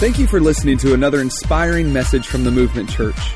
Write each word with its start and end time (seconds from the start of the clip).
Thank 0.00 0.18
you 0.18 0.26
for 0.26 0.40
listening 0.40 0.78
to 0.78 0.94
another 0.94 1.20
inspiring 1.20 1.92
message 1.92 2.26
from 2.26 2.42
the 2.42 2.50
Movement 2.50 2.88
Church. 2.88 3.34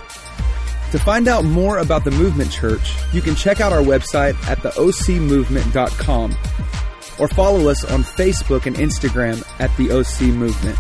To 0.93 0.99
find 0.99 1.29
out 1.29 1.45
more 1.45 1.77
about 1.77 2.05
the 2.05 2.11
Movement 2.11 2.51
Church, 2.51 2.95
you 3.13 3.21
can 3.21 3.35
check 3.35 3.61
out 3.61 3.71
our 3.71 3.83
website 3.83 4.35
at 4.47 4.57
theocmovement.com 4.61 6.35
or 7.19 7.29
follow 7.29 7.69
us 7.69 7.85
on 7.85 8.03
Facebook 8.03 8.65
and 8.65 8.77
Instagram 8.77 9.45
at 9.61 9.77
the 9.77 9.91
OC 9.91 10.33
Movement. 10.35 10.79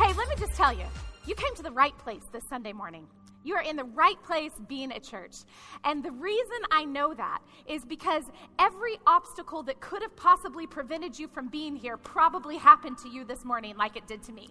Hey, 0.00 0.12
let 0.14 0.28
me 0.28 0.34
just 0.36 0.54
tell 0.54 0.72
you, 0.72 0.86
you 1.26 1.36
came 1.36 1.54
to 1.54 1.62
the 1.62 1.70
right 1.70 1.96
place 1.98 2.24
this 2.32 2.42
Sunday 2.48 2.72
morning. 2.72 3.06
You 3.46 3.54
are 3.54 3.62
in 3.62 3.76
the 3.76 3.84
right 3.84 4.20
place 4.24 4.50
being 4.66 4.90
at 4.90 5.04
church. 5.04 5.36
And 5.84 6.04
the 6.04 6.10
reason 6.10 6.56
I 6.72 6.84
know 6.84 7.14
that 7.14 7.38
is 7.68 7.84
because 7.84 8.24
every 8.58 8.98
obstacle 9.06 9.62
that 9.62 9.80
could 9.80 10.02
have 10.02 10.16
possibly 10.16 10.66
prevented 10.66 11.16
you 11.16 11.28
from 11.28 11.46
being 11.46 11.76
here 11.76 11.96
probably 11.96 12.56
happened 12.56 12.98
to 13.04 13.08
you 13.08 13.24
this 13.24 13.44
morning, 13.44 13.76
like 13.76 13.96
it 13.96 14.08
did 14.08 14.24
to 14.24 14.32
me. 14.32 14.48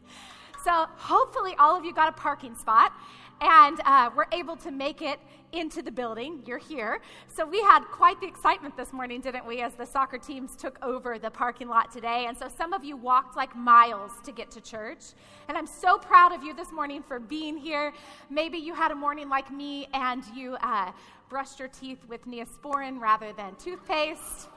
So 0.63 0.87
hopefully, 0.95 1.55
all 1.59 1.75
of 1.75 1.83
you 1.83 1.93
got 1.93 2.07
a 2.07 2.13
parking 2.13 2.55
spot 2.55 2.93
and 3.41 3.79
uh, 3.85 4.09
we're 4.15 4.25
able 4.31 4.55
to 4.57 4.71
make 4.71 5.01
it 5.01 5.19
into 5.51 5.81
the 5.81 5.91
building. 5.91 6.41
You're 6.45 6.57
here. 6.57 6.99
So 7.27 7.45
we 7.45 7.61
had 7.61 7.81
quite 7.85 8.19
the 8.19 8.27
excitement 8.27 8.75
this 8.75 8.91
morning, 8.93 9.21
didn't 9.21 9.45
we, 9.45 9.61
as 9.61 9.73
the 9.73 9.85
soccer 9.85 10.17
teams 10.17 10.55
took 10.55 10.77
over 10.81 11.17
the 11.17 11.29
parking 11.29 11.67
lot 11.67 11.91
today. 11.91 12.25
And 12.27 12.37
so 12.37 12.47
some 12.57 12.73
of 12.73 12.83
you 12.83 12.97
walked 12.97 13.37
like 13.37 13.55
miles 13.55 14.11
to 14.23 14.31
get 14.31 14.51
to 14.51 14.61
church. 14.61 14.99
And 15.47 15.57
I'm 15.57 15.67
so 15.67 15.97
proud 15.97 16.33
of 16.33 16.43
you 16.43 16.53
this 16.53 16.71
morning 16.71 17.03
for 17.03 17.19
being 17.19 17.57
here. 17.57 17.93
Maybe 18.29 18.57
you 18.57 18.73
had 18.73 18.91
a 18.91 18.95
morning 18.95 19.29
like 19.29 19.51
me 19.51 19.87
and 19.93 20.23
you 20.35 20.57
uh, 20.61 20.91
brushed 21.29 21.59
your 21.59 21.69
teeth 21.69 21.99
with 22.07 22.25
Neosporin 22.25 22.99
rather 22.99 23.33
than 23.33 23.55
toothpaste. 23.55 24.49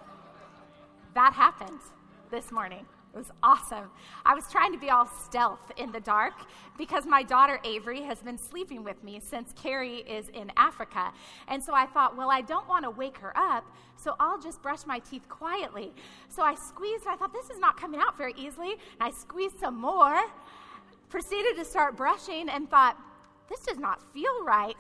That 1.14 1.32
happened 1.32 1.80
this 2.30 2.50
morning. 2.52 2.86
It 3.14 3.16
was 3.16 3.30
awesome. 3.42 3.90
I 4.24 4.34
was 4.34 4.50
trying 4.50 4.72
to 4.72 4.78
be 4.78 4.90
all 4.90 5.06
stealth 5.06 5.72
in 5.76 5.90
the 5.92 6.00
dark 6.00 6.34
because 6.76 7.06
my 7.06 7.22
daughter 7.22 7.58
Avery 7.64 8.02
has 8.02 8.22
been 8.22 8.36
sleeping 8.36 8.84
with 8.84 9.02
me 9.02 9.18
since 9.18 9.52
Carey 9.54 9.98
is 9.98 10.28
in 10.28 10.52
Africa. 10.56 11.12
And 11.48 11.62
so 11.62 11.72
I 11.74 11.86
thought, 11.86 12.16
well, 12.16 12.30
I 12.30 12.42
don't 12.42 12.68
want 12.68 12.84
to 12.84 12.90
wake 12.90 13.16
her 13.18 13.36
up, 13.36 13.64
so 13.96 14.14
I'll 14.20 14.38
just 14.38 14.62
brush 14.62 14.86
my 14.86 14.98
teeth 14.98 15.28
quietly. 15.28 15.92
So 16.28 16.42
I 16.42 16.54
squeezed, 16.54 17.06
I 17.08 17.16
thought, 17.16 17.32
this 17.32 17.50
is 17.50 17.58
not 17.58 17.80
coming 17.80 18.00
out 18.00 18.16
very 18.18 18.34
easily. 18.36 18.72
And 18.72 19.00
I 19.00 19.10
squeezed 19.10 19.58
some 19.58 19.76
more, 19.76 20.20
proceeded 21.08 21.56
to 21.56 21.64
start 21.64 21.96
brushing, 21.96 22.48
and 22.50 22.70
thought, 22.70 22.96
this 23.48 23.60
does 23.60 23.78
not 23.78 24.02
feel 24.12 24.44
right. 24.44 24.76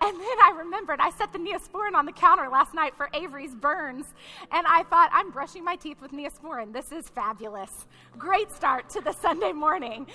And 0.00 0.18
then 0.18 0.38
I 0.42 0.52
remembered 0.58 0.98
I 1.00 1.10
set 1.10 1.32
the 1.32 1.38
Neosporin 1.38 1.94
on 1.94 2.06
the 2.06 2.12
counter 2.12 2.48
last 2.48 2.74
night 2.74 2.96
for 2.96 3.08
Avery's 3.14 3.54
burns. 3.54 4.06
And 4.50 4.66
I 4.66 4.82
thought, 4.84 5.10
I'm 5.12 5.30
brushing 5.30 5.64
my 5.64 5.76
teeth 5.76 6.00
with 6.02 6.10
Neosporin. 6.10 6.72
This 6.72 6.90
is 6.90 7.08
fabulous. 7.08 7.86
Great 8.18 8.50
start 8.50 8.88
to 8.90 9.00
the 9.00 9.12
Sunday 9.12 9.52
morning. 9.52 10.06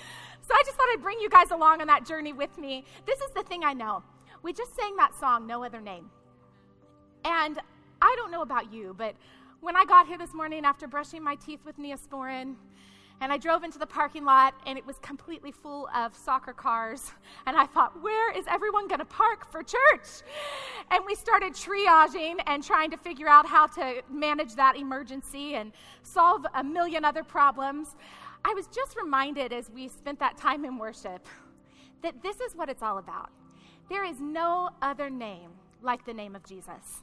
So 0.42 0.54
I 0.54 0.62
just 0.66 0.76
thought 0.76 0.88
I'd 0.92 1.02
bring 1.02 1.18
you 1.20 1.30
guys 1.30 1.50
along 1.50 1.80
on 1.80 1.86
that 1.86 2.06
journey 2.06 2.32
with 2.32 2.56
me. 2.58 2.84
This 3.06 3.20
is 3.20 3.30
the 3.34 3.42
thing 3.42 3.64
I 3.64 3.72
know. 3.72 4.02
We 4.42 4.52
just 4.52 4.76
sang 4.76 4.96
that 4.96 5.18
song, 5.18 5.46
No 5.46 5.64
Other 5.64 5.80
Name. 5.80 6.10
And 7.24 7.58
I 8.00 8.14
don't 8.16 8.30
know 8.30 8.42
about 8.42 8.72
you, 8.72 8.94
but 8.96 9.14
when 9.60 9.74
I 9.74 9.84
got 9.84 10.06
here 10.06 10.18
this 10.18 10.32
morning 10.34 10.64
after 10.64 10.86
brushing 10.86 11.22
my 11.22 11.34
teeth 11.34 11.60
with 11.64 11.78
Neosporin, 11.78 12.54
and 13.20 13.32
I 13.32 13.36
drove 13.36 13.64
into 13.64 13.78
the 13.78 13.86
parking 13.86 14.24
lot, 14.24 14.54
and 14.66 14.78
it 14.78 14.86
was 14.86 14.98
completely 14.98 15.50
full 15.50 15.88
of 15.94 16.16
soccer 16.16 16.52
cars. 16.52 17.12
And 17.46 17.56
I 17.56 17.64
thought, 17.64 18.02
where 18.02 18.30
is 18.36 18.44
everyone 18.46 18.88
going 18.88 18.98
to 18.98 19.06
park 19.06 19.50
for 19.50 19.62
church? 19.62 20.22
And 20.90 21.02
we 21.06 21.14
started 21.14 21.54
triaging 21.54 22.36
and 22.46 22.62
trying 22.62 22.90
to 22.90 22.98
figure 22.98 23.26
out 23.26 23.46
how 23.46 23.66
to 23.68 24.02
manage 24.10 24.54
that 24.56 24.76
emergency 24.76 25.54
and 25.54 25.72
solve 26.02 26.44
a 26.54 26.62
million 26.62 27.06
other 27.06 27.24
problems. 27.24 27.96
I 28.44 28.52
was 28.52 28.66
just 28.66 28.96
reminded 28.96 29.54
as 29.54 29.70
we 29.70 29.88
spent 29.88 30.18
that 30.18 30.36
time 30.36 30.66
in 30.66 30.76
worship 30.76 31.26
that 32.02 32.22
this 32.22 32.38
is 32.40 32.54
what 32.54 32.68
it's 32.68 32.82
all 32.82 32.98
about. 32.98 33.30
There 33.88 34.04
is 34.04 34.20
no 34.20 34.70
other 34.82 35.08
name 35.08 35.50
like 35.82 36.04
the 36.04 36.14
name 36.14 36.36
of 36.36 36.44
Jesus. 36.44 37.02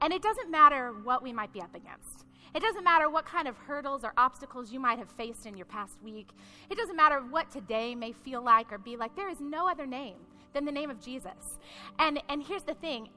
And 0.00 0.12
it 0.12 0.22
doesn't 0.22 0.50
matter 0.50 0.92
what 1.02 1.22
we 1.22 1.32
might 1.32 1.52
be 1.52 1.60
up 1.60 1.74
against. 1.74 2.24
It 2.54 2.60
doesn't 2.60 2.84
matter 2.84 3.08
what 3.08 3.24
kind 3.24 3.48
of 3.48 3.56
hurdles 3.56 4.04
or 4.04 4.12
obstacles 4.16 4.72
you 4.72 4.78
might 4.78 4.98
have 4.98 5.10
faced 5.10 5.46
in 5.46 5.56
your 5.56 5.66
past 5.66 5.98
week. 6.02 6.28
It 6.68 6.76
doesn't 6.76 6.96
matter 6.96 7.20
what 7.20 7.50
today 7.50 7.94
may 7.94 8.12
feel 8.12 8.42
like 8.42 8.72
or 8.72 8.78
be 8.78 8.96
like. 8.96 9.16
There 9.16 9.30
is 9.30 9.40
no 9.40 9.68
other 9.68 9.86
name 9.86 10.16
than 10.52 10.64
the 10.64 10.72
name 10.72 10.90
of 10.90 11.00
Jesus. 11.00 11.58
And, 11.98 12.22
and 12.28 12.42
here's 12.42 12.64
the 12.64 12.74
thing 12.74 13.08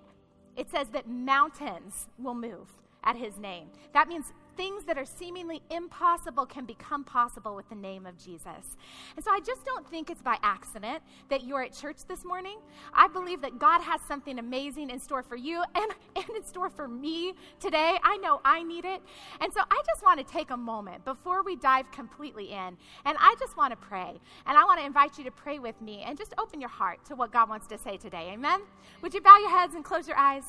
it 0.55 0.69
says 0.69 0.87
that 0.89 1.09
mountains 1.09 2.07
will 2.17 2.33
move 2.33 2.69
at 3.03 3.17
his 3.17 3.37
name. 3.37 3.67
That 3.93 4.07
means 4.07 4.31
things 4.55 4.85
that 4.85 4.97
are 4.97 5.05
seemingly 5.05 5.61
impossible 5.69 6.45
can 6.45 6.65
become 6.65 7.03
possible 7.03 7.55
with 7.55 7.67
the 7.69 7.75
name 7.75 8.05
of 8.05 8.17
Jesus. 8.17 8.77
And 9.15 9.23
so 9.23 9.31
I 9.31 9.39
just 9.45 9.65
don't 9.65 9.87
think 9.89 10.09
it's 10.09 10.21
by 10.21 10.37
accident 10.41 11.03
that 11.29 11.43
you're 11.43 11.61
at 11.61 11.73
church 11.73 11.97
this 12.07 12.23
morning. 12.25 12.57
I 12.93 13.07
believe 13.07 13.41
that 13.41 13.59
God 13.59 13.81
has 13.81 14.01
something 14.01 14.39
amazing 14.39 14.89
in 14.89 14.99
store 14.99 15.23
for 15.23 15.35
you 15.35 15.63
and, 15.75 15.91
and 16.15 16.29
in 16.35 16.43
store 16.43 16.69
for 16.69 16.87
me 16.87 17.33
today. 17.59 17.97
I 18.03 18.17
know 18.17 18.41
I 18.45 18.63
need 18.63 18.85
it. 18.85 19.01
And 19.41 19.51
so 19.53 19.61
I 19.69 19.81
just 19.85 20.03
want 20.03 20.25
to 20.25 20.25
take 20.25 20.51
a 20.51 20.57
moment 20.57 21.05
before 21.05 21.43
we 21.43 21.55
dive 21.55 21.91
completely 21.91 22.51
in, 22.51 22.77
and 23.05 23.17
I 23.19 23.35
just 23.39 23.57
want 23.57 23.71
to 23.71 23.77
pray. 23.77 24.19
And 24.45 24.57
I 24.57 24.63
want 24.63 24.79
to 24.79 24.85
invite 24.85 25.17
you 25.17 25.23
to 25.25 25.31
pray 25.31 25.59
with 25.59 25.79
me 25.81 26.03
and 26.05 26.17
just 26.17 26.33
open 26.37 26.59
your 26.59 26.69
heart 26.69 27.03
to 27.05 27.15
what 27.15 27.31
God 27.31 27.49
wants 27.49 27.67
to 27.67 27.77
say 27.77 27.97
today. 27.97 28.31
Amen? 28.33 28.61
Would 29.01 29.13
you 29.13 29.21
bow 29.21 29.37
your 29.39 29.49
heads 29.49 29.75
and 29.75 29.83
close 29.83 30.07
your 30.07 30.17
eyes? 30.17 30.43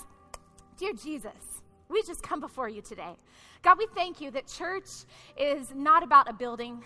Dear 0.78 0.92
Jesus, 0.92 1.55
we 1.88 2.02
just 2.02 2.22
come 2.22 2.41
before 2.41 2.69
you 2.69 2.82
today. 2.82 3.16
God, 3.62 3.78
we 3.78 3.86
thank 3.94 4.20
you 4.20 4.30
that 4.32 4.47
church 4.47 4.88
is 5.38 5.72
not 5.74 6.02
about 6.02 6.28
a 6.28 6.32
building. 6.32 6.82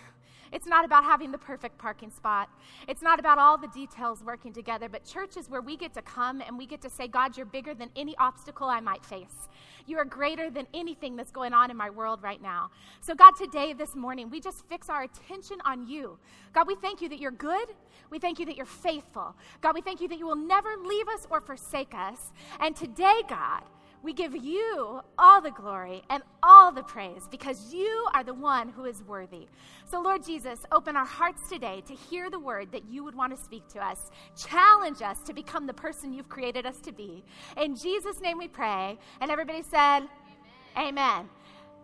It's 0.52 0.66
not 0.66 0.84
about 0.84 1.04
having 1.04 1.30
the 1.30 1.38
perfect 1.38 1.78
parking 1.78 2.10
spot. 2.10 2.48
It's 2.88 3.02
not 3.02 3.20
about 3.20 3.38
all 3.38 3.56
the 3.56 3.68
details 3.68 4.22
working 4.24 4.52
together, 4.52 4.88
but 4.88 5.04
church 5.04 5.36
is 5.36 5.48
where 5.48 5.60
we 5.60 5.76
get 5.76 5.94
to 5.94 6.02
come 6.02 6.42
and 6.44 6.58
we 6.58 6.66
get 6.66 6.80
to 6.82 6.90
say, 6.90 7.06
God, 7.06 7.36
you're 7.36 7.46
bigger 7.46 7.72
than 7.72 7.88
any 7.94 8.16
obstacle 8.18 8.68
I 8.68 8.80
might 8.80 9.04
face. 9.04 9.48
You 9.86 9.98
are 9.98 10.04
greater 10.04 10.50
than 10.50 10.66
anything 10.74 11.16
that's 11.16 11.30
going 11.30 11.52
on 11.52 11.70
in 11.70 11.76
my 11.76 11.88
world 11.88 12.22
right 12.22 12.42
now. 12.42 12.70
So, 13.00 13.14
God, 13.14 13.32
today, 13.36 13.72
this 13.72 13.94
morning, 13.94 14.28
we 14.28 14.40
just 14.40 14.66
fix 14.68 14.88
our 14.88 15.02
attention 15.02 15.58
on 15.64 15.88
you. 15.88 16.18
God, 16.52 16.66
we 16.66 16.74
thank 16.74 17.00
you 17.00 17.08
that 17.08 17.20
you're 17.20 17.30
good. 17.30 17.68
We 18.10 18.18
thank 18.18 18.38
you 18.38 18.46
that 18.46 18.56
you're 18.56 18.66
faithful. 18.66 19.36
God, 19.60 19.74
we 19.74 19.80
thank 19.80 20.00
you 20.00 20.08
that 20.08 20.18
you 20.18 20.26
will 20.26 20.36
never 20.36 20.70
leave 20.84 21.08
us 21.08 21.26
or 21.30 21.40
forsake 21.40 21.94
us. 21.94 22.32
And 22.58 22.74
today, 22.74 23.22
God, 23.28 23.62
we 24.02 24.12
give 24.12 24.34
you 24.34 25.00
all 25.18 25.40
the 25.40 25.50
glory 25.50 26.02
and 26.08 26.22
all 26.42 26.72
the 26.72 26.82
praise 26.82 27.28
because 27.30 27.72
you 27.72 28.06
are 28.14 28.24
the 28.24 28.34
one 28.34 28.70
who 28.70 28.84
is 28.86 29.02
worthy. 29.02 29.46
So, 29.84 30.00
Lord 30.00 30.24
Jesus, 30.24 30.60
open 30.72 30.96
our 30.96 31.04
hearts 31.06 31.48
today 31.48 31.82
to 31.86 31.94
hear 31.94 32.30
the 32.30 32.38
word 32.38 32.72
that 32.72 32.84
you 32.88 33.04
would 33.04 33.14
want 33.14 33.36
to 33.36 33.42
speak 33.42 33.68
to 33.68 33.84
us. 33.84 34.10
Challenge 34.36 35.02
us 35.02 35.20
to 35.24 35.34
become 35.34 35.66
the 35.66 35.74
person 35.74 36.12
you've 36.12 36.28
created 36.28 36.64
us 36.64 36.78
to 36.80 36.92
be. 36.92 37.24
In 37.56 37.76
Jesus' 37.76 38.20
name 38.20 38.38
we 38.38 38.48
pray. 38.48 38.98
And 39.20 39.30
everybody 39.30 39.62
said, 39.62 40.00
Amen. 40.76 40.88
Amen. 40.88 41.28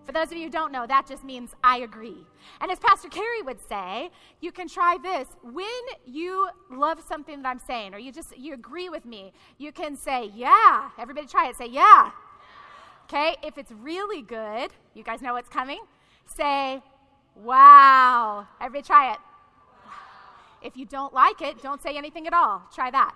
For 0.06 0.12
those 0.12 0.30
of 0.30 0.36
you 0.36 0.44
who 0.44 0.50
don't 0.50 0.70
know, 0.70 0.86
that 0.86 1.08
just 1.08 1.24
means 1.24 1.50
I 1.64 1.78
agree. 1.78 2.24
And 2.60 2.70
as 2.70 2.78
Pastor 2.78 3.08
Carey 3.08 3.42
would 3.42 3.60
say, 3.68 4.10
you 4.40 4.52
can 4.52 4.68
try 4.68 4.96
this. 5.02 5.26
When 5.42 5.66
you 6.06 6.48
love 6.70 7.00
something 7.06 7.42
that 7.42 7.48
I'm 7.48 7.58
saying, 7.58 7.92
or 7.92 7.98
you 7.98 8.12
just 8.12 8.38
you 8.38 8.54
agree 8.54 8.88
with 8.88 9.04
me, 9.04 9.32
you 9.58 9.72
can 9.72 9.96
say, 9.96 10.30
yeah. 10.32 10.90
Everybody 10.96 11.26
try 11.26 11.48
it. 11.48 11.56
Say, 11.56 11.66
yeah. 11.66 12.12
Okay, 13.04 13.34
if 13.42 13.58
it's 13.58 13.72
really 13.72 14.22
good, 14.22 14.70
you 14.94 15.02
guys 15.02 15.20
know 15.20 15.32
what's 15.32 15.48
coming? 15.48 15.80
Say, 16.24 16.80
wow. 17.34 18.46
Everybody 18.60 18.86
try 18.86 19.12
it. 19.12 19.18
If 20.62 20.76
you 20.76 20.86
don't 20.86 21.12
like 21.12 21.42
it, 21.42 21.62
don't 21.62 21.82
say 21.82 21.96
anything 21.96 22.28
at 22.28 22.32
all. 22.32 22.62
Try 22.72 22.90
that. 22.92 23.14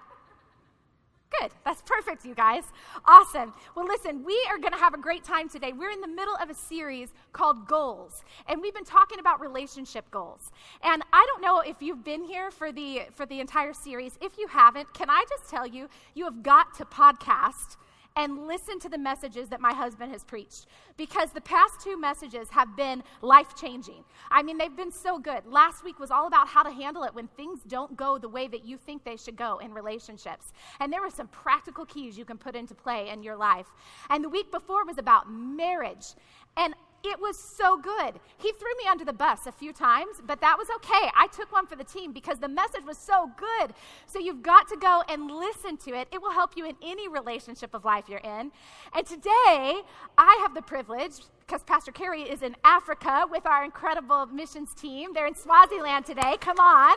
Good. 1.39 1.53
That's 1.65 1.83
perfect, 1.83 2.25
you 2.25 2.35
guys. 2.35 2.65
Awesome. 3.05 3.55
Well, 3.77 3.87
listen, 3.87 4.25
we 4.25 4.35
are 4.51 4.59
going 4.59 4.73
to 4.73 4.79
have 4.79 4.95
a 4.95 4.99
great 4.99 5.23
time 5.23 5.49
today. 5.49 5.73
We're 5.73 5.91
in 5.91 6.01
the 6.01 6.09
middle 6.09 6.35
of 6.43 6.51
a 6.51 6.55
series 6.55 7.11
called 7.33 7.69
Goals, 7.69 8.25
and 8.49 8.61
we've 8.61 8.75
been 8.75 8.85
talking 8.85 9.21
about 9.21 9.41
relationship 9.41 10.11
goals. 10.11 10.51
And 10.83 11.03
I 11.13 11.25
don't 11.31 11.43
know 11.43 11.61
if 11.61 11.81
you've 11.81 12.05
been 12.05 12.25
here 12.25 12.51
for 12.51 12.73
the 12.73 13.03
for 13.13 13.27
the 13.27 13.39
entire 13.39 13.73
series. 13.73 14.19
If 14.21 14.39
you 14.39 14.49
haven't, 14.49 14.93
can 14.93 15.09
I 15.09 15.25
just 15.29 15.49
tell 15.49 15.67
you, 15.67 15.89
you 16.15 16.25
have 16.25 16.43
got 16.43 16.75
to 16.79 16.85
podcast 16.85 17.77
and 18.17 18.47
listen 18.47 18.79
to 18.81 18.89
the 18.89 18.99
messages 18.99 19.49
that 19.49 19.61
my 19.61 19.73
husband 19.73 20.13
has 20.13 20.25
preached 20.25 20.67
because 20.97 21.31
the 21.31 21.41
past 21.41 21.81
two 21.81 21.99
messages 21.99 22.51
have 22.51 22.77
been 22.77 23.03
life 23.23 23.55
changing. 23.55 24.05
I 24.31 24.43
mean, 24.43 24.59
they've 24.59 24.77
been 24.77 24.93
so 24.93 25.19
good. 25.19 25.47
Last 25.47 25.85
week 25.85 25.99
was 25.99 26.11
all 26.11 26.27
about 26.27 26.49
how 26.49 26.63
to 26.63 26.71
handle 26.71 27.05
it 27.05 27.15
when 27.15 27.29
things 27.29 27.61
don't 27.67 27.97
go 27.97 28.19
the 28.19 28.29
way 28.29 28.49
that 28.49 28.65
you 28.65 28.77
think 28.77 29.05
they 29.05 29.17
should 29.17 29.37
go 29.37 29.59
in 29.59 29.73
relationships. 29.73 30.53
And 30.81 30.93
there 30.93 31.01
were 31.01 31.11
some 31.11 31.29
practical 31.29 31.87
keys 31.87 32.19
you 32.19 32.25
can 32.25 32.39
put 32.39 32.57
into 32.57 32.75
play 32.75 33.09
in 33.09 33.23
your 33.23 33.37
life. 33.37 33.67
And 34.11 34.25
the 34.25 34.29
week 34.29 34.51
before 34.51 34.85
was 34.85 34.99
about 34.99 35.31
marriage. 35.31 36.15
And 36.57 36.75
it 37.03 37.21
was 37.21 37.39
so 37.39 37.79
good. 37.79 38.21
He 38.39 38.53
threw 38.53 38.75
me 38.79 38.85
under 38.91 39.05
the 39.05 39.13
bus 39.13 39.47
a 39.47 39.53
few 39.53 39.73
times, 39.73 40.21
but 40.27 40.41
that 40.41 40.57
was 40.59 40.69
okay. 40.77 41.11
I 41.17 41.29
took 41.29 41.53
one 41.53 41.67
for 41.67 41.77
the 41.77 41.85
team 41.85 42.13
because 42.13 42.39
the 42.39 42.49
message 42.49 42.85
was 42.87 42.99
so 42.99 43.31
good. 43.37 43.73
So 44.07 44.19
you've 44.19 44.43
got 44.43 44.69
to 44.69 44.77
go 44.77 45.03
and 45.09 45.31
listen 45.31 45.77
to 45.79 45.91
it. 45.93 46.09
It 46.13 46.21
will 46.21 46.33
help 46.33 46.57
you 46.57 46.67
in 46.67 46.77
any 46.83 47.09
relationship 47.09 47.75
of 47.75 47.85
life 47.85 48.05
you're 48.09 48.19
in. 48.19 48.53
And 48.95 49.07
today, 49.07 49.81
I 50.19 50.39
have 50.43 50.55
the 50.55 50.63
privilege, 50.63 51.15
because 51.41 51.63
Pastor 51.65 51.91
Carey 51.91 52.23
is 52.23 52.43
in 52.43 52.55
Africa 52.65 53.25
with 53.29 53.45
our 53.45 53.65
incredible 53.65 54.27
missions 54.27 54.73
team. 54.75 55.13
They're 55.13 55.27
in 55.27 55.35
Swaziland 55.35 56.07
today. 56.07 56.37
Come 56.41 56.61
on. 56.61 56.97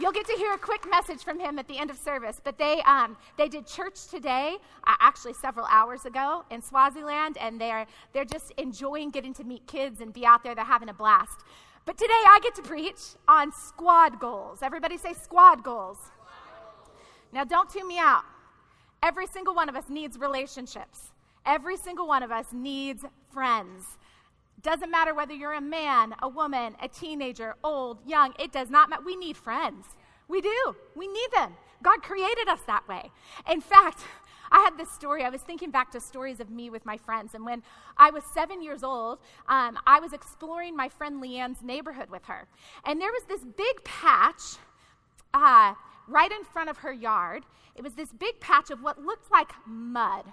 You'll 0.00 0.12
get 0.12 0.26
to 0.26 0.34
hear 0.34 0.52
a 0.52 0.58
quick 0.58 0.88
message 0.88 1.24
from 1.24 1.40
him 1.40 1.58
at 1.58 1.66
the 1.66 1.76
end 1.76 1.90
of 1.90 1.98
service. 1.98 2.40
But 2.42 2.56
they, 2.56 2.80
um, 2.82 3.16
they 3.36 3.48
did 3.48 3.66
church 3.66 4.06
today, 4.06 4.56
uh, 4.86 4.94
actually 5.00 5.34
several 5.34 5.66
hours 5.66 6.04
ago 6.04 6.44
in 6.50 6.62
Swaziland, 6.62 7.36
and 7.38 7.60
they're, 7.60 7.86
they're 8.12 8.24
just 8.24 8.52
enjoying 8.52 9.10
getting 9.10 9.34
to 9.34 9.44
meet 9.44 9.66
kids 9.66 10.00
and 10.00 10.12
be 10.12 10.24
out 10.24 10.44
there. 10.44 10.54
They're 10.54 10.64
having 10.64 10.88
a 10.88 10.94
blast. 10.94 11.40
But 11.84 11.98
today 11.98 12.12
I 12.12 12.38
get 12.42 12.54
to 12.56 12.62
preach 12.62 13.00
on 13.26 13.50
squad 13.52 14.20
goals. 14.20 14.62
Everybody 14.62 14.98
say 14.98 15.14
squad 15.14 15.64
goals. 15.64 15.98
Now, 17.32 17.44
don't 17.44 17.68
tune 17.68 17.88
me 17.88 17.98
out. 17.98 18.22
Every 19.02 19.26
single 19.26 19.54
one 19.54 19.68
of 19.68 19.76
us 19.76 19.84
needs 19.88 20.18
relationships. 20.18 21.12
Every 21.44 21.76
single 21.76 22.06
one 22.06 22.22
of 22.22 22.30
us 22.30 22.46
needs 22.52 23.04
friends. 23.32 23.98
Doesn't 24.62 24.90
matter 24.90 25.14
whether 25.14 25.32
you're 25.32 25.52
a 25.52 25.60
man, 25.60 26.14
a 26.20 26.28
woman, 26.28 26.74
a 26.82 26.88
teenager, 26.88 27.54
old, 27.62 27.98
young, 28.06 28.34
it 28.38 28.52
does 28.52 28.70
not 28.70 28.90
matter. 28.90 29.02
We 29.04 29.16
need 29.16 29.36
friends. 29.36 29.86
We 30.26 30.40
do. 30.40 30.76
We 30.96 31.06
need 31.06 31.28
them. 31.32 31.54
God 31.82 32.02
created 32.02 32.48
us 32.48 32.60
that 32.66 32.86
way. 32.88 33.10
In 33.50 33.60
fact, 33.60 34.00
I 34.50 34.60
had 34.60 34.78
this 34.78 34.90
story. 34.90 35.24
I 35.24 35.28
was 35.28 35.42
thinking 35.42 35.70
back 35.70 35.92
to 35.92 36.00
stories 36.00 36.40
of 36.40 36.50
me 36.50 36.70
with 36.70 36.86
my 36.86 36.96
friends. 36.96 37.34
And 37.34 37.44
when 37.44 37.62
I 37.98 38.10
was 38.10 38.24
seven 38.24 38.62
years 38.62 38.82
old, 38.82 39.18
um, 39.46 39.78
I 39.86 40.00
was 40.00 40.12
exploring 40.12 40.74
my 40.74 40.88
friend 40.88 41.22
Leanne's 41.22 41.62
neighborhood 41.62 42.08
with 42.10 42.24
her. 42.24 42.46
And 42.84 43.00
there 43.00 43.12
was 43.12 43.24
this 43.28 43.44
big 43.44 43.84
patch 43.84 44.56
uh, 45.34 45.74
right 46.08 46.32
in 46.32 46.44
front 46.44 46.70
of 46.70 46.78
her 46.78 46.92
yard. 46.92 47.44
It 47.76 47.82
was 47.82 47.92
this 47.92 48.10
big 48.12 48.40
patch 48.40 48.70
of 48.70 48.82
what 48.82 48.98
looked 48.98 49.30
like 49.30 49.50
mud 49.66 50.24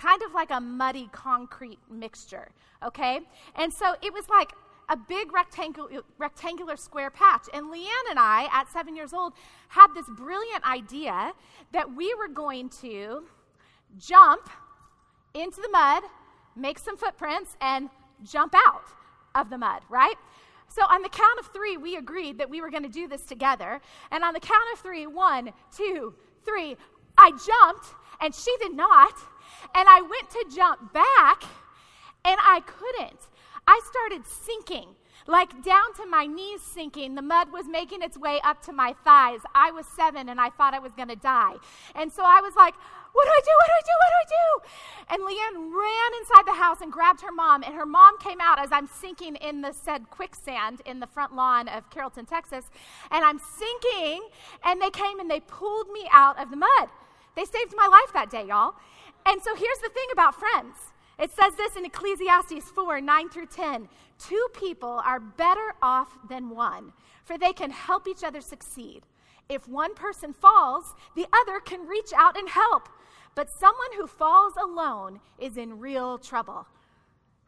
kind 0.00 0.22
of 0.22 0.32
like 0.32 0.50
a 0.50 0.60
muddy 0.60 1.08
concrete 1.12 1.78
mixture, 1.90 2.48
okay? 2.84 3.20
And 3.54 3.72
so 3.72 3.94
it 4.02 4.12
was 4.12 4.28
like 4.28 4.52
a 4.88 4.96
big 4.96 5.32
rectangular, 5.32 6.02
rectangular 6.18 6.76
square 6.76 7.10
patch. 7.10 7.46
And 7.54 7.66
Leanne 7.66 8.10
and 8.10 8.18
I, 8.18 8.48
at 8.52 8.68
seven 8.68 8.96
years 8.96 9.12
old, 9.12 9.34
had 9.68 9.88
this 9.94 10.06
brilliant 10.16 10.68
idea 10.68 11.32
that 11.72 11.94
we 11.94 12.14
were 12.14 12.28
going 12.28 12.68
to 12.80 13.24
jump 13.98 14.48
into 15.34 15.60
the 15.60 15.68
mud, 15.68 16.02
make 16.56 16.78
some 16.78 16.96
footprints, 16.96 17.56
and 17.60 17.88
jump 18.24 18.54
out 18.54 18.84
of 19.34 19.48
the 19.50 19.58
mud, 19.58 19.82
right? 19.88 20.16
So, 20.66 20.82
on 20.82 21.02
the 21.02 21.08
count 21.08 21.38
of 21.40 21.46
three, 21.46 21.76
we 21.76 21.96
agreed 21.96 22.38
that 22.38 22.48
we 22.48 22.60
were 22.60 22.70
going 22.70 22.84
to 22.84 22.88
do 22.88 23.08
this 23.08 23.22
together. 23.22 23.80
And 24.12 24.22
on 24.22 24.34
the 24.34 24.40
count 24.40 24.64
of 24.72 24.78
three, 24.78 25.06
one, 25.06 25.50
two, 25.76 26.14
three, 26.44 26.76
I 27.22 27.32
jumped, 27.32 27.94
and 28.18 28.34
she 28.34 28.56
did 28.62 28.74
not. 28.74 29.12
And 29.74 29.86
I 29.88 30.00
went 30.00 30.30
to 30.30 30.44
jump 30.54 30.92
back, 30.94 31.42
and 32.24 32.38
I 32.40 32.62
couldn't. 32.66 33.28
I 33.66 33.80
started 33.90 34.26
sinking, 34.26 34.96
like 35.26 35.62
down 35.62 35.92
to 35.96 36.06
my 36.06 36.24
knees 36.24 36.62
sinking. 36.62 37.14
The 37.14 37.22
mud 37.22 37.52
was 37.52 37.66
making 37.68 38.00
its 38.00 38.16
way 38.16 38.40
up 38.42 38.62
to 38.62 38.72
my 38.72 38.94
thighs. 39.04 39.40
I 39.54 39.70
was 39.70 39.86
seven, 39.86 40.30
and 40.30 40.40
I 40.40 40.48
thought 40.48 40.72
I 40.72 40.78
was 40.78 40.92
going 40.94 41.08
to 41.08 41.16
die. 41.16 41.56
And 41.94 42.10
so 42.10 42.22
I 42.24 42.40
was 42.40 42.54
like, 42.56 42.74
what 43.12 43.24
do 43.24 43.30
I 43.30 43.40
do? 43.44 43.52
What 43.58 43.66
do 43.66 43.72
I 43.72 43.84
do? 43.90 43.96
What 44.00 44.10
do 44.10 44.18
I 44.22 44.28
do? 44.38 44.48
And 45.12 45.22
Leanne 45.28 45.58
ran 45.76 46.10
inside 46.20 46.46
the 46.46 46.58
house 46.58 46.80
and 46.80 46.90
grabbed 46.90 47.20
her 47.20 47.32
mom, 47.32 47.62
and 47.62 47.74
her 47.74 47.86
mom 47.86 48.18
came 48.18 48.40
out 48.40 48.58
as 48.58 48.70
I'm 48.72 48.88
sinking 48.88 49.36
in 49.36 49.60
the 49.60 49.72
said 49.72 50.08
quicksand 50.10 50.80
in 50.86 51.00
the 51.00 51.06
front 51.06 51.34
lawn 51.34 51.68
of 51.68 51.90
Carrollton, 51.90 52.24
Texas. 52.24 52.70
And 53.10 53.24
I'm 53.24 53.38
sinking, 53.38 54.22
and 54.64 54.80
they 54.80 54.90
came 54.90 55.20
and 55.20 55.30
they 55.30 55.40
pulled 55.40 55.90
me 55.90 56.08
out 56.12 56.40
of 56.40 56.50
the 56.50 56.56
mud. 56.56 56.88
They 57.36 57.44
saved 57.44 57.74
my 57.76 57.86
life 57.86 58.12
that 58.12 58.30
day, 58.30 58.46
y'all. 58.48 58.74
And 59.26 59.42
so 59.42 59.54
here's 59.54 59.78
the 59.78 59.90
thing 59.90 60.08
about 60.12 60.34
friends 60.34 60.76
it 61.20 61.30
says 61.32 61.54
this 61.54 61.76
in 61.76 61.84
Ecclesiastes 61.84 62.70
4 62.74 63.00
9 63.00 63.28
through 63.28 63.46
10. 63.46 63.88
Two 64.18 64.46
people 64.54 65.02
are 65.04 65.20
better 65.20 65.74
off 65.82 66.16
than 66.28 66.48
one, 66.48 66.92
for 67.24 67.36
they 67.36 67.52
can 67.52 67.70
help 67.70 68.08
each 68.08 68.24
other 68.24 68.40
succeed. 68.40 69.02
If 69.48 69.68
one 69.68 69.94
person 69.94 70.32
falls, 70.32 70.94
the 71.14 71.26
other 71.32 71.60
can 71.60 71.86
reach 71.86 72.12
out 72.16 72.38
and 72.38 72.48
help. 72.48 72.88
But 73.34 73.50
someone 73.50 73.92
who 73.96 74.06
falls 74.06 74.54
alone 74.56 75.20
is 75.38 75.56
in 75.56 75.78
real 75.78 76.18
trouble. 76.18 76.66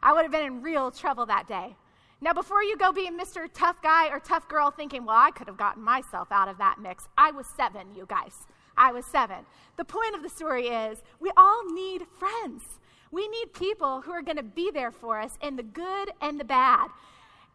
I 0.02 0.12
would 0.12 0.23
have 0.23 0.32
been 0.32 0.44
in 0.44 0.62
real 0.62 0.90
trouble 0.90 1.26
that 1.26 1.49
day. 1.49 1.76
Now, 2.20 2.32
before 2.32 2.62
you 2.62 2.76
go 2.76 2.93
being 2.93 3.19
Mr. 3.19 3.49
Tough 3.52 3.82
Guy 3.82 4.08
or 4.08 4.20
Tough 4.20 4.49
Girl 4.49 4.70
thinking, 4.70 5.05
well, 5.05 5.17
I 5.17 5.31
could 5.31 5.49
have 5.49 5.56
gotten 5.56 5.82
myself 5.82 6.29
out 6.31 6.49
of 6.49 6.58
that 6.58 6.76
mix, 6.81 7.08
I 7.17 7.31
was 7.31 7.46
seven, 7.46 7.94
you 7.96 8.06
guys. 8.06 8.46
I 8.76 8.92
was 8.92 9.04
seven. 9.06 9.38
The 9.76 9.84
point 9.84 10.14
of 10.14 10.22
the 10.22 10.28
story 10.28 10.69
is 10.69 11.02
we 11.20 11.30
all 11.36 11.72
need 11.72 12.06
friends. 12.19 12.62
We 13.10 13.28
need 13.28 13.52
people 13.52 14.00
who 14.00 14.12
are 14.12 14.22
going 14.22 14.38
to 14.38 14.42
be 14.42 14.70
there 14.70 14.90
for 14.90 15.20
us 15.20 15.38
in 15.42 15.56
the 15.56 15.62
good 15.62 16.10
and 16.20 16.40
the 16.40 16.44
bad, 16.44 16.88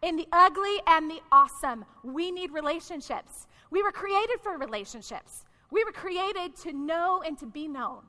in 0.01 0.15
the 0.15 0.27
ugly 0.31 0.77
and 0.85 1.09
the 1.09 1.21
awesome. 1.31 1.83
We 2.03 2.29
need 2.29 2.51
relationships. 2.51 3.47
We 3.71 3.81
were 3.81 3.91
created 3.91 4.39
for 4.41 4.57
relationships. 4.57 5.45
We 5.71 5.83
were 5.83 5.91
created 5.91 6.55
to 6.57 6.73
know 6.73 7.23
and 7.25 7.37
to 7.39 7.45
be 7.45 7.67
known, 7.67 8.03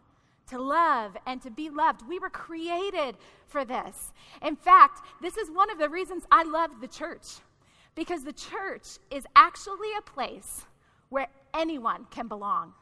to 0.51 0.61
love 0.61 1.17
and 1.27 1.41
to 1.43 1.51
be 1.51 1.71
loved. 1.71 2.07
We 2.07 2.19
were 2.19 2.31
created 2.31 3.17
for 3.47 3.65
this. 3.65 4.13
In 4.43 4.55
fact, 4.55 5.01
this 5.23 5.37
is 5.37 5.51
one 5.51 5.71
of 5.71 5.79
the 5.79 5.89
reasons 5.89 6.25
I 6.31 6.45
love 6.45 6.71
the 6.81 6.89
church, 6.89 7.27
because 7.95 8.23
the 8.23 8.33
church 8.33 8.99
is 9.11 9.25
actually 9.35 9.89
a 9.99 10.03
place 10.03 10.67
where 11.09 11.29
anyone 11.55 12.07
can 12.11 12.29
belong 12.29 12.75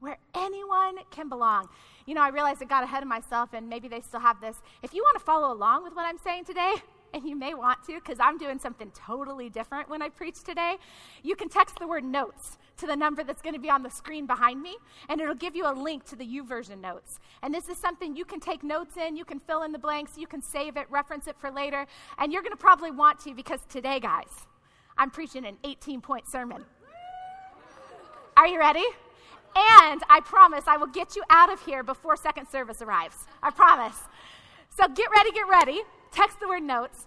where 0.00 0.18
anyone 0.34 0.96
can 1.10 1.28
belong. 1.28 1.68
You 2.06 2.14
know, 2.14 2.22
I 2.22 2.28
realized 2.28 2.62
I 2.62 2.66
got 2.66 2.84
ahead 2.84 3.02
of 3.02 3.08
myself, 3.08 3.50
and 3.52 3.68
maybe 3.68 3.88
they 3.88 4.00
still 4.00 4.20
have 4.20 4.40
this. 4.40 4.56
If 4.82 4.94
you 4.94 5.02
want 5.02 5.18
to 5.18 5.24
follow 5.24 5.52
along 5.52 5.84
with 5.84 5.94
what 5.94 6.06
I'm 6.06 6.18
saying 6.18 6.44
today, 6.44 6.74
and 7.14 7.26
you 7.26 7.36
may 7.36 7.54
want 7.54 7.82
to 7.86 7.94
because 7.94 8.18
I'm 8.20 8.36
doing 8.36 8.58
something 8.58 8.90
totally 8.94 9.48
different 9.48 9.88
when 9.88 10.02
I 10.02 10.10
preach 10.10 10.42
today, 10.42 10.76
you 11.22 11.36
can 11.36 11.48
text 11.48 11.78
the 11.78 11.86
word 11.86 12.04
notes 12.04 12.58
to 12.76 12.86
the 12.86 12.94
number 12.94 13.24
that's 13.24 13.42
going 13.42 13.54
to 13.54 13.60
be 13.60 13.70
on 13.70 13.82
the 13.82 13.90
screen 13.90 14.26
behind 14.26 14.62
me, 14.62 14.76
and 15.08 15.20
it'll 15.20 15.34
give 15.34 15.56
you 15.56 15.66
a 15.66 15.72
link 15.72 16.04
to 16.06 16.16
the 16.16 16.24
YouVersion 16.24 16.80
notes. 16.80 17.18
And 17.42 17.52
this 17.52 17.68
is 17.68 17.76
something 17.78 18.14
you 18.14 18.24
can 18.24 18.40
take 18.40 18.62
notes 18.62 18.96
in, 18.96 19.16
you 19.16 19.24
can 19.24 19.40
fill 19.40 19.62
in 19.62 19.72
the 19.72 19.78
blanks, 19.78 20.16
you 20.16 20.26
can 20.26 20.42
save 20.42 20.76
it, 20.76 20.86
reference 20.90 21.26
it 21.26 21.36
for 21.38 21.50
later, 21.50 21.86
and 22.18 22.32
you're 22.32 22.42
going 22.42 22.52
to 22.52 22.56
probably 22.56 22.90
want 22.90 23.18
to 23.20 23.34
because 23.34 23.60
today, 23.68 24.00
guys, 24.00 24.46
I'm 24.96 25.10
preaching 25.10 25.44
an 25.44 25.56
18 25.64 26.00
point 26.00 26.28
sermon. 26.28 26.64
Are 28.36 28.46
you 28.46 28.58
ready? 28.58 28.84
And 29.58 30.04
I 30.08 30.20
promise 30.24 30.64
I 30.68 30.76
will 30.76 30.86
get 30.86 31.16
you 31.16 31.24
out 31.30 31.52
of 31.52 31.60
here 31.64 31.82
before 31.82 32.16
second 32.16 32.48
service 32.48 32.80
arrives. 32.80 33.26
I 33.42 33.50
promise. 33.50 33.96
So 34.70 34.86
get 34.86 35.08
ready, 35.14 35.32
get 35.32 35.48
ready. 35.48 35.82
Text 36.12 36.38
the 36.38 36.46
word 36.46 36.62
notes. 36.62 37.06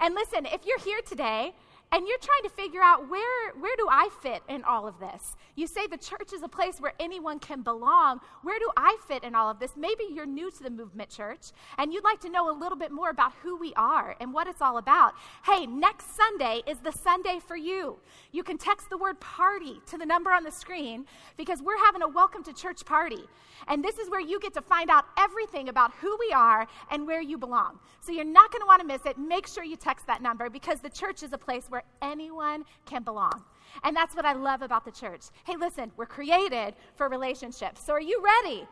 And 0.00 0.14
listen, 0.14 0.46
if 0.46 0.66
you're 0.66 0.80
here 0.80 1.00
today 1.06 1.54
and 1.92 2.08
you're 2.08 2.18
trying 2.18 2.42
to 2.44 2.48
figure 2.48 2.80
out 2.80 3.10
where, 3.10 3.52
where 3.60 3.76
do 3.76 3.86
I 3.90 4.08
fit 4.22 4.42
in 4.48 4.64
all 4.64 4.88
of 4.88 4.98
this? 4.98 5.36
You 5.56 5.66
say 5.66 5.86
the 5.86 5.98
church 5.98 6.32
is 6.32 6.42
a 6.42 6.48
place 6.48 6.80
where 6.80 6.94
anyone 6.98 7.38
can 7.38 7.60
belong. 7.60 8.20
Where 8.42 8.58
do 8.58 8.70
I 8.78 8.96
fit 9.06 9.22
in 9.24 9.34
all 9.34 9.50
of 9.50 9.58
this? 9.58 9.72
Maybe 9.76 10.04
you're 10.10 10.24
new 10.24 10.50
to 10.50 10.62
the 10.62 10.70
movement 10.70 11.10
church 11.10 11.50
and 11.76 11.92
you'd 11.92 12.02
like 12.02 12.20
to 12.20 12.30
know 12.30 12.50
a 12.50 12.56
little 12.58 12.78
bit 12.78 12.92
more 12.92 13.10
about 13.10 13.34
who 13.42 13.58
we 13.58 13.74
are 13.74 14.16
and 14.20 14.32
what 14.32 14.46
it's 14.46 14.62
all 14.62 14.78
about. 14.78 15.12
Hey, 15.44 15.66
next 15.66 16.16
Sunday 16.16 16.62
is 16.66 16.78
the 16.78 16.92
Sunday 16.92 17.38
for 17.46 17.56
you. 17.56 17.98
You 18.32 18.42
can 18.42 18.56
text 18.56 18.88
the 18.88 18.96
word 18.96 19.20
party 19.20 19.82
to 19.86 19.98
the 19.98 20.06
number 20.06 20.32
on 20.32 20.44
the 20.44 20.50
screen 20.50 21.04
because 21.36 21.60
we're 21.60 21.84
having 21.84 22.00
a 22.00 22.08
welcome 22.08 22.42
to 22.44 22.54
church 22.54 22.86
party. 22.86 23.24
And 23.68 23.84
this 23.84 23.98
is 23.98 24.08
where 24.08 24.20
you 24.20 24.40
get 24.40 24.54
to 24.54 24.62
find 24.62 24.88
out 24.88 25.04
everything 25.18 25.68
about 25.68 25.92
who 26.00 26.16
we 26.18 26.32
are 26.32 26.66
and 26.90 27.06
where 27.06 27.20
you 27.20 27.36
belong. 27.36 27.78
So 28.00 28.12
you're 28.12 28.24
not 28.24 28.50
going 28.50 28.62
to 28.62 28.66
want 28.66 28.80
to 28.80 28.86
miss 28.86 29.04
it. 29.04 29.18
Make 29.18 29.46
sure 29.46 29.62
you 29.62 29.76
text 29.76 30.06
that 30.06 30.22
number 30.22 30.48
because 30.48 30.80
the 30.80 30.90
church 30.90 31.22
is 31.22 31.34
a 31.34 31.38
place 31.38 31.66
where 31.68 31.81
anyone 32.00 32.64
can 32.86 33.02
belong. 33.02 33.44
And 33.84 33.96
that's 33.96 34.14
what 34.14 34.24
I 34.24 34.34
love 34.34 34.62
about 34.62 34.84
the 34.84 34.90
church. 34.90 35.22
Hey, 35.44 35.56
listen, 35.56 35.90
we're 35.96 36.06
created 36.06 36.74
for 36.94 37.08
relationships. 37.08 37.82
So 37.84 37.92
are 37.92 38.00
you 38.00 38.22
ready? 38.22 38.66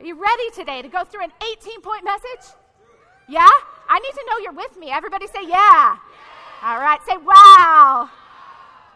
Are 0.00 0.06
you 0.06 0.20
ready 0.20 0.50
today 0.54 0.82
to 0.82 0.88
go 0.88 1.04
through 1.04 1.24
an 1.24 1.32
18 1.60 1.80
point 1.80 2.04
message? 2.04 2.54
Yeah? 3.28 3.48
I 3.88 3.98
need 3.98 4.12
to 4.12 4.24
know 4.28 4.38
you're 4.42 4.52
with 4.52 4.78
me. 4.78 4.90
Everybody 4.90 5.26
say, 5.26 5.46
yeah. 5.46 5.96
All 6.62 6.80
right, 6.80 6.98
say, 7.06 7.16
wow. 7.16 8.08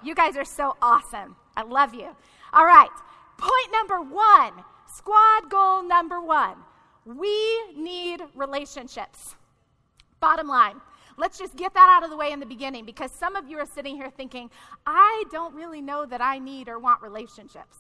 You 0.03 0.15
guys 0.15 0.37
are 0.37 0.45
so 0.45 0.77
awesome. 0.81 1.37
I 1.57 1.63
love 1.63 1.95
you. 1.95 2.09
All 2.53 2.67
right, 2.67 2.91
point 3.39 3.73
number 3.73 4.01
one 4.01 4.53
squad 4.87 5.49
goal 5.49 5.83
number 5.83 6.21
one 6.21 6.57
we 7.05 7.73
need 7.75 8.23
relationships. 8.35 9.35
Bottom 10.21 10.47
line, 10.47 10.81
let's 11.17 11.39
just 11.39 11.57
get 11.57 11.75
that 11.75 11.89
out 11.97 12.05
of 12.05 12.11
the 12.11 12.17
way 12.17 12.33
in 12.33 12.41
the 12.41 12.47
beginning 12.47 12.85
because 12.85 13.11
some 13.11 13.37
of 13.37 13.49
you 13.49 13.59
are 13.59 13.67
sitting 13.67 13.97
here 13.97 14.11
thinking, 14.11 14.51
I 14.87 15.25
don't 15.31 15.55
really 15.55 15.81
know 15.81 16.07
that 16.07 16.21
I 16.21 16.39
need 16.39 16.69
or 16.69 16.79
want 16.79 17.03
relationships. 17.03 17.77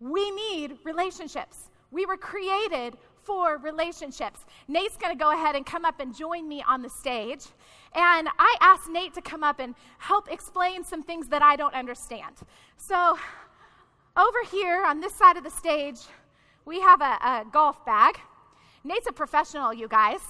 We 0.00 0.30
need 0.30 0.78
relationships. 0.84 1.70
We 1.90 2.06
were 2.06 2.16
created 2.16 2.96
for 3.22 3.58
relationships. 3.58 4.46
Nate's 4.68 4.96
going 4.96 5.12
to 5.12 5.22
go 5.22 5.32
ahead 5.32 5.54
and 5.54 5.66
come 5.66 5.84
up 5.84 6.00
and 6.00 6.16
join 6.16 6.48
me 6.48 6.64
on 6.66 6.82
the 6.82 6.88
stage. 6.88 7.44
And 7.94 8.28
I 8.38 8.56
asked 8.60 8.88
Nate 8.88 9.14
to 9.14 9.22
come 9.22 9.42
up 9.42 9.58
and 9.60 9.74
help 9.98 10.30
explain 10.30 10.84
some 10.84 11.02
things 11.02 11.28
that 11.28 11.42
I 11.42 11.56
don't 11.56 11.74
understand. 11.74 12.36
So, 12.76 13.18
over 14.16 14.38
here 14.50 14.82
on 14.84 15.00
this 15.00 15.14
side 15.14 15.36
of 15.36 15.44
the 15.44 15.50
stage, 15.50 16.00
we 16.64 16.80
have 16.80 17.00
a, 17.00 17.18
a 17.22 17.46
golf 17.52 17.84
bag. 17.84 18.18
Nate's 18.84 19.06
a 19.06 19.12
professional, 19.12 19.72
you 19.72 19.88
guys. 19.88 20.20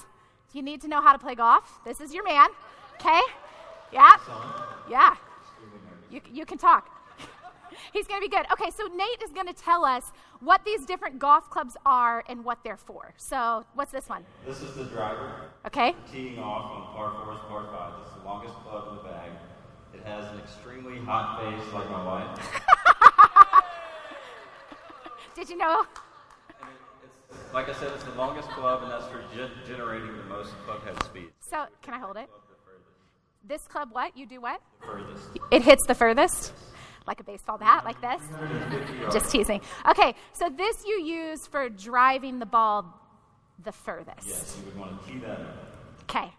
You 0.52 0.62
need 0.62 0.81
to 0.83 0.88
know 0.88 1.00
how 1.00 1.12
to 1.12 1.19
play 1.19 1.35
golf. 1.35 1.81
This 1.85 2.00
is 2.00 2.14
your 2.14 2.23
man. 2.25 2.49
Okay? 2.95 3.21
Yeah? 3.93 4.17
Yeah. 4.88 5.17
You, 6.11 6.21
you 6.33 6.47
can 6.47 6.57
talk. 6.57 6.88
He's 7.93 8.07
going 8.07 8.19
to 8.21 8.28
be 8.28 8.35
good. 8.35 8.47
Okay, 8.52 8.71
so 8.71 8.87
Nate 8.87 9.23
is 9.23 9.31
going 9.33 9.47
to 9.47 9.52
tell 9.52 9.85
us 9.85 10.11
what 10.40 10.64
these 10.64 10.87
different 10.87 11.19
golf 11.19 11.50
clubs 11.50 11.76
are 11.85 12.25
and 12.28 12.43
what 12.45 12.64
they're 12.64 12.78
for. 12.78 13.12
So, 13.19 13.64
what's 13.75 13.93
this 13.93 14.09
one? 14.09 14.25
This 14.47 14.62
is 14.62 14.75
the 14.75 14.85
driver. 14.85 15.50
Okay. 15.67 15.95
Teeing 16.11 16.38
off 16.38 16.73
on 16.73 16.95
par 16.95 17.12
four, 17.25 17.35
par 17.49 17.67
five. 17.71 17.99
This 18.00 18.09
is 18.09 18.14
the 18.19 18.25
longest 18.25 18.55
club 18.55 18.88
in 18.88 18.97
the 18.97 19.02
bag. 19.02 19.31
It 19.95 20.02
has 20.05 20.25
an 20.33 20.38
extremely 20.40 20.99
hot 21.00 21.40
face, 21.40 21.73
like 21.75 21.90
my 21.90 22.02
wife. 22.05 22.38
Did 25.35 25.50
you 25.50 25.59
know? 25.59 25.85
And 27.52 27.69
it, 27.69 27.69
it's, 27.69 27.69
like 27.69 27.69
I 27.69 27.73
said, 27.81 27.93
it's 27.95 28.05
the 28.05 28.12
longest 28.12 28.49
club, 28.50 28.83
and 28.83 28.93
that's 28.93 29.07
for 29.07 29.21
ge- 29.35 29.67
generating 29.67 30.17
the 30.17 30.25
most 30.25 30.52
club 30.64 30.83
head 30.85 31.02
speed. 31.05 31.28
So, 31.40 31.67
can 31.83 31.95
I 31.95 31.99
hold 31.99 32.17
it? 32.17 32.28
The. 33.45 33.55
This 33.55 33.62
club, 33.67 33.88
what? 33.93 34.17
You 34.17 34.26
do 34.26 34.40
what? 34.40 34.61
Furthest. 34.85 35.28
It 35.50 35.62
hits 35.62 35.87
the 35.87 35.95
furthest, 35.95 36.52
like 37.07 37.21
a 37.21 37.25
baseball 37.25 37.57
bat, 37.59 37.85
like 37.85 38.00
this. 38.00 38.21
Just 39.12 39.31
teasing. 39.31 39.61
Okay, 39.88 40.14
so 40.33 40.49
this 40.50 40.85
you 40.87 41.00
use 41.02 41.47
for 41.47 41.69
driving 41.69 42.38
the 42.38 42.47
ball 42.47 42.95
the 43.64 43.73
furthest. 43.73 44.28
Yes, 44.28 44.57
you 44.61 44.67
would 44.67 44.78
want 44.78 45.02
to 45.05 45.11
tee 45.12 45.19
that 45.21 45.40
up. 45.40 45.57
Okay, 46.02 46.31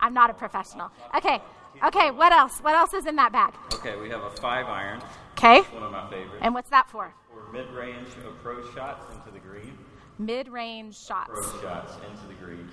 I'm 0.00 0.14
not 0.14 0.30
a 0.30 0.34
professional. 0.34 0.90
Okay, 1.16 1.40
okay, 1.84 2.10
what 2.10 2.32
else? 2.32 2.58
What 2.60 2.74
else 2.74 2.92
is 2.94 3.06
in 3.06 3.16
that 3.16 3.32
bag? 3.32 3.54
Okay, 3.74 3.96
we 3.96 4.08
have 4.10 4.22
a 4.22 4.30
five 4.30 4.66
iron. 4.66 5.00
Okay, 5.32 5.60
One 5.74 5.82
of 5.82 5.92
my 5.92 6.08
favorites. 6.10 6.38
and 6.42 6.54
what's 6.54 6.70
that 6.70 6.88
for? 6.90 7.12
for 7.32 7.52
mid-range 7.52 8.08
approach 8.26 8.72
shots 8.74 9.04
into 9.14 9.30
the 9.32 9.38
green. 9.40 9.76
Mid 10.18 10.48
range 10.48 10.98
shots. 10.98 11.30
Approach 11.30 11.62
shots 11.62 11.92
into 12.10 12.26
the 12.28 12.34
green. 12.44 12.68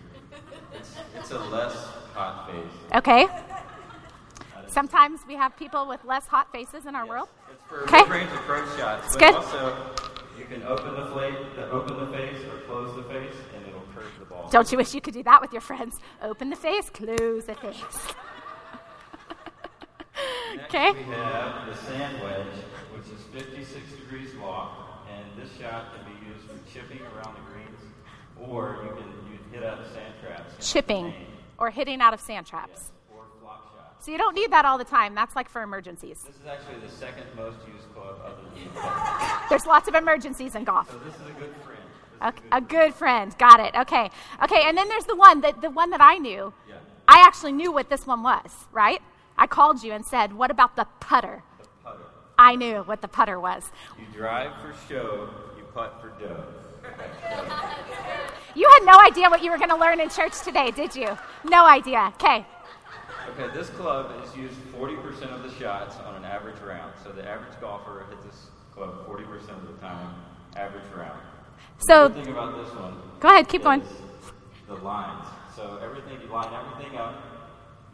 It's, 0.74 0.96
it's 1.16 1.32
a 1.32 1.40
less 1.40 1.74
hot 2.14 2.50
face. 2.50 2.96
Okay. 2.96 3.28
Sometimes 4.68 5.20
we 5.28 5.36
have 5.36 5.56
people 5.58 5.88
with 5.88 6.04
less 6.06 6.26
hot 6.26 6.52
faces 6.52 6.86
in 6.86 6.96
our 6.96 7.06
world. 7.06 7.28
It's 7.52 7.64
for 7.70 7.84
Okay. 7.84 8.02
mid-range 8.02 8.32
approach 8.32 8.78
shots. 8.78 9.06
It's 9.08 9.16
but 9.18 9.20
good. 9.20 9.36
also, 9.36 9.76
you 10.38 10.46
can 10.46 10.64
open 10.64 10.96
the, 10.96 11.06
fla- 11.08 11.70
open 11.70 12.00
the 12.00 12.18
face 12.18 12.40
or 12.52 12.58
close 12.62 12.96
the 12.96 13.04
face, 13.04 13.34
and 13.56 13.68
it'll 13.68 13.82
curve 13.94 14.06
the 14.18 14.26
ball. 14.26 14.50
Don't 14.50 14.72
you 14.72 14.78
wish 14.78 14.96
you 14.96 15.02
could 15.02 15.14
do 15.14 15.22
that 15.24 15.42
with 15.42 15.52
your 15.52 15.62
friends? 15.62 16.00
Open 16.24 16.50
the 16.50 16.56
face, 16.56 16.90
close 16.90 17.46
the 17.46 17.56
face. 17.56 17.76
Okay. 20.66 20.92
we 20.92 21.02
have 21.14 21.66
the 21.68 21.76
sand 21.76 22.22
wedge, 22.24 22.46
which 22.96 23.06
is 23.08 23.22
56 23.34 23.92
degrees 24.00 24.34
loft, 24.36 25.08
and 25.12 25.26
this 25.42 25.52
shot 25.60 25.86
can 25.96 26.06
be 26.06 26.13
chipping 26.74 27.02
around 27.02 27.36
the 27.36 27.52
greens, 27.52 27.80
or 28.50 28.80
you 28.84 28.90
can 28.90 29.32
you 29.32 29.40
hit 29.52 29.64
out 29.64 29.80
of 29.80 29.86
sand 29.88 30.14
traps. 30.22 30.72
Chipping 30.72 31.14
or 31.58 31.70
hitting 31.70 32.02
out 32.02 32.14
of 32.14 32.20
sand 32.20 32.46
traps. 32.46 32.92
Or 33.14 33.26
shots. 33.42 34.06
So 34.06 34.12
you 34.12 34.18
don't 34.18 34.36
need 34.36 34.52
that 34.52 34.66
all 34.66 34.78
the 34.78 34.84
time. 34.84 35.16
That's 35.16 35.36
like 35.36 35.50
for 35.50 35.62
emergencies. 35.62 36.24
This 36.24 36.36
is 36.36 36.46
actually 36.46 36.80
the 36.86 36.92
second 36.92 37.26
most 37.36 37.58
used 37.72 37.92
club 37.94 38.20
other 38.26 38.36
than 38.54 38.66
the 38.66 38.80
golf. 38.82 39.44
There's 39.50 39.66
lots 39.66 39.88
of 39.88 39.96
emergencies 39.96 40.56
in 40.56 40.64
golf. 40.64 40.92
So 40.92 41.00
this 41.00 41.16
is 41.16 41.22
a 41.22 41.40
good 41.40 41.54
friend. 41.64 41.80
A, 42.52 42.58
a 42.58 42.62
good 42.62 42.94
friend. 42.94 43.38
Got 43.38 43.60
it. 43.60 43.76
Okay. 43.76 44.10
Okay. 44.44 44.64
And 44.66 44.78
then 44.78 44.88
there's 44.88 45.04
the 45.06 45.16
one 45.16 45.42
that 45.42 45.62
the 45.62 45.70
one 45.70 45.90
that 45.90 46.00
I 46.00 46.18
knew. 46.18 46.54
Yeah. 46.70 46.76
I 47.06 47.22
actually 47.26 47.52
knew 47.52 47.72
what 47.72 47.90
this 47.90 48.08
one 48.08 48.24
was. 48.24 48.52
Right? 48.72 49.02
I 49.38 49.46
called 49.46 49.84
you 49.84 49.92
and 49.92 50.06
said, 50.06 50.32
"What 50.32 50.50
about 50.50 50.78
the 50.78 50.88
putter?" 51.02 51.44
The 51.60 51.68
putter. 51.84 52.00
I 52.38 52.56
knew 52.56 52.78
what 52.84 53.02
the 53.02 53.10
putter 53.10 53.42
was. 53.42 53.70
You 54.00 54.06
drive 54.18 54.54
for 54.62 54.74
show, 54.88 55.30
you 55.58 55.66
putt 55.74 56.00
for 56.00 56.10
dough. 56.18 56.46
You 58.56 58.70
had 58.70 58.86
no 58.86 59.00
idea 59.00 59.30
what 59.30 59.44
you 59.44 59.50
were 59.52 59.58
going 59.58 59.70
to 59.70 59.76
learn 59.76 60.00
in 60.00 60.10
church 60.10 60.40
today, 60.42 60.72
did 60.72 60.96
you? 60.96 61.18
No 61.44 61.66
idea. 61.66 62.12
Okay. 62.16 62.46
Okay, 63.30 63.54
this 63.54 63.70
club 63.72 64.12
is 64.24 64.36
used 64.36 64.56
40% 64.76 65.24
of 65.34 65.42
the 65.44 65.52
shots 65.60 65.96
on 65.98 66.16
an 66.16 66.26
average 66.26 66.60
round. 66.62 66.94
So 67.04 67.12
the 67.12 67.28
average 67.28 67.60
golfer 67.60 68.06
hits 68.10 68.24
this 68.26 68.48
club 68.74 69.08
40% 69.08 69.50
of 69.50 69.68
the 69.68 69.74
time, 69.82 70.14
average 70.56 70.84
round. 70.96 71.20
So- 71.80 72.10
the 72.10 72.22
thing 72.22 72.32
about 72.32 72.64
this 72.64 72.74
one. 72.76 73.02
Go 73.20 73.30
ahead, 73.30 73.48
keep 73.50 73.64
going. 73.64 73.82
The 74.68 74.76
lines. 74.76 75.26
So 75.56 75.80
everything 75.82 76.22
you 76.22 76.28
line 76.28 76.54
everything 76.54 76.98
up. 76.98 77.16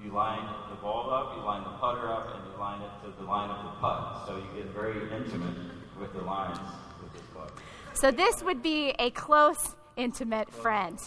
You 0.04 0.12
line 0.12 0.48
the 0.70 0.78
ball 0.78 1.12
up, 1.12 1.36
you 1.36 1.44
line 1.44 1.64
the 1.64 1.76
putter 1.78 2.08
up, 2.08 2.34
and 2.34 2.44
you 2.50 2.58
line 2.58 2.82
it 2.82 2.90
to 3.04 3.12
the 3.18 3.28
line 3.28 3.50
of 3.50 3.66
the 3.66 3.72
putt. 3.82 4.24
So 4.28 4.38
you 4.38 4.64
get 4.64 4.74
very 4.74 4.96
intimate 5.12 5.56
with 6.00 6.14
the 6.14 6.22
lines 6.22 6.58
with 7.04 7.12
this 7.14 7.22
club. 7.34 7.52
So 8.00 8.12
this 8.12 8.42
would 8.44 8.64
be 8.64 8.92
a 8.98 9.10
close, 9.12 9.76
intimate 9.98 10.50
friend. 10.54 10.98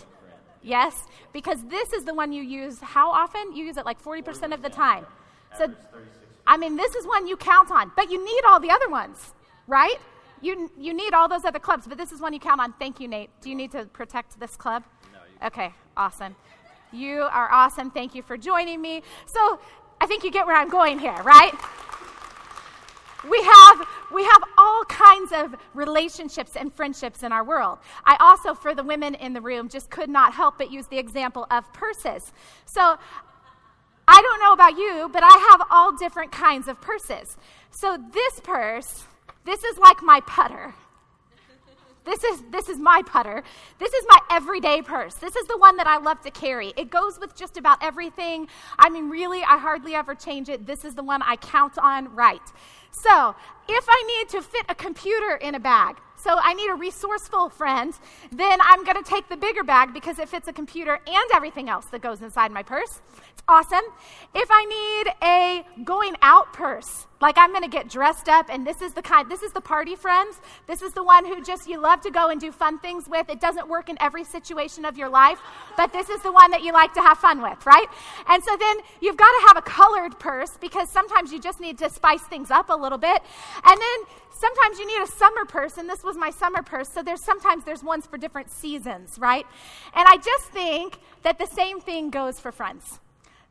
Yes, 0.63 1.07
because 1.33 1.65
this 1.65 1.93
is 1.93 2.05
the 2.05 2.13
one 2.13 2.33
you 2.33 2.43
use 2.43 2.79
how 2.81 3.11
often? 3.11 3.57
You 3.57 3.65
use 3.65 3.79
it 3.79 3.87
like 3.87 4.01
40% 4.03 4.53
of 4.53 4.61
the 4.61 4.69
time. 4.69 5.07
So 5.57 5.73
I 6.47 6.57
mean, 6.57 6.77
this 6.77 6.95
is 6.95 7.07
one 7.07 7.27
you 7.27 7.37
count 7.37 7.71
on, 7.71 7.93
but 7.97 8.11
you 8.11 8.23
need 8.23 8.43
all 8.47 8.61
the 8.61 8.71
other 8.71 8.89
ones, 8.89 9.33
right? 9.67 9.97
You, 10.41 10.71
you 10.77 10.93
need 10.93 11.15
all 11.15 11.29
those 11.29 11.45
other 11.45 11.61
clubs, 11.61 11.87
but 11.87 11.97
this 11.97 12.13
is 12.13 12.21
one 12.21 12.33
you 12.33 12.41
count 12.41 12.61
on. 12.61 12.75
Thank 12.75 13.01
you, 13.01 13.09
Nate. 13.09 13.31
Do 13.41 13.49
you 13.49 13.55
need 13.55 13.71
to 13.73 13.85
protect 13.87 14.39
this 14.39 14.57
club? 14.57 14.83
No, 15.13 15.47
Okay, 15.47 15.73
awesome. 15.97 16.35
You 16.93 17.23
are 17.23 17.51
awesome. 17.51 17.91
Thank 17.91 18.15
you 18.15 18.23
for 18.23 18.37
joining 18.37 18.83
me. 18.83 19.03
So 19.27 19.61
I 20.01 20.07
think 20.07 20.25
you 20.25 20.31
get 20.31 20.47
where 20.47 20.57
I'm 20.57 20.69
going 20.69 20.99
here, 20.99 21.17
right? 21.23 21.55
We 23.29 23.41
have, 23.43 23.87
we 24.13 24.25
have 24.25 24.43
all 24.59 24.85
kinds 24.85 25.33
of 25.33 25.55
relationships 25.75 26.57
and 26.57 26.73
friendships 26.73 27.23
in 27.23 27.33
our 27.33 27.45
world. 27.45 27.79
I 28.05 28.17
also, 28.19 28.55
for 28.55 28.75
the 28.75 28.83
women 28.83 29.15
in 29.15 29.33
the 29.33 29.41
room, 29.41 29.69
just 29.69 29.91
could 29.91 30.11
not 30.11 30.33
help 30.33 30.59
but 30.59 30.73
use 30.73 30.87
the 30.89 30.99
example 30.99 31.47
of 31.51 31.73
purses. 31.73 32.33
So 32.65 32.99
I 34.09 34.23
don't 34.23 34.41
know 34.41 34.53
about 34.53 34.77
you, 34.77 35.09
but 35.13 35.23
I 35.23 35.51
have 35.51 35.67
all 35.71 35.97
different 35.97 36.33
kinds 36.33 36.69
of 36.69 36.81
purses. 36.81 37.37
So 37.71 37.97
this 38.13 38.41
purse, 38.41 39.05
this 39.45 39.63
is 39.65 39.79
like 39.79 40.03
my 40.03 40.21
putter. 40.27 40.75
This 42.05 42.25
is 42.25 42.43
this 42.51 42.69
is 42.69 42.79
my 42.79 43.03
putter. 43.07 43.45
This 43.79 43.93
is 43.93 44.05
my 44.09 44.19
everyday 44.31 44.83
purse. 44.83 45.15
This 45.15 45.37
is 45.37 45.47
the 45.47 45.57
one 45.57 45.77
that 45.77 45.87
I 45.87 45.99
love 45.99 46.21
to 46.23 46.33
carry. 46.33 46.73
It 46.77 46.91
goes 46.91 47.21
with 47.21 47.37
just 47.37 47.57
about 47.57 47.79
everything. 47.81 48.49
I 48.77 48.91
mean, 48.91 49.09
really, 49.09 49.43
I 49.45 49.57
hardly 49.57 49.95
ever 49.95 50.17
change 50.17 50.49
it. 50.49 50.67
This 50.67 50.85
is 50.85 50.97
the 50.97 51.05
one 51.05 51.23
I 51.23 51.37
count 51.37 51.79
on 51.79 52.13
right. 52.15 52.41
So, 52.93 53.35
if 53.69 53.87
I 53.89 54.03
need 54.19 54.29
to 54.31 54.43
fit 54.43 54.67
a 54.69 54.75
computer 54.75 55.37
in 55.37 55.55
a 55.55 55.61
bag, 55.61 55.97
so 56.23 56.39
I 56.41 56.55
need 56.55 56.69
a 56.71 56.75
resourceful 56.75 57.49
friend, 57.49 57.93
then 58.31 58.61
I'm 58.61 58.85
going 58.85 59.03
to 59.03 59.09
take 59.09 59.29
the 59.29 59.37
bigger 59.37 59.65
bag 59.65 59.93
because 59.93 60.21
it 60.21 60.29
fits 60.29 60.47
a 60.47 60.53
computer 60.53 61.01
and 61.07 61.25
everything 61.35 61.69
else 61.69 61.87
that 61.87 62.01
goes 62.01 62.23
inside 62.23 62.53
my 62.53 62.63
purse. 62.63 63.01
It's 63.33 63.43
awesome. 63.49 63.83
If 64.35 64.49
I 64.51 64.65
need 64.65 65.15
a 65.21 65.83
going 65.85 66.15
out 66.23 66.53
purse, 66.53 67.09
like 67.23 67.39
I'm 67.39 67.51
going 67.51 67.63
to 67.63 67.71
get 67.71 67.89
dressed 67.89 68.29
up 68.29 68.47
and 68.51 68.67
this 68.67 68.83
is 68.83 68.93
the 68.95 69.01
kind 69.01 69.31
this 69.31 69.43
is 69.43 69.53
the 69.53 69.61
party 69.61 69.95
friends. 69.95 70.41
This 70.67 70.83
is 70.83 70.93
the 70.93 71.05
one 71.05 71.25
who 71.25 71.43
just 71.43 71.69
you 71.69 71.81
love 71.81 72.01
to 72.01 72.11
go 72.11 72.29
and 72.29 72.41
do 72.41 72.51
fun 72.51 72.81
things 72.81 73.09
with. 73.09 73.31
It 73.31 73.41
doesn't 73.41 73.69
work 73.69 73.89
in 73.89 73.97
every 74.01 74.25
situation 74.25 74.85
of 74.85 74.99
your 74.99 75.09
life, 75.09 75.39
but 75.77 75.93
this 75.93 76.11
is 76.11 76.21
the 76.23 76.33
one 76.33 76.51
that 76.51 76.63
you 76.65 76.73
like 76.73 76.93
to 76.95 77.01
have 77.01 77.19
fun 77.19 77.41
with, 77.41 77.65
right? 77.65 77.87
And 78.29 78.43
so 78.43 78.57
then 78.57 78.77
you've 79.01 79.17
got 79.17 79.31
to 79.31 79.47
have 79.47 79.57
a 79.57 79.63
colored 79.63 80.19
purse 80.19 80.59
because 80.61 80.91
sometimes 80.91 81.33
you 81.33 81.41
just 81.41 81.61
need 81.61 81.79
to 81.79 81.89
spice 81.89 82.23
things 82.23 82.51
up 82.51 82.69
a 82.71 82.77
little 82.77 82.99
bit. 82.99 83.23
And 83.65 83.81
then 83.81 83.99
sometimes 84.33 84.81
you 84.81 84.87
need 84.87 85.01
a 85.01 85.07
summer 85.07 85.45
purse 85.45 85.79
and 85.79 85.89
this 85.89 86.03
was 86.03 86.17
my 86.17 86.31
summer 86.31 86.63
purse 86.65 86.89
so 86.89 87.01
there's 87.01 87.23
sometimes 87.23 87.65
there's 87.65 87.85
ones 87.85 88.07
for 88.07 88.19
different 88.19 88.51
seasons 88.51 89.17
right 89.21 89.47
and 89.95 90.09
i 90.09 90.17
just 90.17 90.47
think 90.47 90.99
that 91.23 91.39
the 91.39 91.47
same 91.47 91.81
thing 91.81 92.11
goes 92.11 92.41
for 92.41 92.51
friends 92.51 92.99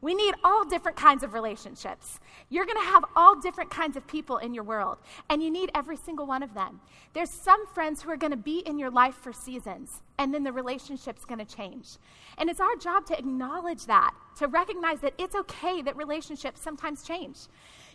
we 0.02 0.16
need 0.16 0.34
all 0.44 0.66
different 0.66 0.98
kinds 0.98 1.24
of 1.24 1.34
relationships. 1.34 2.20
You're 2.50 2.66
going 2.66 2.78
to 2.78 2.92
have 2.92 3.06
all 3.16 3.40
different 3.40 3.70
kinds 3.70 3.96
of 3.96 4.06
people 4.08 4.38
in 4.38 4.54
your 4.54 4.64
world, 4.64 4.98
and 5.30 5.42
you 5.42 5.52
need 5.52 5.72
every 5.76 5.96
single 5.96 6.26
one 6.26 6.42
of 6.42 6.54
them. 6.54 6.82
There's 7.14 7.30
some 7.30 7.68
friends 7.68 8.02
who 8.02 8.10
are 8.10 8.18
going 8.18 8.32
to 8.32 8.38
be 8.38 8.60
in 8.60 8.80
your 8.80 8.90
life 8.90 9.16
for 9.16 9.32
seasons, 9.32 10.02
and 10.18 10.34
then 10.34 10.44
the 10.44 10.52
relationship's 10.52 11.24
going 11.24 11.40
to 11.40 11.56
change. 11.56 11.98
And 12.38 12.50
it's 12.50 12.60
our 12.60 12.76
job 12.78 13.06
to 13.08 13.18
acknowledge 13.18 13.86
that, 13.86 14.14
to 14.38 14.48
recognize 14.48 15.02
that 15.02 15.14
it's 15.18 15.36
okay 15.36 15.82
that 15.84 15.96
relationships 15.96 16.62
sometimes 16.62 17.04
change. 17.04 17.38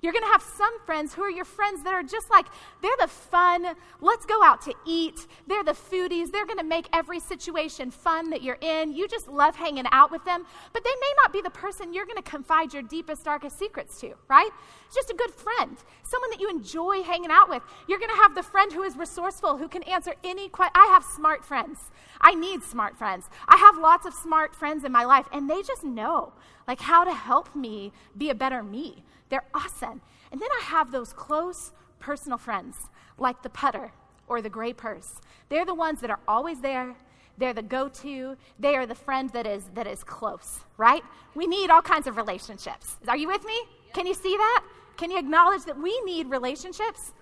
You're 0.03 0.13
going 0.13 0.25
to 0.25 0.31
have 0.31 0.43
some 0.43 0.81
friends 0.85 1.15
who 1.15 1.23
are 1.23 1.31
your 1.31 1.45
friends 1.45 1.83
that 1.85 1.95
are 1.95 2.03
just 2.03 2.31
like, 2.31 2.47
they're 2.83 2.97
the 3.01 3.09
fun, 3.09 3.67
let's 4.01 4.27
go 4.27 4.43
out 4.43 4.61
to 4.63 4.75
eat. 4.87 5.27
They're 5.47 5.65
the 5.65 5.73
foodies. 5.73 6.31
They're 6.31 6.47
going 6.47 6.59
to 6.59 6.65
make 6.65 6.89
every 6.93 7.21
situation 7.21 7.91
fun 7.91 8.31
that 8.31 8.43
you're 8.43 8.59
in. 8.61 8.93
You 8.93 9.09
just 9.09 9.29
love 9.29 9.57
hanging 9.57 9.87
out 9.93 10.11
with 10.11 10.25
them, 10.25 10.45
but 10.73 10.85
they 10.85 10.91
may 10.91 11.13
not 11.23 11.33
be 11.33 11.41
the 11.41 11.51
person 11.51 11.93
you're 11.93 12.07
going 12.07 12.17
to 12.17 12.31
confide 12.31 12.73
your 12.73 12.83
deepest, 12.83 13.25
darkest 13.25 13.59
secrets 13.59 14.01
to, 14.01 14.15
right? 14.29 14.51
Just 14.95 15.11
a 15.11 15.15
good 15.15 15.31
friend, 15.31 15.77
someone 16.03 16.31
that 16.31 16.41
you 16.41 16.49
enjoy 16.49 17.03
hanging 17.03 17.31
out 17.31 17.49
with. 17.49 17.63
You're 17.89 17.99
going 17.99 18.11
to 18.11 18.17
have 18.17 18.35
the 18.35 18.43
friend 18.43 18.73
who 18.73 18.83
is 18.83 18.97
resourceful, 18.97 19.57
who 19.57 19.69
can 19.69 19.83
answer 19.85 20.15
any 20.23 20.49
question. 20.49 20.73
I 20.75 20.87
have 20.87 21.05
smart 21.05 21.45
friends. 21.45 21.91
I 22.21 22.35
need 22.35 22.63
smart 22.63 22.97
friends. 22.97 23.29
I 23.49 23.57
have 23.57 23.79
lots 23.79 24.07
of 24.07 24.15
smart 24.15 24.55
friends 24.55 24.85
in 24.85 24.93
my 24.93 25.05
life, 25.05 25.27
and 25.33 25.49
they 25.49 25.63
just 25.63 25.85
know 25.85 26.33
like 26.67 26.81
how 26.81 27.05
to 27.05 27.15
help 27.15 27.55
me 27.55 27.93
be 28.17 28.31
a 28.31 28.35
better 28.35 28.63
me. 28.63 29.05
They're 29.29 29.47
awesome. 29.55 30.01
And 30.33 30.41
then 30.41 30.49
I 30.61 30.65
have 30.65 30.91
those 30.91 31.13
close 31.13 31.73
personal 31.99 32.39
friends, 32.39 32.77
like 33.19 33.43
the 33.43 33.51
putter 33.51 33.93
or 34.29 34.43
the 34.43 34.51
gray 34.51 34.73
purse. 34.73 35.21
They're 35.49 35.65
the 35.65 35.75
ones 35.75 36.01
that 36.01 36.11
are 36.11 36.21
always 36.27 36.61
there. 36.61 36.95
They're 37.39 37.53
the 37.53 37.63
go-to. 37.63 38.37
They 38.59 38.77
are 38.77 38.87
the 38.87 38.95
friend 38.95 39.31
that 39.31 39.47
is 39.47 39.65
that 39.75 39.87
is 39.87 40.03
close, 40.03 40.61
right? 40.77 41.03
We 41.35 41.47
need 41.47 41.71
all 41.71 41.83
kinds 41.83 42.07
of 42.07 42.17
relationships. 42.17 42.97
Are 43.07 43.17
you 43.17 43.29
with 43.29 43.45
me? 43.45 43.61
Can 43.93 44.07
you 44.07 44.15
see 44.15 44.37
that? 44.37 44.65
Can 44.97 45.11
you 45.11 45.19
acknowledge 45.19 45.65
that 45.65 45.79
we 45.79 46.01
need 46.03 46.31
relationships? 46.31 47.13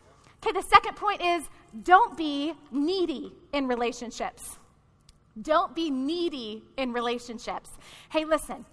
Okay, 0.44 0.52
the 0.52 0.62
second 0.62 0.94
point 0.96 1.20
is 1.22 1.48
don't 1.82 2.16
be 2.16 2.54
needy 2.70 3.32
in 3.52 3.66
relationships. 3.66 4.58
Don't 5.40 5.74
be 5.74 5.90
needy 5.90 6.62
in 6.76 6.92
relationships. 6.92 7.70
Hey, 8.10 8.24
listen, 8.24 8.64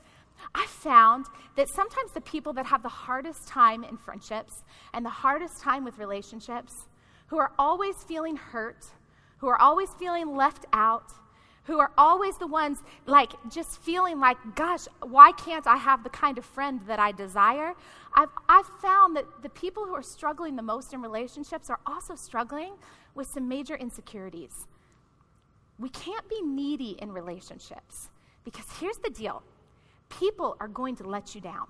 I 0.54 0.66
found 0.68 1.26
that 1.56 1.70
sometimes 1.70 2.12
the 2.12 2.22
people 2.22 2.54
that 2.54 2.66
have 2.66 2.84
the 2.84 2.90
hardest 2.90 3.48
time 3.48 3.84
in 3.84 3.98
friendships 3.98 4.64
and 4.94 5.06
the 5.06 5.10
hardest 5.10 5.62
time 5.62 5.84
with 5.84 5.98
relationships, 5.98 6.88
who 7.28 7.38
are 7.38 7.52
always 7.58 7.96
feeling 8.04 8.36
hurt, 8.36 8.86
who 9.38 9.48
are 9.48 9.60
always 9.60 9.90
feeling 9.98 10.36
left 10.36 10.66
out, 10.74 11.14
who 11.64 11.80
are 11.80 11.92
always 11.98 12.38
the 12.38 12.48
ones 12.48 12.80
like 13.06 13.32
just 13.50 13.82
feeling 13.82 14.20
like, 14.20 14.38
gosh, 14.56 14.86
why 15.02 15.32
can't 15.32 15.68
I 15.68 15.78
have 15.78 16.04
the 16.04 16.10
kind 16.10 16.38
of 16.38 16.46
friend 16.46 16.82
that 16.88 17.00
I 17.00 17.12
desire? 17.12 17.74
I've, 18.14 18.30
I've 18.50 18.66
found 18.82 19.16
that 19.16 19.26
the 19.42 19.50
people 19.50 19.86
who 19.86 19.94
are 19.94 20.04
struggling 20.04 20.56
the 20.56 20.62
most 20.62 20.94
in 20.94 21.02
relationships 21.02 21.70
are 21.70 21.80
also 21.86 22.16
struggling 22.16 22.74
with 23.16 23.28
some 23.28 23.48
major 23.48 23.76
insecurities. 23.76 24.68
We 25.80 25.90
can't 25.90 26.28
be 26.28 26.42
needy 26.42 26.98
in 27.00 27.12
relationships 27.12 28.10
because 28.44 28.66
here's 28.80 28.98
the 28.98 29.10
deal 29.10 29.44
people 30.20 30.56
are 30.60 30.68
going 30.68 30.96
to 30.98 31.04
let 31.08 31.34
you 31.36 31.42
down. 31.42 31.68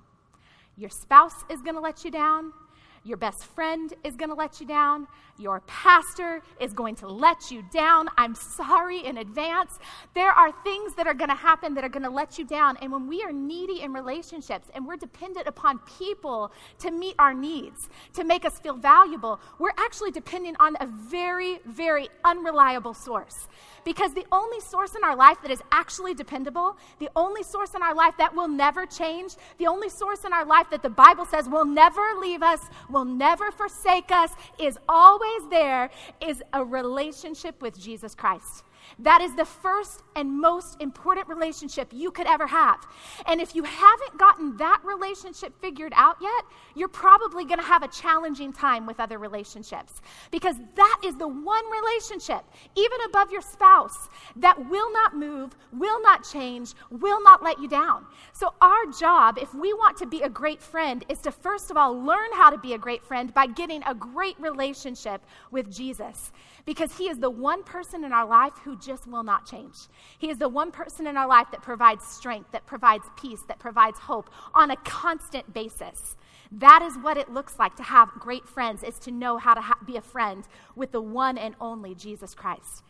Your 0.78 0.90
spouse 0.90 1.44
is 1.50 1.62
going 1.62 1.76
to 1.76 1.82
let 1.82 2.04
you 2.04 2.12
down. 2.12 2.54
Your 3.04 3.18
best 3.18 3.46
friend 3.46 3.92
is 4.04 4.16
going 4.16 4.30
to 4.30 4.36
let 4.36 4.62
you 4.62 4.68
down. 4.68 5.08
Your 5.40 5.62
pastor 5.62 6.44
is 6.60 6.72
going 6.72 6.94
to 6.98 7.08
let 7.08 7.50
you 7.50 7.64
down. 7.74 8.10
I'm 8.16 8.36
sorry 8.36 9.04
in 9.04 9.18
advance. 9.18 9.80
There 10.14 10.30
are 10.30 10.52
things 10.64 10.94
that 10.96 11.08
are 11.08 11.16
going 11.16 11.30
to 11.32 11.36
happen 11.36 11.74
that 11.74 11.84
are 11.84 11.90
going 11.90 12.04
to 12.04 12.12
let 12.12 12.38
you 12.38 12.46
down. 12.46 12.78
And 12.78 12.92
when 12.92 13.08
we 13.08 13.24
are 13.24 13.32
needy 13.32 13.82
in 13.82 13.92
relationships 13.92 14.70
and 14.76 14.86
we're 14.86 14.98
dependent 14.98 15.48
upon 15.48 15.80
people 15.98 16.52
to 16.80 16.92
meet 16.92 17.16
our 17.18 17.34
needs, 17.34 17.90
to 18.14 18.24
make 18.24 18.46
us 18.46 18.60
feel 18.60 18.76
valuable, 18.76 19.40
we're 19.58 19.74
actually 19.78 20.12
depending 20.12 20.56
on 20.60 20.76
a 20.80 20.86
very, 20.86 21.60
very 21.66 22.08
unreliable 22.24 22.94
source. 22.94 23.48
Because 23.84 24.14
the 24.14 24.28
only 24.32 24.60
source 24.60 24.94
in 24.94 25.04
our 25.04 25.16
life 25.16 25.38
that 25.42 25.50
is 25.50 25.64
actually 25.72 26.14
dependable, 26.14 26.78
the 27.00 27.10
only 27.16 27.42
source 27.42 27.74
in 27.74 27.82
our 27.82 27.96
life 27.96 28.14
that 28.20 28.36
will 28.36 28.48
never 28.48 28.86
change, 28.86 29.38
the 29.58 29.66
only 29.66 29.90
source 29.90 30.24
in 30.24 30.34
our 30.34 30.46
life 30.46 30.68
that 30.70 30.84
the 30.84 30.90
Bible 30.90 31.26
says 31.26 31.50
will 31.50 31.66
never 31.66 32.04
leave 32.20 32.44
us, 32.44 32.60
will 32.92 33.06
never 33.06 33.52
forsake 33.52 34.12
us, 34.12 34.32
is 34.60 34.78
always 34.88 35.48
there, 35.50 35.90
is 36.20 36.44
a 36.54 36.64
relationship 36.64 37.62
with 37.62 37.80
Jesus 37.80 38.16
Christ. 38.16 38.64
That 39.00 39.22
is 39.22 39.36
the 39.36 39.46
first 39.46 40.04
and 40.16 40.40
most 40.40 40.82
important 40.82 41.28
relationship 41.28 41.90
you 41.92 42.12
could 42.12 42.28
ever 42.28 42.48
have. 42.48 42.86
And 43.26 43.40
if 43.40 43.56
you 43.56 43.64
haven't 43.64 44.18
gotten 44.18 44.58
that 44.58 44.82
relationship 44.84 45.60
figured 45.62 45.94
out 45.96 46.18
yet, 46.22 46.46
you're 46.76 46.88
probably 46.88 47.46
going 47.46 47.60
to 47.60 47.66
have 47.66 47.84
a 47.84 47.88
challenging 47.88 48.54
time 48.54 48.86
with 48.86 49.00
other 49.00 49.18
relationships 49.18 50.02
because 50.32 50.58
that 50.76 51.02
is 51.04 51.16
the 51.18 51.28
one 51.28 51.64
relationship, 51.72 52.44
even 52.76 52.98
above 53.08 53.32
your 53.32 53.42
spouse, 53.42 54.10
that 54.36 54.70
will 54.70 54.92
not 54.92 55.16
move, 55.16 55.56
will 55.72 56.02
not 56.02 56.28
change, 56.30 56.74
will 56.90 57.22
not 57.24 57.44
let 57.44 57.60
you 57.60 57.68
down. 57.68 58.06
So, 58.34 58.54
our 58.62 58.86
job, 59.00 59.38
if 59.38 59.54
we 59.54 59.74
want 59.74 59.98
to 59.98 60.06
be 60.06 60.22
a 60.22 60.30
great 60.30 60.62
friend, 60.62 61.04
is 61.10 61.20
to 61.20 61.32
first 61.32 61.72
of 61.72 61.78
all 61.78 61.94
learn 61.94 62.30
how 62.34 62.50
to 62.50 62.58
be 62.58 62.74
a 62.74 62.78
great 62.78 63.04
friend 63.04 63.34
by 63.34 63.48
getting 63.48 63.82
a 63.86 63.96
great 63.96 64.40
relationship 64.40 65.22
with 65.52 65.72
Jesus 65.74 66.32
because 66.66 66.98
He 66.98 67.10
is 67.10 67.20
the 67.20 67.30
one 67.30 67.64
person 67.64 68.04
in 68.04 68.12
our 68.12 68.26
life 68.26 68.54
who 68.64 68.78
just 68.78 69.08
will 69.08 69.24
not 69.24 69.46
change. 69.46 69.76
He 70.18 70.30
is 70.30 70.38
the 70.38 70.50
one 70.50 70.72
person 70.72 71.08
in 71.08 71.18
our 71.18 71.28
life 71.28 71.48
that 71.52 71.62
provides 71.62 72.06
strength, 72.06 72.52
that 72.52 72.66
provides 72.66 73.06
peace, 73.16 73.42
that 73.48 73.60
provides 73.60 74.00
hope 74.00 74.30
on 74.54 74.72
a 74.72 74.76
constant 74.78 75.54
basis. 75.54 76.16
That 76.52 76.82
is 76.82 76.98
what 76.98 77.18
it 77.18 77.32
looks 77.32 77.58
like 77.58 77.76
to 77.78 77.84
have 77.84 78.10
great 78.20 78.48
friends, 78.48 78.84
is 78.84 79.00
to 79.00 79.12
know 79.12 79.38
how 79.38 79.54
to 79.54 79.62
ha- 79.62 79.80
be 79.86 79.96
a 79.98 80.02
friend 80.02 80.46
with 80.76 80.92
the 80.92 81.02
one 81.02 81.38
and 81.38 81.56
only 81.62 81.96
Jesus 81.96 82.36
Christ. 82.36 82.84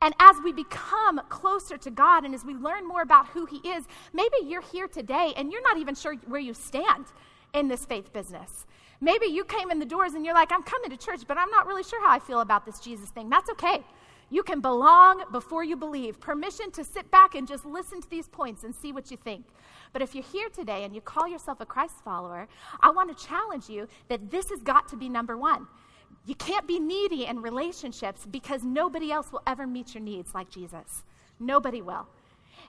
And 0.00 0.14
as 0.18 0.36
we 0.42 0.52
become 0.52 1.20
closer 1.28 1.76
to 1.78 1.90
God 1.90 2.24
and 2.24 2.34
as 2.34 2.44
we 2.44 2.54
learn 2.54 2.86
more 2.86 3.02
about 3.02 3.28
who 3.28 3.46
He 3.46 3.58
is, 3.68 3.84
maybe 4.12 4.36
you're 4.44 4.62
here 4.62 4.88
today 4.88 5.32
and 5.36 5.52
you're 5.52 5.62
not 5.62 5.78
even 5.78 5.94
sure 5.94 6.14
where 6.26 6.40
you 6.40 6.54
stand 6.54 7.06
in 7.54 7.68
this 7.68 7.84
faith 7.84 8.12
business. 8.12 8.66
Maybe 9.02 9.26
you 9.26 9.42
came 9.42 9.72
in 9.72 9.80
the 9.80 9.84
doors 9.84 10.14
and 10.14 10.24
you're 10.24 10.32
like, 10.32 10.52
I'm 10.52 10.62
coming 10.62 10.88
to 10.90 10.96
church, 10.96 11.22
but 11.26 11.36
I'm 11.36 11.50
not 11.50 11.66
really 11.66 11.82
sure 11.82 12.00
how 12.00 12.12
I 12.12 12.20
feel 12.20 12.38
about 12.38 12.64
this 12.64 12.78
Jesus 12.78 13.10
thing. 13.10 13.28
That's 13.28 13.50
okay. 13.50 13.82
You 14.30 14.44
can 14.44 14.60
belong 14.60 15.24
before 15.32 15.64
you 15.64 15.74
believe. 15.74 16.20
Permission 16.20 16.70
to 16.70 16.84
sit 16.84 17.10
back 17.10 17.34
and 17.34 17.48
just 17.48 17.66
listen 17.66 18.00
to 18.00 18.08
these 18.08 18.28
points 18.28 18.62
and 18.62 18.72
see 18.72 18.92
what 18.92 19.10
you 19.10 19.16
think. 19.16 19.44
But 19.92 20.02
if 20.02 20.14
you're 20.14 20.22
here 20.22 20.48
today 20.50 20.84
and 20.84 20.94
you 20.94 21.00
call 21.00 21.26
yourself 21.26 21.60
a 21.60 21.66
Christ 21.66 21.96
follower, 22.04 22.46
I 22.80 22.90
want 22.90 23.14
to 23.14 23.26
challenge 23.26 23.68
you 23.68 23.88
that 24.06 24.30
this 24.30 24.50
has 24.50 24.62
got 24.62 24.88
to 24.90 24.96
be 24.96 25.08
number 25.08 25.36
one. 25.36 25.66
You 26.24 26.36
can't 26.36 26.68
be 26.68 26.78
needy 26.78 27.26
in 27.26 27.42
relationships 27.42 28.24
because 28.24 28.62
nobody 28.62 29.10
else 29.10 29.32
will 29.32 29.42
ever 29.48 29.66
meet 29.66 29.94
your 29.94 30.02
needs 30.04 30.32
like 30.32 30.48
Jesus. 30.48 31.02
Nobody 31.40 31.82
will. 31.82 32.06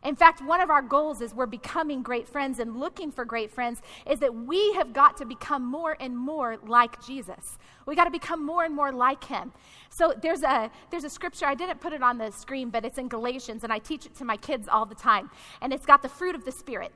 In 0.04 0.16
fact, 0.16 0.42
one 0.42 0.60
of 0.60 0.70
our 0.70 0.82
goals 0.82 1.22
as 1.22 1.34
we're 1.34 1.46
becoming 1.46 2.04
great 2.04 2.28
friends 2.28 2.60
and 2.60 2.78
looking 2.78 3.12
for 3.12 3.24
great 3.24 3.52
friends 3.52 3.82
is 4.06 4.20
that 4.20 4.34
we 4.34 4.74
have 4.74 4.94
got 4.94 5.18
to 5.18 5.26
become 5.26 5.66
more 5.66 5.96
and 6.00 6.18
more 6.18 6.58
like 6.68 7.04
Jesus. 7.06 7.58
We 7.86 7.96
got 7.96 8.06
to 8.06 8.12
become 8.12 8.46
more 8.46 8.66
and 8.66 8.76
more 8.76 8.92
like 8.92 9.24
him. 9.24 9.54
So 9.89 10.13
there's 10.22 10.44
a 10.44 10.70
there's 10.92 11.04
a 11.04 11.10
scripture 11.10 11.46
I 11.46 11.56
didn't 11.56 11.80
put 11.80 11.94
it 11.94 12.04
on 12.04 12.18
the 12.18 12.32
screen, 12.32 12.70
but 12.70 12.84
it's 12.86 12.98
in 12.98 13.08
Galatians 13.08 13.63
and 13.63 13.72
I 13.72 13.80
teach 13.80 14.06
it 14.06 14.16
to 14.16 14.26
my 14.26 14.38
kids 14.38 14.68
all 14.68 14.86
the 14.86 14.96
time. 14.96 15.30
And 15.62 15.72
it's 15.72 15.86
got 15.86 16.02
the 16.02 16.10
fruit 16.10 16.36
of 16.36 16.44
the 16.44 16.52
spirit. 16.52 16.92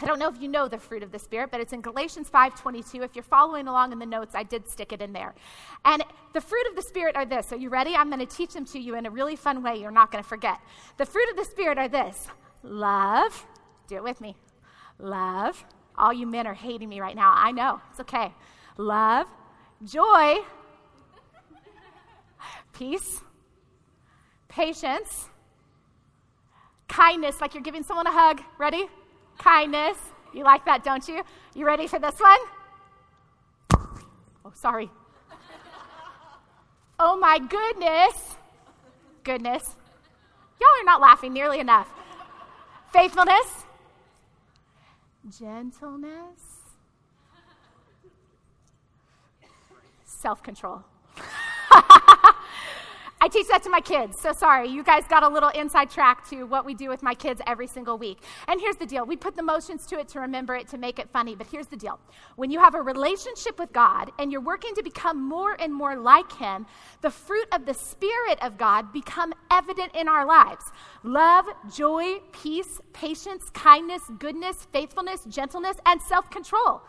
I 0.00 0.06
don't 0.06 0.20
know 0.20 0.28
if 0.28 0.40
you 0.40 0.46
know 0.46 0.68
the 0.68 0.78
fruit 0.78 1.02
of 1.02 1.10
the 1.10 1.18
Spirit, 1.18 1.50
but 1.50 1.60
it's 1.60 1.72
in 1.72 1.80
Galatians 1.80 2.30
5:22. 2.30 3.02
If 3.02 3.16
you're 3.16 3.24
following 3.24 3.66
along 3.66 3.90
in 3.90 3.98
the 3.98 4.06
notes, 4.06 4.34
I 4.34 4.44
did 4.44 4.68
stick 4.68 4.92
it 4.92 5.02
in 5.02 5.12
there. 5.12 5.34
And 5.84 6.04
the 6.34 6.40
fruit 6.40 6.66
of 6.68 6.76
the 6.76 6.82
Spirit 6.82 7.16
are 7.16 7.26
this. 7.26 7.52
Are 7.52 7.56
you 7.56 7.68
ready? 7.68 7.96
I'm 7.96 8.08
going 8.08 8.24
to 8.24 8.36
teach 8.36 8.54
them 8.54 8.64
to 8.66 8.78
you 8.78 8.94
in 8.94 9.06
a 9.06 9.10
really 9.10 9.34
fun 9.34 9.62
way 9.62 9.76
you're 9.76 9.90
not 9.90 10.12
going 10.12 10.22
to 10.22 10.28
forget. 10.28 10.60
The 10.98 11.06
fruit 11.06 11.28
of 11.30 11.36
the 11.36 11.44
Spirit 11.44 11.78
are 11.78 11.88
this 11.88 12.28
love. 12.62 13.46
Do 13.88 13.96
it 13.96 14.04
with 14.04 14.20
me. 14.20 14.36
Love. 14.98 15.64
All 15.96 16.12
you 16.12 16.26
men 16.26 16.46
are 16.46 16.54
hating 16.54 16.88
me 16.88 17.00
right 17.00 17.16
now. 17.16 17.32
I 17.34 17.50
know. 17.50 17.80
It's 17.90 18.00
okay. 18.00 18.32
Love, 18.76 19.26
joy, 19.84 20.38
peace, 22.72 23.20
patience, 24.48 25.28
kindness, 26.86 27.40
like 27.40 27.54
you're 27.54 27.62
giving 27.64 27.82
someone 27.82 28.06
a 28.06 28.12
hug. 28.12 28.40
Ready? 28.58 28.86
Kindness. 29.38 29.96
You 30.32 30.44
like 30.44 30.64
that, 30.66 30.84
don't 30.84 31.06
you? 31.08 31.22
You 31.54 31.66
ready 31.66 31.86
for 31.86 31.98
this 31.98 32.18
one? 32.20 32.38
Oh, 34.44 34.52
sorry. 34.54 34.90
Oh 37.00 37.16
my 37.16 37.38
goodness. 37.38 38.36
Goodness. 39.24 39.76
Y'all 40.60 40.68
are 40.80 40.84
not 40.84 41.00
laughing 41.00 41.32
nearly 41.32 41.60
enough. 41.60 41.88
Faithfulness, 42.92 43.64
gentleness, 45.38 46.40
self 50.04 50.42
control. 50.42 50.82
I 53.28 53.30
teach 53.30 53.48
that 53.48 53.62
to 53.64 53.68
my 53.68 53.82
kids. 53.82 54.18
So 54.18 54.32
sorry, 54.32 54.70
you 54.70 54.82
guys 54.82 55.04
got 55.06 55.22
a 55.22 55.28
little 55.28 55.50
inside 55.50 55.90
track 55.90 56.26
to 56.30 56.44
what 56.44 56.64
we 56.64 56.72
do 56.72 56.88
with 56.88 57.02
my 57.02 57.12
kids 57.12 57.42
every 57.46 57.66
single 57.66 57.98
week. 57.98 58.22
And 58.48 58.58
here's 58.58 58.76
the 58.76 58.86
deal 58.86 59.04
we 59.04 59.18
put 59.18 59.36
the 59.36 59.42
motions 59.42 59.84
to 59.88 59.98
it 59.98 60.08
to 60.08 60.20
remember 60.20 60.56
it, 60.56 60.66
to 60.68 60.78
make 60.78 60.98
it 60.98 61.10
funny. 61.10 61.34
But 61.34 61.48
here's 61.48 61.66
the 61.66 61.76
deal 61.76 62.00
when 62.36 62.50
you 62.50 62.58
have 62.58 62.74
a 62.74 62.80
relationship 62.80 63.58
with 63.58 63.70
God 63.70 64.12
and 64.18 64.32
you're 64.32 64.40
working 64.40 64.74
to 64.76 64.82
become 64.82 65.22
more 65.22 65.60
and 65.60 65.74
more 65.74 65.94
like 65.94 66.32
Him, 66.38 66.64
the 67.02 67.10
fruit 67.10 67.46
of 67.52 67.66
the 67.66 67.74
Spirit 67.74 68.38
of 68.40 68.56
God 68.56 68.94
become 68.94 69.34
evident 69.50 69.94
in 69.94 70.08
our 70.08 70.24
lives 70.24 70.64
love, 71.02 71.44
joy, 71.76 72.20
peace, 72.32 72.80
patience, 72.94 73.50
kindness, 73.50 74.04
goodness, 74.18 74.66
faithfulness, 74.72 75.26
gentleness, 75.28 75.76
and 75.84 76.00
self 76.00 76.30
control. 76.30 76.80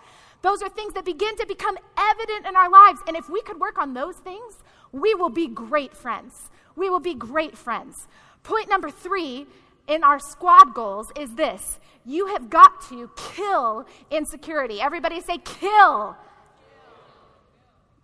Those 0.41 0.61
are 0.61 0.69
things 0.69 0.93
that 0.93 1.03
begin 1.03 1.35
to 1.35 1.45
become 1.45 1.77
evident 1.97 2.47
in 2.47 2.55
our 2.55 2.69
lives. 2.69 3.01
And 3.07 3.17
if 3.17 3.29
we 3.29 3.41
could 3.41 3.59
work 3.59 3.77
on 3.77 3.93
those 3.93 4.15
things, 4.15 4.63
we 4.91 5.13
will 5.15 5.29
be 5.29 5.47
great 5.47 5.95
friends. 5.95 6.49
We 6.75 6.89
will 6.89 6.99
be 6.99 7.13
great 7.13 7.57
friends. 7.57 8.07
Point 8.43 8.69
number 8.69 8.89
three 8.89 9.47
in 9.87 10.03
our 10.03 10.19
squad 10.19 10.73
goals 10.73 11.11
is 11.17 11.35
this 11.35 11.79
you 12.05 12.27
have 12.27 12.49
got 12.49 12.81
to 12.89 13.09
kill 13.15 13.85
insecurity. 14.09 14.81
Everybody 14.81 15.21
say, 15.21 15.37
kill. 15.39 16.15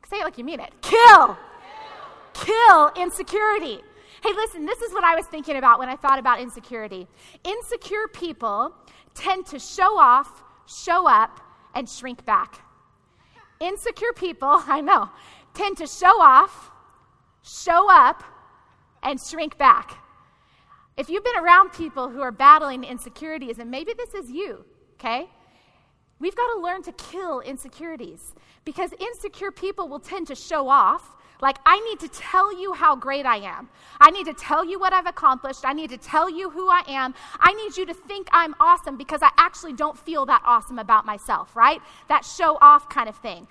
Say 0.10 0.17
it 0.17 0.24
like 0.24 0.38
you 0.38 0.43
mean 0.43 0.60
it. 0.60 0.74
Kill. 0.82 1.38
Kill 2.34 2.91
insecurity. 2.95 3.82
Hey, 4.21 4.34
listen, 4.34 4.65
this 4.65 4.80
is 4.82 4.93
what 4.93 5.04
I 5.04 5.15
was 5.15 5.26
thinking 5.28 5.58
about 5.58 5.80
when 5.80 5.89
I 5.89 5.95
thought 5.95 6.19
about 6.19 6.39
insecurity. 6.39 7.08
Insecure 7.43 8.08
people 8.13 8.74
tend 9.13 9.45
to 9.48 9.60
show 9.60 9.98
off, 9.98 10.43
show 10.67 11.08
up, 11.08 11.39
and 11.74 11.89
shrink 11.89 12.26
back. 12.26 12.60
Insecure 13.60 14.13
people, 14.13 14.50
I 14.67 14.82
know, 14.82 15.10
tend 15.54 15.78
to 15.78 15.88
show 15.88 16.21
off, 16.21 16.71
show 17.46 17.92
up, 17.92 18.24
and 19.04 19.22
shrink 19.22 19.58
back. 19.58 20.00
If 20.98 21.10
you've 21.10 21.24
been 21.24 21.38
around 21.38 21.72
people 21.74 22.10
who 22.10 22.22
are 22.22 22.32
battling 22.32 22.84
insecurities, 22.84 23.60
and 23.60 23.70
maybe 23.70 23.94
this 23.94 24.14
is 24.14 24.32
you, 24.32 24.66
okay? 24.96 25.30
We've 26.20 26.36
got 26.36 26.54
to 26.56 26.62
learn 26.62 26.82
to 26.84 26.92
kill 26.94 27.42
insecurities 27.42 28.34
because 28.64 28.92
insecure 29.00 29.52
people 29.52 29.88
will 29.88 30.00
tend 30.00 30.28
to 30.28 30.36
show 30.36 30.70
off. 30.70 31.16
Like, 31.42 31.58
I 31.66 31.82
need 31.82 32.00
to 32.00 32.08
tell 32.08 32.58
you 32.58 32.72
how 32.74 32.96
great 32.96 33.26
I 33.26 33.38
am. 33.38 33.70
I 34.00 34.10
need 34.10 34.26
to 34.26 34.34
tell 34.34 34.64
you 34.64 34.80
what 34.80 34.94
I've 34.94 35.06
accomplished. 35.06 35.66
I 35.66 35.74
need 35.74 35.90
to 35.90 35.98
tell 35.98 36.30
you 36.30 36.50
who 36.50 36.70
I 36.70 36.84
am. 36.88 37.14
I 37.40 37.52
need 37.54 37.76
you 37.76 37.86
to 37.88 37.94
think 37.94 38.30
I'm 38.32 38.56
awesome 38.60 38.96
because 38.96 39.22
I 39.22 39.32
actually 39.38 39.74
don't 39.74 39.98
feel 39.98 40.26
that 40.28 40.42
awesome 40.46 40.80
about 40.80 41.06
myself, 41.06 41.54
right? 41.56 41.82
That 42.08 42.24
show 42.24 42.58
off 42.62 42.90
kind 42.90 43.10
of 43.10 43.18
thing. 43.18 43.48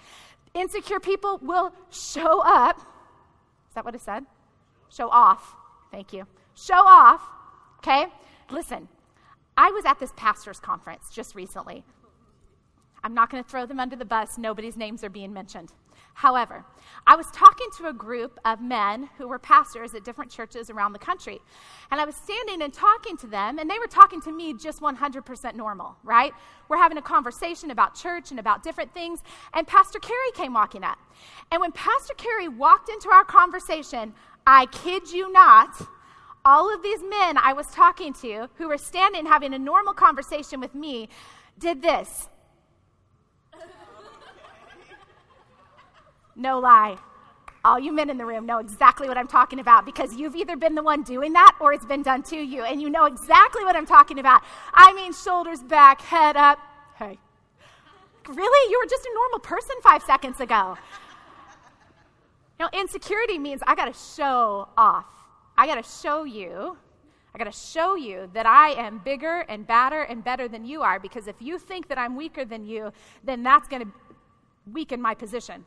Insecure 0.54 0.98
people 0.98 1.38
will 1.42 1.72
show 1.90 2.40
up. 2.40 2.80
Is 3.74 3.76
that 3.76 3.84
what 3.84 3.96
it 3.96 4.02
said? 4.02 4.24
Show 4.88 5.08
off. 5.08 5.56
Thank 5.90 6.12
you. 6.12 6.28
Show 6.54 6.86
off. 6.86 7.28
Okay? 7.78 8.06
Listen, 8.48 8.86
I 9.56 9.72
was 9.72 9.84
at 9.84 9.98
this 9.98 10.12
pastor's 10.14 10.60
conference 10.60 11.10
just 11.10 11.34
recently. 11.34 11.82
I'm 13.02 13.14
not 13.14 13.30
going 13.30 13.42
to 13.42 13.50
throw 13.50 13.66
them 13.66 13.80
under 13.80 13.96
the 13.96 14.04
bus. 14.04 14.38
Nobody's 14.38 14.76
names 14.76 15.02
are 15.02 15.10
being 15.10 15.32
mentioned. 15.32 15.72
However, 16.14 16.64
I 17.06 17.16
was 17.16 17.26
talking 17.32 17.66
to 17.78 17.88
a 17.88 17.92
group 17.92 18.38
of 18.44 18.60
men 18.60 19.10
who 19.18 19.28
were 19.28 19.38
pastors 19.38 19.94
at 19.94 20.04
different 20.04 20.30
churches 20.30 20.70
around 20.70 20.92
the 20.92 20.98
country. 20.98 21.40
And 21.90 22.00
I 22.00 22.04
was 22.04 22.14
standing 22.14 22.62
and 22.62 22.72
talking 22.72 23.16
to 23.18 23.26
them, 23.26 23.58
and 23.58 23.68
they 23.68 23.78
were 23.78 23.88
talking 23.88 24.20
to 24.22 24.32
me 24.32 24.54
just 24.54 24.80
100% 24.80 25.54
normal, 25.54 25.96
right? 26.04 26.32
We're 26.68 26.78
having 26.78 26.98
a 26.98 27.02
conversation 27.02 27.70
about 27.72 27.94
church 27.94 28.30
and 28.30 28.40
about 28.40 28.62
different 28.62 28.94
things. 28.94 29.22
And 29.52 29.66
Pastor 29.66 29.98
Carey 29.98 30.30
came 30.34 30.54
walking 30.54 30.84
up. 30.84 30.98
And 31.50 31.60
when 31.60 31.72
Pastor 31.72 32.14
Carey 32.14 32.48
walked 32.48 32.88
into 32.88 33.10
our 33.10 33.24
conversation, 33.24 34.14
I 34.46 34.66
kid 34.66 35.10
you 35.10 35.30
not, 35.32 35.76
all 36.44 36.72
of 36.72 36.82
these 36.82 37.00
men 37.02 37.38
I 37.38 37.54
was 37.54 37.66
talking 37.68 38.12
to 38.14 38.48
who 38.54 38.68
were 38.68 38.78
standing 38.78 39.26
having 39.26 39.52
a 39.52 39.58
normal 39.58 39.94
conversation 39.94 40.60
with 40.60 40.74
me 40.74 41.08
did 41.58 41.82
this. 41.82 42.28
No 46.36 46.58
lie. 46.58 46.96
All 47.64 47.78
you 47.78 47.92
men 47.92 48.10
in 48.10 48.18
the 48.18 48.26
room 48.26 48.44
know 48.44 48.58
exactly 48.58 49.08
what 49.08 49.16
I'm 49.16 49.26
talking 49.26 49.58
about 49.58 49.86
because 49.86 50.14
you've 50.14 50.36
either 50.36 50.56
been 50.56 50.74
the 50.74 50.82
one 50.82 51.02
doing 51.02 51.32
that 51.32 51.56
or 51.60 51.72
it's 51.72 51.86
been 51.86 52.02
done 52.02 52.22
to 52.24 52.36
you, 52.36 52.62
and 52.62 52.80
you 52.80 52.90
know 52.90 53.06
exactly 53.06 53.64
what 53.64 53.74
I'm 53.74 53.86
talking 53.86 54.18
about. 54.18 54.42
I 54.74 54.92
mean, 54.92 55.12
shoulders 55.14 55.62
back, 55.62 56.02
head 56.02 56.36
up. 56.36 56.58
Hey. 56.96 57.18
Really? 58.28 58.70
You 58.70 58.80
were 58.82 58.88
just 58.88 59.04
a 59.04 59.14
normal 59.14 59.38
person 59.38 59.76
five 59.82 60.02
seconds 60.02 60.40
ago. 60.40 60.76
Know, 62.60 62.68
insecurity 62.72 63.38
means 63.38 63.62
I 63.66 63.74
got 63.74 63.86
to 63.86 63.98
show 64.14 64.68
off. 64.76 65.06
I 65.56 65.66
got 65.66 65.82
to 65.82 65.82
show 65.82 66.24
you. 66.24 66.76
I 67.34 67.38
got 67.38 67.44
to 67.44 67.58
show 67.58 67.96
you 67.96 68.30
that 68.32 68.46
I 68.46 68.70
am 68.70 69.00
bigger 69.04 69.40
and 69.48 69.66
badder 69.66 70.02
and 70.02 70.22
better 70.22 70.46
than 70.46 70.64
you 70.64 70.82
are 70.82 71.00
because 71.00 71.26
if 71.26 71.36
you 71.40 71.58
think 71.58 71.88
that 71.88 71.98
I'm 71.98 72.14
weaker 72.14 72.44
than 72.44 72.64
you, 72.64 72.92
then 73.24 73.42
that's 73.42 73.66
going 73.66 73.82
to 73.82 73.88
weaken 74.72 75.02
my 75.02 75.14
position. 75.14 75.64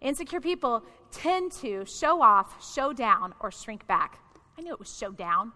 Insecure 0.00 0.40
people 0.40 0.84
tend 1.10 1.52
to 1.52 1.84
show 1.84 2.22
off, 2.22 2.74
show 2.74 2.92
down, 2.92 3.34
or 3.40 3.50
shrink 3.50 3.86
back. 3.86 4.20
I 4.56 4.62
knew 4.62 4.72
it 4.72 4.78
was 4.78 4.96
show 4.96 5.10
down. 5.10 5.52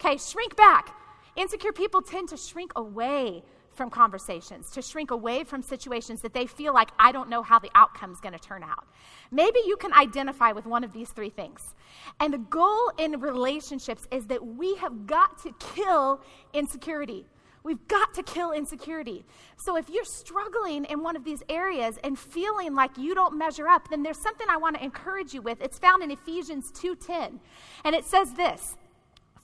Okay, 0.00 0.16
shrink 0.16 0.56
back. 0.56 0.94
Insecure 1.36 1.72
people 1.72 2.02
tend 2.02 2.28
to 2.30 2.36
shrink 2.36 2.72
away 2.76 3.42
from 3.74 3.88
conversations, 3.88 4.70
to 4.70 4.82
shrink 4.82 5.10
away 5.10 5.44
from 5.44 5.62
situations 5.62 6.20
that 6.20 6.34
they 6.34 6.46
feel 6.46 6.74
like 6.74 6.90
I 6.98 7.10
don't 7.10 7.30
know 7.30 7.42
how 7.42 7.58
the 7.58 7.70
outcome 7.74 8.12
is 8.12 8.20
going 8.20 8.34
to 8.34 8.38
turn 8.38 8.62
out. 8.62 8.84
Maybe 9.30 9.60
you 9.66 9.76
can 9.76 9.92
identify 9.94 10.52
with 10.52 10.66
one 10.66 10.84
of 10.84 10.92
these 10.92 11.10
three 11.10 11.30
things. 11.30 11.74
And 12.20 12.34
the 12.34 12.38
goal 12.38 12.92
in 12.98 13.18
relationships 13.20 14.06
is 14.10 14.26
that 14.26 14.46
we 14.46 14.76
have 14.76 15.06
got 15.06 15.42
to 15.44 15.54
kill 15.58 16.20
insecurity. 16.52 17.24
We've 17.64 17.86
got 17.86 18.14
to 18.14 18.22
kill 18.22 18.50
insecurity. 18.50 19.24
So 19.56 19.76
if 19.76 19.88
you're 19.88 20.04
struggling 20.04 20.84
in 20.84 21.02
one 21.02 21.14
of 21.14 21.24
these 21.24 21.42
areas 21.48 21.98
and 22.02 22.18
feeling 22.18 22.74
like 22.74 22.98
you 22.98 23.14
don't 23.14 23.38
measure 23.38 23.68
up, 23.68 23.88
then 23.88 24.02
there's 24.02 24.18
something 24.18 24.46
I 24.50 24.56
want 24.56 24.76
to 24.76 24.84
encourage 24.84 25.32
you 25.32 25.42
with. 25.42 25.62
It's 25.62 25.78
found 25.78 26.02
in 26.02 26.10
Ephesians 26.10 26.72
2:10. 26.72 27.40
And 27.84 27.94
it 27.94 28.04
says 28.04 28.34
this: 28.34 28.76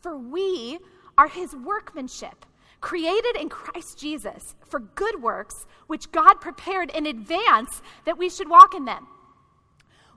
"For 0.02 0.16
we 0.16 0.78
are 1.16 1.28
his 1.28 1.54
workmanship, 1.54 2.44
created 2.80 3.36
in 3.36 3.48
Christ 3.48 3.98
Jesus 3.98 4.56
for 4.64 4.80
good 4.80 5.22
works, 5.22 5.66
which 5.86 6.10
God 6.10 6.40
prepared 6.40 6.90
in 6.90 7.06
advance 7.06 7.82
that 8.04 8.18
we 8.18 8.28
should 8.28 8.48
walk 8.48 8.74
in 8.74 8.84
them." 8.84 9.06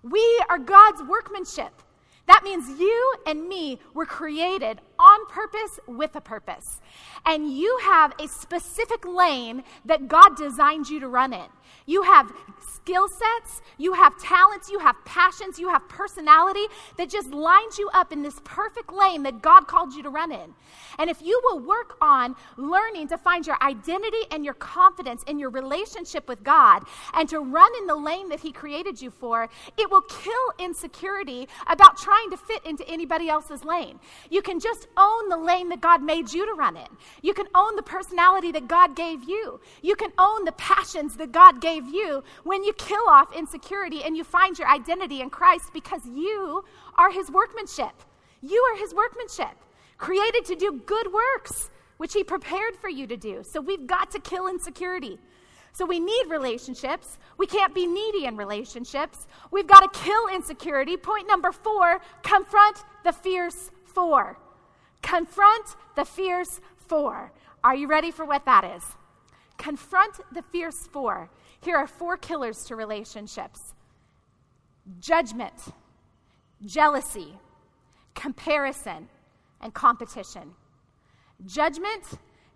We 0.04 0.44
are 0.50 0.58
God's 0.58 1.04
workmanship. 1.04 1.84
That 2.26 2.44
means 2.44 2.80
you 2.80 3.16
and 3.26 3.48
me 3.48 3.80
were 3.94 4.06
created 4.06 4.82
on 5.02 5.26
purpose 5.26 5.80
with 5.88 6.16
a 6.16 6.22
purpose. 6.22 6.80
And 7.26 7.52
you 7.52 7.80
have 7.84 8.14
a 8.20 8.28
specific 8.28 9.06
lane 9.06 9.64
that 9.86 10.08
God 10.08 10.38
designed 10.38 10.90
you 10.90 11.00
to 11.00 11.08
run 11.08 11.34
in. 11.34 11.48
You 11.86 12.04
have 12.04 12.32
skill 12.60 13.08
sets, 13.08 13.62
you 13.78 13.94
have 13.94 14.18
talents, 14.20 14.70
you 14.70 14.80
have 14.80 14.96
passions, 15.06 15.60
you 15.60 15.70
have 15.70 15.88
personality 15.90 16.66
that 16.98 17.10
just 17.10 17.32
lines 17.32 17.78
you 17.78 17.90
up 17.94 18.12
in 18.12 18.22
this 18.22 18.40
perfect 18.44 18.92
lane 18.92 19.24
that 19.24 19.42
God 19.42 19.68
called 19.68 19.94
you 19.94 20.04
to 20.04 20.10
run 20.10 20.32
in. 20.32 20.54
And 21.00 21.10
if 21.10 21.22
you 21.22 21.40
will 21.44 21.60
work 21.60 21.98
on 22.02 22.36
learning 22.58 23.08
to 23.10 23.18
find 23.18 23.46
your 23.46 23.58
identity 23.62 24.24
and 24.32 24.44
your 24.46 24.54
confidence 24.56 25.24
in 25.24 25.40
your 25.40 25.50
relationship 25.50 26.28
with 26.28 26.44
God 26.44 26.84
and 27.16 27.28
to 27.30 27.40
run 27.40 27.72
in 27.80 27.88
the 27.88 27.96
lane 27.96 28.30
that 28.30 28.40
He 28.40 28.52
created 28.52 29.02
you 29.02 29.10
for, 29.10 29.50
it 29.78 29.90
will 29.90 30.02
kill 30.02 30.34
insecurity 30.60 31.48
about 31.68 31.98
trying 31.98 32.30
to 32.32 32.38
fit 32.38 32.66
into 32.66 32.88
anybody 32.88 33.30
else's 33.30 33.64
lane. 33.64 34.00
You 34.30 34.42
can 34.42 34.60
just 34.60 34.88
own 34.98 35.30
the 35.30 35.38
lane 35.38 35.70
that 35.70 35.82
God 35.82 36.02
made 36.02 36.32
you 36.32 36.46
to 36.46 36.54
run 36.54 36.78
in. 36.78 36.88
You 37.22 37.34
can 37.34 37.48
own 37.56 37.76
the 37.76 37.84
personality 37.84 38.52
that 38.52 38.68
God 38.68 38.96
gave 38.96 39.24
you. 39.24 39.60
You 39.82 39.96
can 39.96 40.12
own 40.18 40.46
the 40.46 40.52
passions 40.54 41.16
that 41.18 41.32
God 41.32 41.62
gave 41.62 41.88
you 41.88 42.24
when 42.44 42.64
you 42.64 42.74
kill 42.74 43.08
off 43.08 43.36
insecurity 43.36 44.04
and 44.04 44.16
you 44.16 44.24
find 44.24 44.58
your 44.58 44.68
identity 44.68 45.22
in 45.22 45.30
Christ 45.30 45.72
because 45.74 46.06
you 46.06 46.64
are 46.96 47.12
His 47.12 47.32
workmanship. 47.32 47.94
You 48.42 48.62
are 48.72 48.78
His 48.78 48.94
workmanship, 48.94 49.56
created 49.98 50.46
to 50.46 50.56
do 50.56 50.82
good 50.86 51.12
works, 51.14 51.70
which 51.98 52.14
He 52.14 52.24
prepared 52.24 52.76
for 52.76 52.90
you 52.90 53.08
to 53.08 53.18
do. 53.18 53.44
So 53.44 53.62
we've 53.62 53.88
got 53.88 54.12
to 54.12 54.20
kill 54.20 54.48
insecurity. 54.48 55.20
So 55.74 55.86
we 55.86 56.00
need 56.00 56.26
relationships. 56.30 57.18
We 57.38 57.48
can't 57.48 57.74
be 57.74 57.86
needy 57.88 58.26
in 58.26 58.36
relationships. 58.36 59.28
We've 59.52 59.68
got 59.68 59.82
to 59.92 60.00
kill 60.00 60.28
insecurity. 60.28 60.98
Point 60.98 61.28
number 61.28 61.52
four 61.52 62.02
confront 62.24 62.84
the 63.04 63.14
fierce 63.14 63.72
four. 63.86 64.38
Confront 65.02 65.76
the 65.96 66.06
fierce 66.06 66.60
four. 66.88 67.32
Are 67.64 67.76
you 67.76 67.88
ready 67.88 68.12
for 68.12 68.26
what 68.26 68.46
that 68.46 68.64
is? 68.64 68.84
Confront 69.58 70.20
the 70.34 70.42
fierce 70.42 70.88
four. 70.88 71.30
Here 71.62 71.78
are 71.78 71.88
four 71.88 72.18
killers 72.18 72.64
to 72.66 72.76
relationships 72.76 73.74
judgment, 75.00 75.54
jealousy, 76.66 77.40
comparison, 78.16 79.08
and 79.62 79.74
competition. 79.74 80.54
Judgment, 81.46 82.04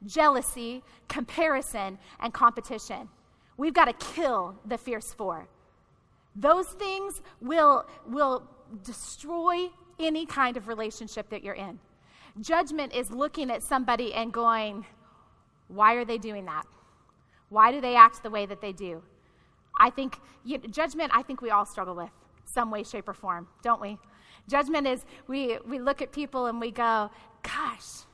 jealousy, 0.06 0.84
comparison, 1.08 1.98
and 2.20 2.34
competition. 2.34 3.08
We've 3.58 3.74
got 3.74 3.86
to 3.86 4.14
kill 4.14 4.56
the 4.66 4.78
fierce 4.78 5.14
four. 5.14 5.48
Those 6.36 6.68
things 6.68 7.22
will, 7.40 7.88
will 8.08 8.44
destroy 8.84 9.70
any 10.00 10.26
kind 10.26 10.58
of 10.58 10.68
relationship 10.68 11.30
that 11.30 11.44
you're 11.44 11.56
in. 11.56 11.80
Judgment 12.42 12.94
is 12.94 13.12
looking 13.12 13.50
at 13.50 13.64
somebody 13.64 14.14
and 14.14 14.32
going, 14.34 14.86
Why 15.68 15.94
are 15.96 16.06
they 16.06 16.18
doing 16.18 16.46
that? 16.46 16.66
Why 17.50 17.72
do 17.72 17.80
they 17.80 17.96
act 17.96 18.24
the 18.24 18.30
way 18.30 18.46
that 18.46 18.62
they 18.62 18.74
do? 18.74 19.02
I 19.80 19.90
think 19.90 20.20
you 20.44 20.58
know, 20.58 20.66
judgment, 20.68 21.12
I 21.14 21.22
think 21.22 21.42
we 21.42 21.50
all 21.50 21.66
struggle 21.66 21.96
with 21.96 22.10
some 22.46 22.72
way, 22.72 22.84
shape, 22.84 23.08
or 23.08 23.14
form, 23.14 23.48
don't 23.64 23.82
we? 23.82 23.98
Judgment 24.48 24.88
is 24.88 25.06
we, 25.28 25.58
we 25.68 25.80
look 25.80 26.02
at 26.02 26.12
people 26.12 26.46
and 26.48 26.60
we 26.60 26.72
go, 26.72 27.10
Gosh, 27.44 28.06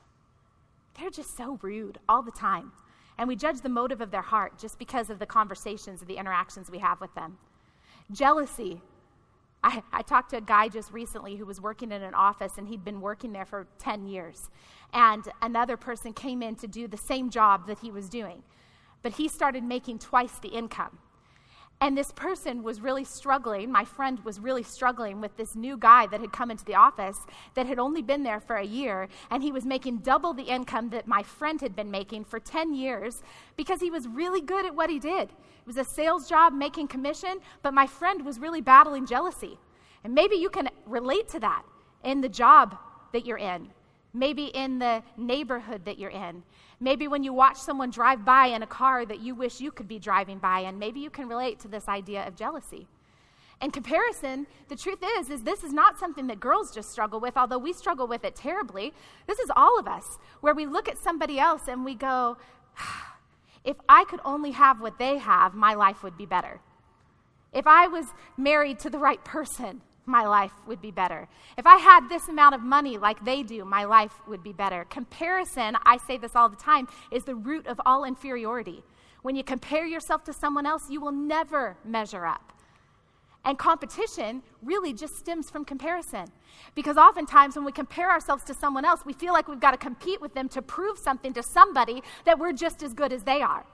they're 0.98 1.10
just 1.10 1.36
so 1.36 1.58
rude 1.62 1.98
all 2.08 2.22
the 2.22 2.30
time. 2.30 2.72
And 3.18 3.28
we 3.28 3.36
judge 3.36 3.60
the 3.60 3.68
motive 3.68 4.00
of 4.00 4.10
their 4.10 4.22
heart 4.22 4.58
just 4.58 4.78
because 4.78 5.10
of 5.10 5.18
the 5.18 5.26
conversations 5.26 6.00
and 6.00 6.08
the 6.08 6.16
interactions 6.16 6.70
we 6.70 6.78
have 6.78 7.00
with 7.00 7.14
them. 7.14 7.38
Jealousy. 8.10 8.80
I, 9.64 9.82
I 9.92 10.02
talked 10.02 10.30
to 10.30 10.38
a 10.38 10.40
guy 10.40 10.68
just 10.68 10.92
recently 10.92 11.36
who 11.36 11.46
was 11.46 11.60
working 11.60 11.92
in 11.92 12.02
an 12.02 12.14
office 12.14 12.58
and 12.58 12.68
he'd 12.68 12.84
been 12.84 13.00
working 13.00 13.32
there 13.32 13.44
for 13.44 13.66
10 13.78 14.06
years. 14.06 14.50
And 14.92 15.24
another 15.40 15.76
person 15.76 16.12
came 16.12 16.42
in 16.42 16.56
to 16.56 16.66
do 16.66 16.88
the 16.88 16.96
same 16.96 17.30
job 17.30 17.66
that 17.66 17.78
he 17.78 17.90
was 17.90 18.08
doing. 18.08 18.42
But 19.02 19.12
he 19.14 19.28
started 19.28 19.64
making 19.64 20.00
twice 20.00 20.38
the 20.38 20.48
income. 20.48 20.98
And 21.82 21.98
this 21.98 22.12
person 22.12 22.62
was 22.62 22.80
really 22.80 23.02
struggling. 23.02 23.72
My 23.72 23.84
friend 23.84 24.20
was 24.20 24.38
really 24.38 24.62
struggling 24.62 25.20
with 25.20 25.36
this 25.36 25.56
new 25.56 25.76
guy 25.76 26.06
that 26.06 26.20
had 26.20 26.32
come 26.32 26.48
into 26.48 26.64
the 26.64 26.76
office 26.76 27.18
that 27.54 27.66
had 27.66 27.80
only 27.80 28.02
been 28.02 28.22
there 28.22 28.38
for 28.38 28.54
a 28.54 28.64
year. 28.64 29.08
And 29.32 29.42
he 29.42 29.50
was 29.50 29.64
making 29.64 29.96
double 29.98 30.32
the 30.32 30.44
income 30.44 30.90
that 30.90 31.08
my 31.08 31.24
friend 31.24 31.60
had 31.60 31.74
been 31.74 31.90
making 31.90 32.26
for 32.26 32.38
10 32.38 32.72
years 32.72 33.24
because 33.56 33.80
he 33.80 33.90
was 33.90 34.06
really 34.06 34.40
good 34.40 34.64
at 34.64 34.76
what 34.76 34.90
he 34.90 35.00
did. 35.00 35.30
It 35.30 35.66
was 35.66 35.76
a 35.76 35.82
sales 35.82 36.28
job 36.28 36.52
making 36.52 36.86
commission, 36.86 37.40
but 37.62 37.74
my 37.74 37.88
friend 37.88 38.24
was 38.24 38.38
really 38.38 38.60
battling 38.60 39.04
jealousy. 39.04 39.58
And 40.04 40.14
maybe 40.14 40.36
you 40.36 40.50
can 40.50 40.68
relate 40.86 41.26
to 41.30 41.40
that 41.40 41.64
in 42.04 42.20
the 42.20 42.28
job 42.28 42.76
that 43.12 43.26
you're 43.26 43.38
in, 43.38 43.70
maybe 44.14 44.46
in 44.46 44.78
the 44.78 45.02
neighborhood 45.16 45.84
that 45.84 45.98
you're 45.98 46.10
in. 46.10 46.42
Maybe 46.80 47.08
when 47.08 47.22
you 47.22 47.32
watch 47.32 47.56
someone 47.56 47.90
drive 47.90 48.24
by 48.24 48.46
in 48.46 48.62
a 48.62 48.66
car 48.66 49.06
that 49.06 49.20
you 49.20 49.34
wish 49.34 49.60
you 49.60 49.70
could 49.70 49.88
be 49.88 49.98
driving 49.98 50.38
by, 50.38 50.60
and 50.60 50.78
maybe 50.78 51.00
you 51.00 51.10
can 51.10 51.28
relate 51.28 51.60
to 51.60 51.68
this 51.68 51.88
idea 51.88 52.26
of 52.26 52.36
jealousy. 52.36 52.88
In 53.60 53.70
comparison, 53.70 54.48
the 54.68 54.74
truth 54.74 54.98
is, 55.18 55.30
is 55.30 55.44
this 55.44 55.62
is 55.62 55.72
not 55.72 55.96
something 55.96 56.26
that 56.26 56.40
girls 56.40 56.74
just 56.74 56.90
struggle 56.90 57.20
with, 57.20 57.36
although 57.36 57.58
we 57.58 57.72
struggle 57.72 58.08
with 58.08 58.24
it 58.24 58.34
terribly. 58.34 58.92
This 59.28 59.38
is 59.38 59.52
all 59.54 59.78
of 59.78 59.86
us, 59.86 60.18
where 60.40 60.54
we 60.54 60.66
look 60.66 60.88
at 60.88 60.98
somebody 60.98 61.38
else 61.38 61.68
and 61.68 61.84
we 61.84 61.94
go, 61.94 62.36
ah, 62.78 63.16
if 63.62 63.76
I 63.88 64.04
could 64.04 64.20
only 64.24 64.50
have 64.50 64.80
what 64.80 64.98
they 64.98 65.18
have, 65.18 65.54
my 65.54 65.74
life 65.74 66.02
would 66.02 66.16
be 66.18 66.26
better. 66.26 66.60
If 67.52 67.68
I 67.68 67.86
was 67.86 68.06
married 68.36 68.80
to 68.80 68.90
the 68.90 68.98
right 68.98 69.24
person, 69.24 69.82
my 70.06 70.26
life 70.26 70.52
would 70.66 70.82
be 70.82 70.90
better. 70.90 71.28
If 71.56 71.66
I 71.66 71.76
had 71.76 72.08
this 72.08 72.28
amount 72.28 72.54
of 72.54 72.62
money 72.62 72.98
like 72.98 73.24
they 73.24 73.42
do, 73.42 73.64
my 73.64 73.84
life 73.84 74.12
would 74.26 74.42
be 74.42 74.52
better. 74.52 74.84
Comparison, 74.90 75.76
I 75.84 75.96
say 75.96 76.16
this 76.16 76.34
all 76.34 76.48
the 76.48 76.56
time, 76.56 76.88
is 77.10 77.24
the 77.24 77.34
root 77.34 77.66
of 77.66 77.80
all 77.86 78.04
inferiority. 78.04 78.82
When 79.22 79.36
you 79.36 79.44
compare 79.44 79.86
yourself 79.86 80.24
to 80.24 80.32
someone 80.32 80.66
else, 80.66 80.90
you 80.90 81.00
will 81.00 81.12
never 81.12 81.76
measure 81.84 82.26
up. 82.26 82.52
And 83.44 83.58
competition 83.58 84.42
really 84.62 84.92
just 84.92 85.16
stems 85.16 85.50
from 85.50 85.64
comparison. 85.64 86.26
Because 86.74 86.96
oftentimes 86.96 87.56
when 87.56 87.64
we 87.64 87.72
compare 87.72 88.10
ourselves 88.10 88.44
to 88.44 88.54
someone 88.54 88.84
else, 88.84 89.04
we 89.04 89.12
feel 89.12 89.32
like 89.32 89.48
we've 89.48 89.60
got 89.60 89.72
to 89.72 89.76
compete 89.76 90.20
with 90.20 90.34
them 90.34 90.48
to 90.50 90.62
prove 90.62 90.98
something 90.98 91.32
to 91.32 91.42
somebody 91.42 92.02
that 92.24 92.38
we're 92.38 92.52
just 92.52 92.82
as 92.82 92.94
good 92.94 93.12
as 93.12 93.24
they 93.24 93.42
are. 93.42 93.64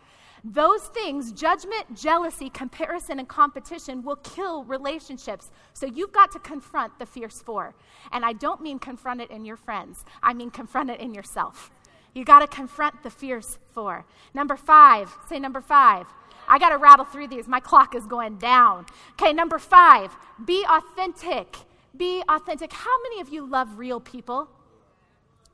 Those 0.45 0.83
things, 0.83 1.33
judgment, 1.33 1.95
jealousy, 1.95 2.51
comparison, 2.51 3.19
and 3.19 3.29
competition, 3.29 4.03
will 4.03 4.17
kill 4.17 4.65
relationships. 4.65 5.51
So 5.73 5.87
you've 5.87 6.13
got 6.13 6.33
to 6.33 6.39
confront 6.39 6.99
the 6.99 7.07
fierce 7.07 7.41
four. 7.41 7.75
And 8.13 8.25
I 8.25 8.33
don't 8.33 8.61
mean 8.61 8.79
confront 8.79 9.21
it 9.21 9.31
in 9.31 9.45
your 9.45 9.57
friends, 9.57 10.05
I 10.23 10.35
mean 10.35 10.51
confront 10.51 10.91
it 10.91 11.01
in 11.01 11.15
yourself. 11.15 11.71
You 12.15 12.25
got 12.25 12.41
to 12.41 12.47
confront 12.47 13.03
the 13.03 13.11
fierce 13.11 13.59
four. 13.73 14.05
Number 14.35 14.57
five, 14.57 15.15
say 15.29 15.39
number 15.39 15.61
five. 15.61 16.07
I 16.49 16.59
got 16.59 16.71
to 16.71 16.79
rattle 16.79 17.05
through 17.05 17.29
these. 17.29 17.47
My 17.47 17.61
clock 17.61 17.95
is 17.95 18.07
going 18.07 18.39
down. 18.39 18.87
Okay, 19.13 19.33
number 19.33 19.59
five, 19.59 20.17
be 20.45 20.65
authentic. 20.69 21.57
Be 21.97 22.23
authentic. 22.29 22.73
How 22.73 23.03
many 23.03 23.21
of 23.21 23.29
you 23.29 23.47
love 23.47 23.79
real 23.79 24.01
people? 24.01 24.49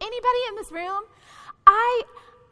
Anybody 0.01 0.39
in 0.49 0.55
this 0.57 0.71
room? 0.71 1.03
I 1.67 2.03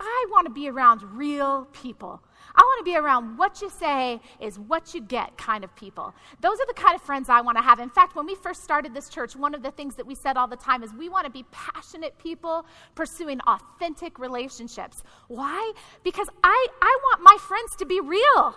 I 0.02 0.26
want 0.30 0.46
to 0.46 0.52
be 0.52 0.68
around 0.68 1.02
real 1.16 1.68
people. 1.72 2.20
I 2.54 2.60
want 2.60 2.84
to 2.84 2.90
be 2.90 2.96
around 2.96 3.38
what 3.38 3.62
you 3.62 3.70
say 3.70 4.20
is 4.40 4.58
what 4.58 4.94
you 4.94 5.00
get 5.00 5.38
kind 5.38 5.64
of 5.64 5.74
people. 5.76 6.12
Those 6.40 6.58
are 6.60 6.66
the 6.66 6.74
kind 6.74 6.94
of 6.94 7.00
friends 7.02 7.28
I 7.28 7.40
want 7.40 7.56
to 7.56 7.62
have. 7.62 7.78
In 7.78 7.88
fact, 7.88 8.16
when 8.16 8.26
we 8.26 8.34
first 8.34 8.62
started 8.62 8.92
this 8.92 9.08
church, 9.08 9.36
one 9.36 9.54
of 9.54 9.62
the 9.62 9.70
things 9.70 9.94
that 9.94 10.06
we 10.06 10.14
said 10.14 10.36
all 10.36 10.48
the 10.48 10.56
time 10.56 10.82
is 10.82 10.92
we 10.92 11.08
want 11.08 11.24
to 11.24 11.30
be 11.30 11.44
passionate 11.50 12.18
people 12.18 12.66
pursuing 12.94 13.40
authentic 13.42 14.18
relationships. 14.18 15.02
Why? 15.28 15.72
Because 16.02 16.28
I, 16.42 16.66
I 16.82 16.98
want 17.04 17.22
my 17.22 17.36
friends 17.40 17.76
to 17.76 17.86
be 17.86 18.00
real. 18.00 18.56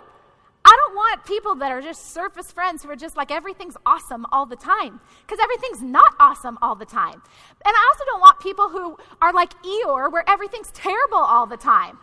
I 0.66 0.76
don't 0.84 0.96
want 0.96 1.24
people 1.24 1.54
that 1.56 1.70
are 1.70 1.80
just 1.80 2.12
surface 2.12 2.50
friends 2.50 2.82
who 2.82 2.90
are 2.90 2.96
just 2.96 3.16
like 3.16 3.30
everything's 3.30 3.76
awesome 3.86 4.26
all 4.32 4.46
the 4.46 4.56
time 4.56 4.98
because 5.24 5.38
everything's 5.40 5.80
not 5.80 6.16
awesome 6.18 6.58
all 6.60 6.74
the 6.74 6.84
time. 6.84 7.22
And 7.64 7.74
I 7.76 7.92
also 7.92 8.04
don't 8.04 8.20
want 8.20 8.40
people 8.40 8.68
who 8.68 8.98
are 9.22 9.32
like 9.32 9.52
Eeyore 9.62 10.10
where 10.10 10.28
everything's 10.28 10.72
terrible 10.72 11.18
all 11.18 11.46
the 11.46 11.56
time. 11.56 11.98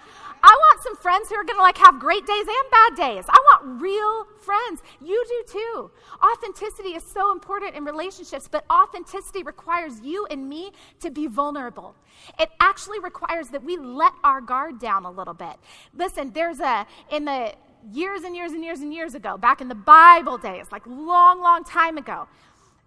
I 0.46 0.58
want 0.60 0.82
some 0.82 0.96
friends 0.96 1.28
who 1.28 1.36
are 1.36 1.44
going 1.44 1.58
to 1.58 1.62
like 1.62 1.78
have 1.78 2.00
great 2.00 2.26
days 2.26 2.46
and 2.48 2.72
bad 2.72 2.96
days. 2.96 3.26
I 3.28 3.38
want 3.52 3.82
real 3.82 4.28
friends. 4.40 4.82
You 5.02 5.22
do 5.28 5.60
too. 5.60 5.92
Authenticity 6.24 6.96
is 6.96 7.04
so 7.04 7.34
important 7.34 7.76
in 7.76 7.84
relationships, 7.84 8.48
but 8.50 8.66
authenticity 8.72 9.44
requires 9.44 10.00
you 10.02 10.26
and 10.28 10.48
me 10.48 10.72
to 11.02 11.12
be 11.12 11.28
vulnerable. 11.28 11.96
It 12.40 12.50
actually 12.62 13.00
requires 13.00 13.50
that 13.50 13.64
we 13.64 13.76
let 13.76 14.14
our 14.24 14.40
guard 14.40 14.80
down 14.80 15.04
a 15.04 15.12
little 15.12 15.34
bit. 15.34 15.56
Listen, 15.94 16.32
there's 16.32 16.62
a 16.62 16.88
in 17.10 17.26
the 17.26 17.54
years 17.92 18.24
and 18.24 18.36
years 18.36 18.52
and 18.52 18.64
years 18.64 18.80
and 18.80 18.94
years 18.94 19.16
ago, 19.16 19.38
back 19.38 19.62
in 19.62 19.68
the 19.68 19.76
Bible 19.76 20.38
days, 20.38 20.72
like 20.72 20.86
long, 20.86 21.42
long 21.42 21.64
time 21.64 21.98
ago, 21.98 22.28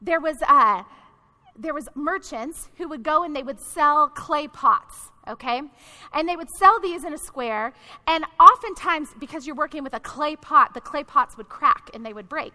there 0.00 0.20
was 0.20 0.36
uh, 0.46 0.82
there 1.58 1.74
was 1.74 1.88
merchants 1.94 2.68
who 2.76 2.88
would 2.88 3.02
go 3.02 3.22
and 3.22 3.34
they 3.34 3.42
would 3.42 3.60
sell 3.60 4.08
clay 4.08 4.46
pots 4.46 5.10
okay 5.26 5.62
and 6.12 6.28
they 6.28 6.36
would 6.36 6.50
sell 6.50 6.78
these 6.78 7.02
in 7.02 7.14
a 7.14 7.18
square 7.18 7.72
and 8.06 8.26
oftentimes 8.38 9.08
because 9.18 9.46
you're 9.46 9.56
working 9.56 9.82
with 9.82 9.94
a 9.94 10.00
clay 10.00 10.36
pot 10.36 10.74
the 10.74 10.80
clay 10.82 11.02
pots 11.02 11.36
would 11.38 11.48
crack 11.48 11.88
and 11.94 12.04
they 12.04 12.12
would 12.12 12.28
break 12.28 12.52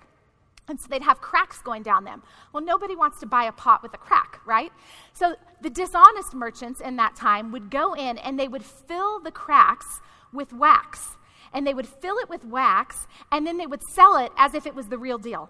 and 0.67 0.79
so 0.79 0.87
they'd 0.89 1.01
have 1.01 1.19
cracks 1.19 1.61
going 1.61 1.83
down 1.83 2.05
them. 2.05 2.23
Well, 2.53 2.63
nobody 2.63 2.95
wants 2.95 3.19
to 3.19 3.25
buy 3.25 3.43
a 3.43 3.51
pot 3.51 3.83
with 3.83 3.93
a 3.93 3.97
crack, 3.97 4.39
right? 4.45 4.71
So 5.11 5.35
the 5.61 5.69
dishonest 5.69 6.33
merchants 6.33 6.79
in 6.79 6.95
that 6.95 7.15
time 7.15 7.51
would 7.51 7.69
go 7.69 7.93
in 7.93 8.17
and 8.19 8.39
they 8.39 8.47
would 8.47 8.63
fill 8.63 9.19
the 9.19 9.31
cracks 9.31 9.99
with 10.31 10.53
wax 10.53 11.17
and 11.53 11.65
they 11.65 11.73
would 11.73 11.87
fill 11.87 12.17
it 12.17 12.29
with 12.29 12.43
wax, 12.45 13.07
and 13.31 13.45
then 13.45 13.57
they 13.57 13.67
would 13.67 13.83
sell 13.83 14.17
it 14.17 14.31
as 14.37 14.53
if 14.53 14.65
it 14.65 14.75
was 14.75 14.87
the 14.87 14.97
real 14.97 15.17
deal. 15.17 15.49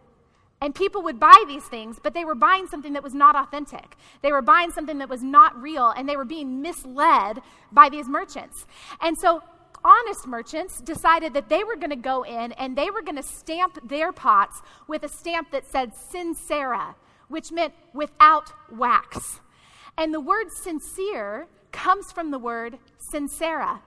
And 0.61 0.75
people 0.75 1.01
would 1.01 1.19
buy 1.19 1.43
these 1.47 1.65
things, 1.65 1.99
but 2.01 2.13
they 2.13 2.23
were 2.23 2.35
buying 2.35 2.67
something 2.67 2.93
that 2.93 3.01
was 3.01 3.15
not 3.15 3.35
authentic. 3.35 3.97
They 4.21 4.31
were 4.31 4.43
buying 4.43 4.69
something 4.71 4.99
that 4.99 5.09
was 5.09 5.23
not 5.23 5.59
real, 5.59 5.89
and 5.89 6.07
they 6.07 6.15
were 6.15 6.25
being 6.25 6.61
misled 6.61 7.39
by 7.71 7.89
these 7.89 8.07
merchants. 8.07 8.67
And 9.01 9.17
so, 9.17 9.41
honest 9.83 10.27
merchants 10.27 10.79
decided 10.79 11.33
that 11.33 11.49
they 11.49 11.63
were 11.63 11.75
going 11.75 11.89
to 11.89 11.95
go 11.95 12.21
in 12.23 12.51
and 12.53 12.77
they 12.77 12.91
were 12.91 13.01
going 13.01 13.15
to 13.15 13.23
stamp 13.23 13.79
their 13.87 14.11
pots 14.11 14.61
with 14.87 15.01
a 15.01 15.09
stamp 15.09 15.51
that 15.51 15.65
said 15.65 15.93
sincera, 15.95 16.95
which 17.27 17.51
meant 17.51 17.73
without 17.93 18.51
wax. 18.71 19.39
And 19.97 20.13
the 20.13 20.19
word 20.19 20.51
sincere 20.51 21.47
comes 21.71 22.11
from 22.11 22.31
the 22.31 22.39
word 22.39 22.77
sincera, 22.99 23.81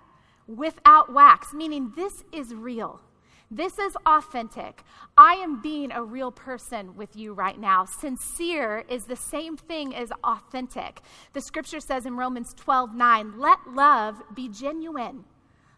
without 0.46 1.12
wax, 1.12 1.52
meaning 1.52 1.92
this 1.96 2.24
is 2.32 2.54
real. 2.54 3.00
This 3.50 3.78
is 3.78 3.96
authentic. 4.06 4.82
I 5.16 5.34
am 5.34 5.60
being 5.60 5.92
a 5.92 6.02
real 6.02 6.32
person 6.32 6.96
with 6.96 7.14
you 7.14 7.34
right 7.34 7.58
now. 7.58 7.84
Sincere 7.84 8.84
is 8.88 9.04
the 9.04 9.16
same 9.16 9.56
thing 9.56 9.94
as 9.94 10.10
authentic. 10.24 11.00
The 11.34 11.40
scripture 11.40 11.80
says 11.80 12.06
in 12.06 12.16
Romans 12.16 12.54
12 12.54 12.94
9, 12.94 13.38
let 13.38 13.58
love 13.68 14.22
be 14.34 14.48
genuine. 14.48 15.24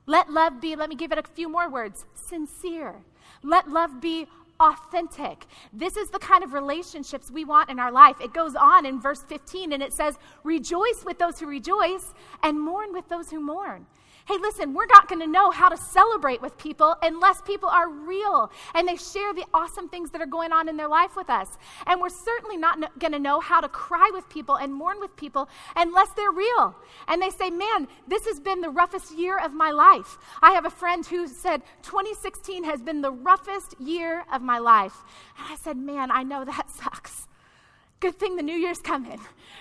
Let 0.07 0.33
love 0.33 0.61
be, 0.61 0.77
let 0.77 0.89
me 0.89 0.95
give 0.95 1.13
it 1.13 1.19
a 1.19 1.23
few 1.23 1.49
more 1.49 1.69
words, 1.69 2.07
sincere. 2.15 2.95
Let 3.43 3.69
love 3.69 4.01
be 4.01 4.27
authentic. 4.61 5.45
This 5.73 5.97
is 5.97 6.11
the 6.11 6.19
kind 6.19 6.45
of 6.45 6.53
relationships 6.53 7.31
we 7.31 7.45
want 7.45 7.71
in 7.71 7.79
our 7.79 7.93
life. 7.93 8.17
It 8.21 8.33
goes 8.33 8.55
on 8.55 8.87
in 8.87 9.01
verse 9.01 9.23
15 9.25 9.73
and 9.73 9.83
it 9.83 9.93
says, 9.93 10.17
Rejoice 10.45 11.05
with 11.05 11.19
those 11.19 11.41
who 11.41 11.47
rejoice 11.47 12.15
and 12.43 12.61
mourn 12.61 12.93
with 12.93 13.09
those 13.09 13.31
who 13.31 13.41
mourn. 13.41 13.87
Hey, 14.27 14.39
listen, 14.39 14.75
we're 14.75 14.87
not 14.87 15.07
going 15.07 15.21
to 15.21 15.27
know 15.29 15.53
how 15.53 15.69
to 15.69 15.77
celebrate 15.77 16.43
with 16.43 16.59
people 16.59 16.97
unless 17.01 17.41
people 17.43 17.69
are 17.69 17.89
real 17.89 18.51
and 18.75 18.89
they 18.89 18.97
share 18.97 19.33
the 19.33 19.45
awesome 19.55 19.89
things 19.89 20.11
that 20.11 20.21
are 20.21 20.27
going 20.27 20.53
on 20.53 20.69
in 20.69 20.77
their 20.77 20.89
life 20.89 21.15
with 21.15 21.31
us. 21.31 21.57
And 21.87 22.01
we're 22.01 22.09
certainly 22.09 22.57
not 22.57 22.81
no- 22.81 22.89
going 22.99 23.13
to 23.13 23.21
know 23.21 23.39
how 23.39 23.61
to 23.61 23.69
cry 23.69 24.11
with 24.13 24.29
people 24.29 24.57
and 24.57 24.75
mourn 24.75 24.99
with 24.99 25.15
people 25.17 25.49
unless 25.77 26.11
they're 26.11 26.33
real. 26.33 26.75
And 27.07 27.23
they 27.23 27.31
say, 27.31 27.51
man, 27.51 27.87
this 28.09 28.27
has 28.27 28.41
been 28.41 28.63
the 28.63 28.69
roughest 28.69 29.17
year 29.17 29.39
of 29.39 29.53
my 29.55 29.71
life. 29.71 30.19
I 30.43 30.51
have 30.55 30.65
a 30.65 30.71
friend 30.71 31.07
who 31.07 31.29
said, 31.29 31.63
2016 31.83 32.65
has 32.65 32.83
been 32.83 33.03
the 33.03 33.13
roughest 33.13 33.81
year 33.81 34.25
of 34.33 34.43
my 34.43 34.59
life. 34.59 35.05
And 35.39 35.47
I 35.53 35.55
said, 35.55 35.77
man, 35.77 36.11
I 36.11 36.25
know 36.25 36.45
that 36.45 36.69
sucks. 36.83 37.29
Good 37.99 38.19
thing 38.19 38.37
the 38.37 38.43
new 38.43 38.55
year's 38.55 38.81
coming. 38.81 39.19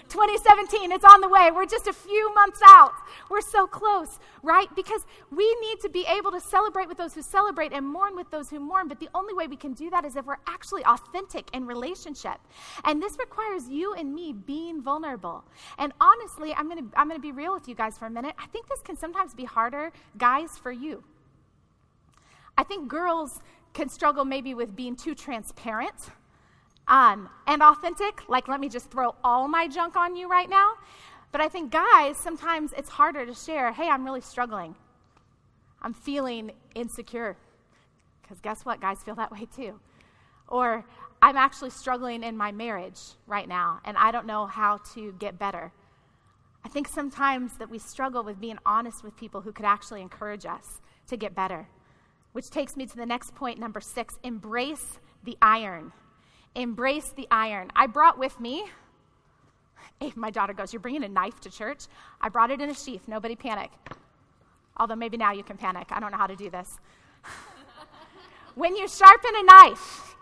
2017, 0.10 0.92
it's 0.92 1.06
on 1.06 1.22
the 1.22 1.30
way. 1.30 1.52
We're 1.52 1.66
just 1.66 1.88
a 1.88 1.94
few 1.94 2.34
months 2.36 2.60
out. 2.66 2.92
We're 3.30 3.40
so 3.40 3.66
close, 3.66 4.20
right? 4.44 4.68
Because 4.76 5.06
we 5.32 5.56
need 5.62 5.80
to 5.80 5.90
be 5.90 6.06
able 6.06 6.32
to 6.32 6.42
celebrate 6.42 6.90
with 6.90 6.98
those 6.98 7.14
who 7.14 7.22
celebrate 7.22 7.72
and 7.72 7.88
mourn 7.88 8.14
with 8.14 8.30
those 8.32 8.50
who 8.50 8.60
mourn. 8.60 8.90
But 8.90 9.00
the 9.00 9.08
only 9.16 9.34
way 9.34 9.48
we 9.48 9.56
can 9.56 9.72
do 9.72 9.90
that 9.90 10.04
is 10.04 10.18
if 10.18 10.26
we're 10.26 10.36
actually 10.48 10.84
authentic 10.84 11.50
in 11.54 11.66
relationship. 11.66 12.38
And 12.84 13.02
this 13.02 13.18
requires 13.18 13.70
you 13.70 13.94
and 13.94 14.14
me 14.14 14.34
being 14.34 14.82
vulnerable. 14.82 15.46
And 15.78 15.94
honestly, 16.02 16.54
I'm 16.54 16.68
going 16.70 16.90
to 16.90 17.00
I'm 17.00 17.08
going 17.08 17.20
to 17.20 17.26
be 17.26 17.32
real 17.32 17.54
with 17.54 17.70
you 17.70 17.76
guys 17.76 17.98
for 17.98 18.06
a 18.06 18.10
minute. 18.10 18.36
I 18.38 18.48
think 18.48 18.68
this 18.68 18.82
can 18.82 18.98
sometimes 18.98 19.34
be 19.34 19.46
harder, 19.46 19.94
guys, 20.18 20.58
for 20.58 20.74
you. 20.74 21.06
I 22.58 22.64
think 22.64 22.90
girls 22.90 23.40
can 23.74 23.88
struggle 23.88 24.26
maybe 24.26 24.54
with 24.54 24.76
being 24.76 24.98
too 24.98 25.16
transparent 25.16 26.12
um, 26.88 27.30
and 27.48 27.62
authentic. 27.62 28.28
Like, 28.28 28.48
let 28.48 28.60
me 28.60 28.70
just 28.70 28.92
throw 28.92 29.16
all 29.24 29.48
my 29.48 29.68
junk 29.68 29.96
on 29.96 30.16
you 30.16 30.30
right 30.30 30.50
now. 30.50 30.74
But 31.32 31.42
I 31.42 31.50
think 31.50 31.72
guys, 31.72 32.18
sometimes 32.18 32.74
it's 32.78 32.90
harder 32.90 33.26
to 33.26 33.34
share, 33.34 33.74
hey, 33.74 33.90
I'm 33.90 34.06
really 34.06 34.22
struggling. 34.22 34.76
I'm 35.82 35.94
feeling 35.94 36.52
insecure. 36.74 37.38
Because 38.22 38.40
guess 38.40 38.66
what? 38.66 38.82
Guys 38.82 39.04
feel 39.04 39.16
that 39.16 39.32
way 39.32 39.48
too. 39.56 39.80
Or 40.48 40.86
I'm 41.22 41.38
actually 41.38 41.72
struggling 41.72 42.24
in 42.24 42.38
my 42.38 42.52
marriage 42.52 43.00
right 43.28 43.48
now, 43.48 43.80
and 43.84 43.98
I 43.98 44.12
don't 44.12 44.28
know 44.28 44.46
how 44.46 44.78
to 44.94 45.14
get 45.20 45.40
better. 45.40 45.72
I 46.64 46.70
think 46.70 46.88
sometimes 46.88 47.58
that 47.58 47.70
we 47.70 47.80
struggle 47.80 48.24
with 48.24 48.40
being 48.40 48.58
honest 48.66 49.04
with 49.04 49.16
people 49.16 49.42
who 49.42 49.52
could 49.52 49.66
actually 49.66 50.02
encourage 50.02 50.46
us 50.46 50.82
to 51.08 51.18
get 51.18 51.36
better. 51.36 51.68
Which 52.32 52.50
takes 52.50 52.76
me 52.76 52.86
to 52.86 52.96
the 52.96 53.06
next 53.06 53.36
point, 53.36 53.60
number 53.60 53.80
six 53.80 54.18
embrace 54.24 55.00
the 55.24 55.38
iron. 55.42 55.92
Embrace 56.56 57.10
the 57.10 57.28
iron. 57.30 57.70
I 57.76 57.88
brought 57.88 58.18
with 58.18 58.40
me, 58.40 58.66
my 60.16 60.32
daughter 60.32 60.54
goes, 60.54 60.74
You're 60.74 60.80
bringing 60.80 61.04
a 61.04 61.10
knife 61.10 61.40
to 61.42 61.50
church? 61.50 61.86
I 62.22 62.30
brought 62.30 62.52
it 62.52 62.62
in 62.62 62.70
a 62.70 62.74
sheath. 62.74 63.08
Nobody 63.08 63.36
panic. 63.36 63.72
Although 64.78 64.96
maybe 64.96 65.18
now 65.18 65.32
you 65.32 65.44
can 65.44 65.58
panic. 65.58 65.88
I 65.92 66.00
don't 66.00 66.12
know 66.12 66.18
how 66.18 66.28
to 66.28 66.36
do 66.36 66.50
this. 66.50 66.80
when 68.56 68.76
you 68.76 68.88
sharpen 68.88 69.32
a 69.36 69.44
knife, 69.44 70.16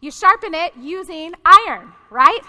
you 0.00 0.10
sharpen 0.10 0.54
it 0.54 0.72
using 0.80 1.34
iron, 1.44 1.92
right? 2.10 2.40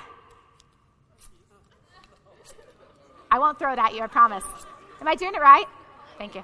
I 3.29 3.39
won't 3.39 3.59
throw 3.59 3.73
it 3.73 3.79
at 3.79 3.93
you, 3.93 4.01
I 4.01 4.07
promise. 4.07 4.43
Am 5.01 5.07
I 5.07 5.15
doing 5.15 5.33
it 5.33 5.41
right? 5.41 5.65
Thank 6.17 6.35
you. 6.35 6.43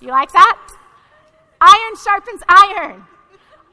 You 0.00 0.08
like 0.08 0.32
that? 0.32 0.77
Iron 1.60 1.96
sharpens 2.02 2.42
iron. 2.48 3.04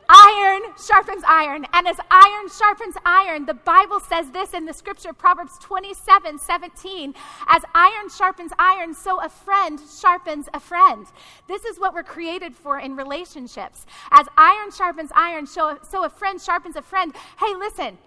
Iron 0.07 0.61
sharpens 0.77 1.23
iron. 1.27 1.65
And 1.73 1.87
as 1.87 1.97
iron 2.11 2.49
sharpens 2.49 2.95
iron, 3.05 3.45
the 3.45 3.53
Bible 3.53 3.99
says 3.99 4.31
this 4.31 4.53
in 4.53 4.65
the 4.65 4.73
scripture, 4.73 5.13
Proverbs 5.13 5.57
27 5.59 6.39
17. 6.39 7.13
As 7.47 7.63
iron 7.73 8.09
sharpens 8.09 8.51
iron, 8.59 8.93
so 8.93 9.21
a 9.23 9.29
friend 9.29 9.79
sharpens 9.99 10.47
a 10.53 10.59
friend. 10.59 11.07
This 11.47 11.65
is 11.65 11.79
what 11.79 11.93
we're 11.93 12.03
created 12.03 12.55
for 12.55 12.79
in 12.79 12.95
relationships. 12.95 13.85
As 14.11 14.27
iron 14.37 14.71
sharpens 14.71 15.11
iron, 15.15 15.47
so, 15.47 15.79
so 15.81 16.03
a 16.03 16.09
friend 16.09 16.39
sharpens 16.39 16.75
a 16.75 16.81
friend. 16.81 17.13
Hey, 17.39 17.55
listen. 17.55 17.97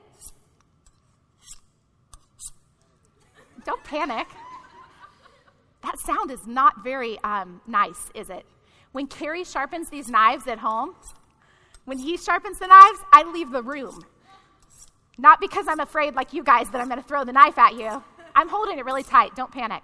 Don't 3.64 3.82
panic. 3.84 4.28
That 5.82 5.98
sound 5.98 6.30
is 6.30 6.46
not 6.46 6.82
very 6.82 7.18
um, 7.20 7.60
nice, 7.66 8.10
is 8.14 8.30
it? 8.30 8.46
When 8.92 9.06
Carey 9.06 9.44
sharpens 9.44 9.88
these 9.88 10.08
knives 10.08 10.46
at 10.46 10.58
home, 10.58 10.94
when 11.84 11.98
he 11.98 12.16
sharpens 12.16 12.58
the 12.58 12.66
knives, 12.66 12.98
I 13.12 13.22
leave 13.32 13.50
the 13.50 13.62
room. 13.62 14.04
Not 15.18 15.40
because 15.40 15.66
I'm 15.68 15.80
afraid, 15.80 16.14
like 16.14 16.32
you 16.32 16.44
guys, 16.44 16.70
that 16.70 16.80
I'm 16.80 16.88
going 16.88 17.00
to 17.00 17.06
throw 17.06 17.24
the 17.24 17.32
knife 17.32 17.58
at 17.58 17.74
you. 17.74 18.02
I'm 18.34 18.48
holding 18.48 18.78
it 18.78 18.84
really 18.84 19.02
tight. 19.02 19.34
Don't 19.34 19.50
panic. 19.50 19.82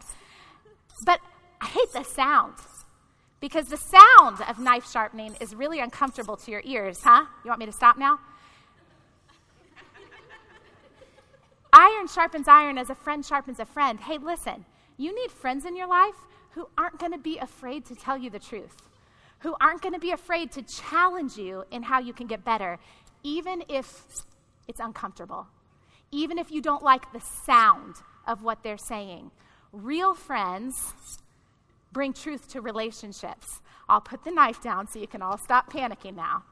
But 1.05 1.21
I 1.61 1.67
hate 1.67 1.93
the 1.93 2.05
sound 2.05 2.55
because 3.41 3.69
the 3.69 3.77
sound 3.77 4.41
of 4.49 4.59
knife 4.59 4.91
sharpening 4.91 5.37
is 5.41 5.55
really 5.55 5.81
uncomfortable 5.81 6.37
to 6.37 6.51
your 6.51 6.63
ears, 6.65 7.01
huh? 7.03 7.27
You 7.45 7.49
want 7.49 7.61
me 7.61 7.67
to 7.67 7.73
stop 7.73 7.99
now? 7.99 8.19
iron 11.75 12.07
sharpens 12.07 12.47
iron 12.47 12.79
as 12.79 12.89
a 12.89 12.95
friend 12.95 13.25
sharpens 13.27 13.59
a 13.59 13.67
friend. 13.67 13.99
Hey, 13.99 14.19
listen, 14.19 14.65
you 14.97 15.15
need 15.15 15.31
friends 15.31 15.65
in 15.65 15.77
your 15.77 15.89
life 15.89 16.15
who 16.53 16.69
aren't 16.79 16.99
going 16.99 17.13
to 17.13 17.19
be 17.19 17.39
afraid 17.39 17.85
to 17.87 17.97
tell 17.97 18.17
you 18.17 18.31
the 18.31 18.39
truth, 18.39 18.77
who 19.45 19.55
aren't 19.61 19.83
going 19.83 19.93
to 19.93 20.01
be 20.01 20.11
afraid 20.11 20.51
to 20.51 20.63
challenge 20.63 21.37
you 21.37 21.65
in 21.71 21.83
how 21.83 22.01
you 22.01 22.15
can 22.15 22.27
get 22.27 22.43
better, 22.43 22.79
even 23.23 23.63
if 23.69 24.03
it's 24.67 24.81
uncomfortable, 24.81 25.47
even 26.11 26.39
if 26.39 26.51
you 26.51 26.63
don't 26.63 26.83
like 26.83 27.13
the 27.13 27.21
sound 27.21 27.97
of 28.27 28.43
what 28.43 28.63
they're 28.63 28.79
saying. 28.79 29.31
Real 29.71 30.15
friends 30.15 30.95
bring 31.93 32.15
truth 32.15 32.49
to 32.49 32.63
relationships. 32.63 33.61
I'll 33.87 34.01
put 34.01 34.25
the 34.25 34.31
knife 34.31 34.63
down 34.63 34.89
so 34.89 34.99
you 34.99 35.07
can 35.07 35.21
all 35.21 35.37
stop 35.37 35.71
panicking 35.71 36.17
now. 36.17 36.45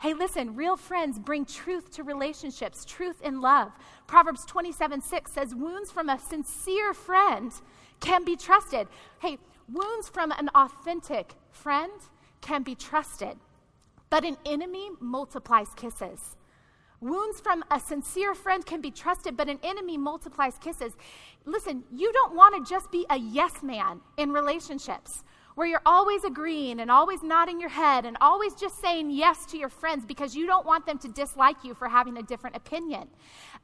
Hey, 0.00 0.12
listen, 0.12 0.56
real 0.56 0.76
friends 0.76 1.20
bring 1.20 1.44
truth 1.44 1.92
to 1.92 2.02
relationships, 2.02 2.84
truth 2.84 3.22
in 3.22 3.40
love. 3.40 3.70
Proverbs 4.08 4.44
27 4.44 5.02
6 5.02 5.32
says, 5.32 5.54
Wounds 5.54 5.92
from 5.92 6.08
a 6.08 6.18
sincere 6.18 6.94
friend 6.94 7.52
can 8.00 8.24
be 8.24 8.34
trusted. 8.34 8.88
Hey, 9.20 9.38
wounds 9.72 10.08
from 10.08 10.32
an 10.32 10.48
authentic 10.56 11.34
friend 11.62 11.92
can 12.40 12.62
be 12.62 12.74
trusted, 12.74 13.36
but 14.10 14.24
an 14.24 14.36
enemy 14.46 14.90
multiplies 15.00 15.68
kisses. 15.74 16.36
Wounds 17.00 17.40
from 17.40 17.64
a 17.70 17.78
sincere 17.78 18.34
friend 18.34 18.64
can 18.66 18.80
be 18.80 18.90
trusted, 18.90 19.36
but 19.36 19.48
an 19.48 19.58
enemy 19.62 19.96
multiplies 19.96 20.58
kisses. 20.58 20.94
Listen, 21.44 21.84
you 21.94 22.12
don't 22.12 22.34
want 22.34 22.54
to 22.56 22.68
just 22.68 22.90
be 22.90 23.06
a 23.08 23.16
yes 23.16 23.62
man 23.62 24.00
in 24.16 24.32
relationships 24.32 25.22
where 25.54 25.66
you're 25.66 25.82
always 25.84 26.22
agreeing 26.24 26.78
and 26.78 26.90
always 26.90 27.22
nodding 27.22 27.60
your 27.60 27.68
head 27.68 28.04
and 28.04 28.16
always 28.20 28.54
just 28.54 28.80
saying 28.80 29.10
yes 29.10 29.44
to 29.46 29.58
your 29.58 29.68
friends 29.68 30.04
because 30.04 30.36
you 30.36 30.46
don't 30.46 30.64
want 30.64 30.86
them 30.86 30.98
to 30.98 31.08
dislike 31.08 31.64
you 31.64 31.74
for 31.74 31.88
having 31.88 32.16
a 32.16 32.22
different 32.22 32.54
opinion. 32.54 33.08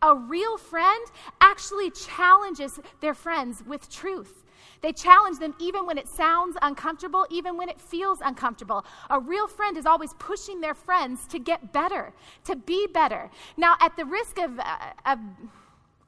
A 0.03 0.15
real 0.15 0.57
friend 0.57 1.07
actually 1.41 1.91
challenges 1.93 2.81
their 3.01 3.15
friends 3.15 3.63
with 3.65 3.89
truth. 3.89 4.44
They 4.81 4.93
challenge 4.93 5.39
them 5.39 5.55
even 5.59 5.87
when 5.87 5.99
it 5.99 6.09
sounds 6.09 6.57
uncomfortable, 6.63 7.27
even 7.31 7.57
when 7.57 7.69
it 7.69 7.81
feels 7.81 8.21
uncomfortable. 8.21 8.85
A 9.11 9.21
real 9.21 9.47
friend 9.47 9.77
is 9.77 9.87
always 9.87 10.15
pushing 10.15 10.61
their 10.61 10.75
friends 10.75 11.27
to 11.29 11.39
get 11.39 11.73
better, 11.73 12.13
to 12.45 12.57
be 12.57 12.87
better. 12.87 13.31
Now, 13.57 13.77
at 13.81 13.97
the 13.97 14.05
risk 14.05 14.39
of, 14.39 14.59
uh, 14.59 14.93
of 15.07 15.19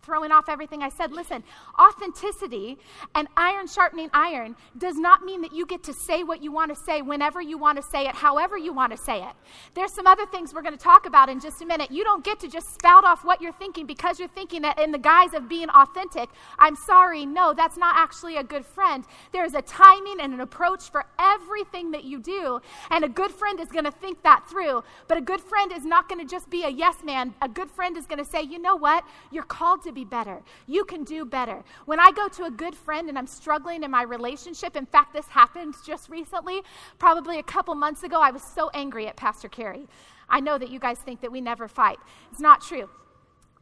throwing 0.06 0.30
off 0.30 0.48
everything 0.48 0.82
I 0.82 0.88
said. 0.88 1.12
Listen, 1.12 1.42
authenticity 1.78 2.78
and 3.14 3.28
iron 3.36 3.66
sharpening 3.66 4.08
iron 4.14 4.56
does 4.78 4.96
not 4.96 5.24
mean 5.24 5.42
that 5.42 5.52
you 5.52 5.66
get 5.66 5.82
to 5.82 5.92
say 5.92 6.22
what 6.22 6.42
you 6.42 6.52
want 6.52 6.74
to 6.74 6.80
say 6.80 7.02
whenever 7.02 7.42
you 7.42 7.58
want 7.58 7.76
to 7.76 7.82
say 7.82 8.06
it, 8.06 8.14
however 8.14 8.56
you 8.56 8.72
want 8.72 8.92
to 8.92 8.96
say 8.96 9.18
it. 9.22 9.34
There's 9.74 9.92
some 9.92 10.06
other 10.06 10.24
things 10.24 10.54
we're 10.54 10.62
going 10.62 10.76
to 10.76 10.82
talk 10.82 11.06
about 11.06 11.28
in 11.28 11.40
just 11.40 11.60
a 11.60 11.66
minute. 11.66 11.90
You 11.90 12.04
don't 12.04 12.24
get 12.24 12.38
to 12.40 12.48
just 12.48 12.72
spout 12.72 13.04
off 13.04 13.24
what 13.24 13.42
you're 13.42 13.52
thinking 13.52 13.84
because 13.84 14.20
you're 14.20 14.28
thinking 14.28 14.64
it 14.64 14.78
in 14.78 14.92
the 14.92 14.98
guise 14.98 15.34
of 15.34 15.48
being 15.48 15.68
authentic. 15.70 16.30
I'm 16.58 16.76
sorry, 16.76 17.26
no, 17.26 17.52
that's 17.52 17.76
not 17.76 17.96
actually 17.96 18.36
a 18.36 18.44
good 18.44 18.64
friend. 18.64 19.04
There 19.32 19.44
is 19.44 19.54
a 19.54 19.62
timing 19.62 20.20
and 20.20 20.32
an 20.32 20.40
approach 20.40 20.90
for 20.90 21.04
everything 21.18 21.90
that 21.90 22.04
you 22.04 22.20
do, 22.20 22.60
and 22.90 23.04
a 23.04 23.08
good 23.08 23.32
friend 23.32 23.58
is 23.58 23.68
going 23.68 23.84
to 23.84 23.90
think 23.90 24.22
that 24.22 24.48
through. 24.48 24.84
But 25.08 25.18
a 25.18 25.20
good 25.20 25.40
friend 25.40 25.72
is 25.72 25.84
not 25.84 26.08
going 26.08 26.20
to 26.20 26.30
just 26.30 26.48
be 26.48 26.62
a 26.62 26.68
yes 26.68 27.02
man. 27.02 27.34
A 27.42 27.48
good 27.48 27.70
friend 27.70 27.96
is 27.96 28.06
going 28.06 28.18
to 28.18 28.24
say, 28.24 28.42
you 28.42 28.60
know 28.60 28.76
what? 28.76 29.04
You're 29.32 29.42
called 29.42 29.82
to 29.84 29.92
be 29.96 30.04
better. 30.04 30.42
You 30.68 30.84
can 30.84 31.02
do 31.02 31.24
better. 31.24 31.64
When 31.86 31.98
I 31.98 32.12
go 32.12 32.28
to 32.28 32.44
a 32.44 32.50
good 32.50 32.76
friend 32.76 33.08
and 33.08 33.18
I'm 33.18 33.26
struggling 33.26 33.82
in 33.82 33.90
my 33.90 34.02
relationship, 34.02 34.76
in 34.76 34.86
fact, 34.86 35.12
this 35.12 35.26
happened 35.26 35.74
just 35.84 36.08
recently, 36.08 36.62
probably 36.98 37.40
a 37.40 37.42
couple 37.42 37.74
months 37.74 38.04
ago, 38.04 38.20
I 38.20 38.30
was 38.30 38.42
so 38.42 38.70
angry 38.74 39.08
at 39.08 39.16
Pastor 39.16 39.48
Carey. 39.48 39.88
I 40.28 40.38
know 40.40 40.58
that 40.58 40.70
you 40.70 40.78
guys 40.78 40.98
think 40.98 41.20
that 41.22 41.32
we 41.32 41.40
never 41.40 41.66
fight. 41.66 41.98
It's 42.30 42.40
not 42.40 42.60
true. 42.60 42.88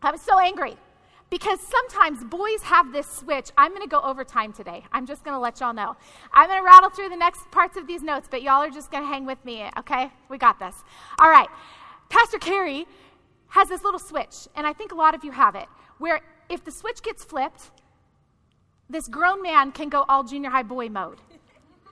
I 0.03 0.11
was 0.11 0.21
so 0.21 0.39
angry 0.39 0.77
because 1.31 1.61
sometimes 1.61 2.23
boys 2.25 2.63
have 2.63 2.93
this 2.93 3.09
switch. 3.09 3.51
I'm 3.57 3.71
going 3.71 3.83
to 3.83 3.89
go 3.89 4.01
overtime 4.01 4.53
today. 4.53 4.85
I'm 4.93 5.07
just 5.07 5.25
going 5.25 5.35
to 5.35 5.41
let 5.41 5.61
y'all 5.61 5.73
know. 5.73 5.97
I'm 6.33 6.49
going 6.49 6.61
to 6.61 6.65
rattle 6.65 6.91
through 6.91 7.09
the 7.09 7.17
next 7.17 7.51
parts 7.51 7.77
of 7.77 7.87
these 7.87 8.03
notes, 8.03 8.29
but 8.31 8.43
y'all 8.43 8.63
are 8.63 8.71
just 8.71 8.91
going 8.91 9.03
to 9.03 9.09
hang 9.09 9.25
with 9.25 9.43
me, 9.45 9.65
okay? 9.79 10.11
We 10.29 10.37
got 10.37 10.59
this. 10.59 10.77
All 11.19 11.31
right. 11.31 11.49
Pastor 12.09 12.39
Carey 12.39 12.87
has 13.49 13.69
this 13.69 13.85
little 13.85 14.01
switch, 14.01 14.49
and 14.57 14.67
I 14.67 14.73
think 14.73 14.93
a 14.93 14.95
lot 14.97 15.15
of 15.15 15.25
you 15.25 15.31
have 15.31 15.55
it, 15.55 15.67
where 16.05 16.21
if 16.51 16.63
the 16.63 16.71
switch 16.71 17.03
gets 17.03 17.25
flipped, 17.25 17.71
this 18.91 19.09
grown 19.09 19.41
man 19.41 19.73
can 19.73 19.89
go 19.89 20.05
all 20.07 20.23
junior 20.23 20.51
high 20.51 20.63
boy 20.63 20.91
mode. 20.91 21.19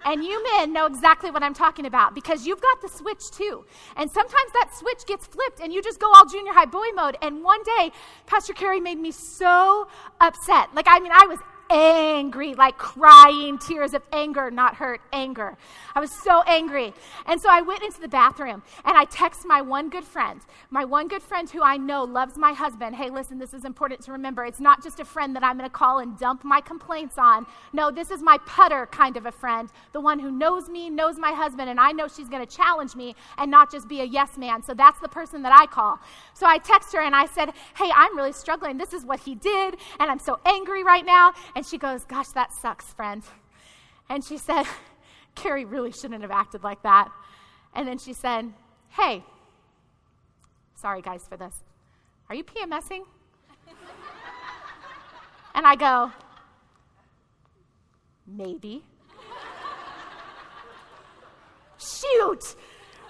And 0.04 0.22
you 0.22 0.44
men 0.52 0.74
know 0.74 0.84
exactly 0.84 1.30
what 1.30 1.42
I'm 1.42 1.54
talking 1.54 1.86
about 1.86 2.14
because 2.14 2.46
you've 2.46 2.60
got 2.60 2.82
the 2.82 2.90
switch 2.90 3.30
too. 3.30 3.64
And 3.96 4.10
sometimes 4.10 4.52
that 4.52 4.68
switch 4.78 5.06
gets 5.06 5.26
flipped 5.26 5.60
and 5.60 5.72
you 5.72 5.80
just 5.82 5.98
go 5.98 6.12
all 6.12 6.26
junior 6.26 6.52
high 6.52 6.66
boy 6.66 6.88
mode. 6.94 7.16
And 7.22 7.42
one 7.42 7.62
day, 7.62 7.90
Pastor 8.26 8.52
Carey 8.52 8.80
made 8.80 8.98
me 8.98 9.12
so 9.12 9.88
upset. 10.20 10.74
Like, 10.74 10.86
I 10.88 10.98
mean, 10.98 11.12
I 11.12 11.24
was 11.26 11.38
angry, 11.70 12.54
like 12.54 12.78
crying 12.78 13.58
tears 13.58 13.94
of 13.94 14.02
anger, 14.12 14.50
not 14.50 14.76
hurt, 14.76 15.00
anger. 15.12 15.56
I 15.94 16.00
was 16.00 16.10
so 16.22 16.42
angry. 16.42 16.94
And 17.26 17.40
so 17.40 17.48
I 17.50 17.60
went 17.62 17.82
into 17.82 18.00
the 18.00 18.08
bathroom 18.08 18.62
and 18.84 18.96
I 18.96 19.04
text 19.04 19.44
my 19.44 19.60
one 19.60 19.88
good 19.88 20.04
friend, 20.04 20.40
my 20.70 20.84
one 20.84 21.08
good 21.08 21.22
friend 21.22 21.48
who 21.48 21.62
I 21.62 21.76
know 21.76 22.04
loves 22.04 22.36
my 22.36 22.52
husband. 22.52 22.96
Hey, 22.96 23.10
listen, 23.10 23.38
this 23.38 23.54
is 23.54 23.64
important 23.64 24.02
to 24.02 24.12
remember. 24.12 24.44
It's 24.44 24.60
not 24.60 24.82
just 24.82 25.00
a 25.00 25.04
friend 25.04 25.34
that 25.36 25.44
I'm 25.44 25.58
going 25.58 25.68
to 25.68 25.74
call 25.74 25.98
and 25.98 26.18
dump 26.18 26.44
my 26.44 26.60
complaints 26.60 27.16
on. 27.18 27.46
No, 27.72 27.90
this 27.90 28.10
is 28.10 28.22
my 28.22 28.38
putter 28.46 28.86
kind 28.86 29.16
of 29.16 29.26
a 29.26 29.32
friend, 29.32 29.68
the 29.92 30.00
one 30.00 30.18
who 30.18 30.30
knows 30.30 30.68
me, 30.68 30.90
knows 30.90 31.18
my 31.18 31.32
husband, 31.32 31.68
and 31.68 31.80
I 31.80 31.92
know 31.92 32.08
she's 32.08 32.28
going 32.28 32.44
to 32.44 32.56
challenge 32.56 32.94
me 32.94 33.14
and 33.38 33.50
not 33.50 33.70
just 33.70 33.88
be 33.88 34.00
a 34.00 34.04
yes 34.04 34.36
man. 34.36 34.62
So 34.62 34.74
that's 34.74 35.00
the 35.00 35.08
person 35.08 35.42
that 35.42 35.52
I 35.52 35.66
call. 35.66 35.98
So 36.34 36.46
I 36.46 36.58
text 36.58 36.92
her 36.92 37.00
and 37.00 37.14
I 37.14 37.26
said, 37.26 37.50
Hey, 37.76 37.90
I'm 37.94 38.16
really 38.16 38.32
struggling. 38.32 38.78
This 38.78 38.92
is 38.92 39.04
what 39.04 39.20
he 39.20 39.34
did, 39.34 39.76
and 39.98 40.10
I'm 40.10 40.18
so 40.18 40.38
angry 40.44 40.84
right 40.84 41.04
now. 41.04 41.32
And 41.54 41.61
she 41.64 41.78
goes, 41.78 42.04
Gosh, 42.04 42.28
that 42.28 42.52
sucks, 42.52 42.92
friend. 42.92 43.22
And 44.08 44.24
she 44.24 44.38
said, 44.38 44.64
Carey 45.34 45.64
really 45.64 45.92
shouldn't 45.92 46.22
have 46.22 46.30
acted 46.30 46.62
like 46.62 46.82
that. 46.82 47.10
And 47.74 47.88
then 47.88 47.98
she 47.98 48.12
said, 48.12 48.52
Hey, 48.90 49.24
sorry 50.74 51.02
guys 51.02 51.26
for 51.28 51.36
this. 51.36 51.62
Are 52.28 52.34
you 52.34 52.44
PMSing? 52.44 53.02
and 55.54 55.66
I 55.66 55.76
go, 55.76 56.12
Maybe. 58.26 58.84
Shoot! 61.78 62.56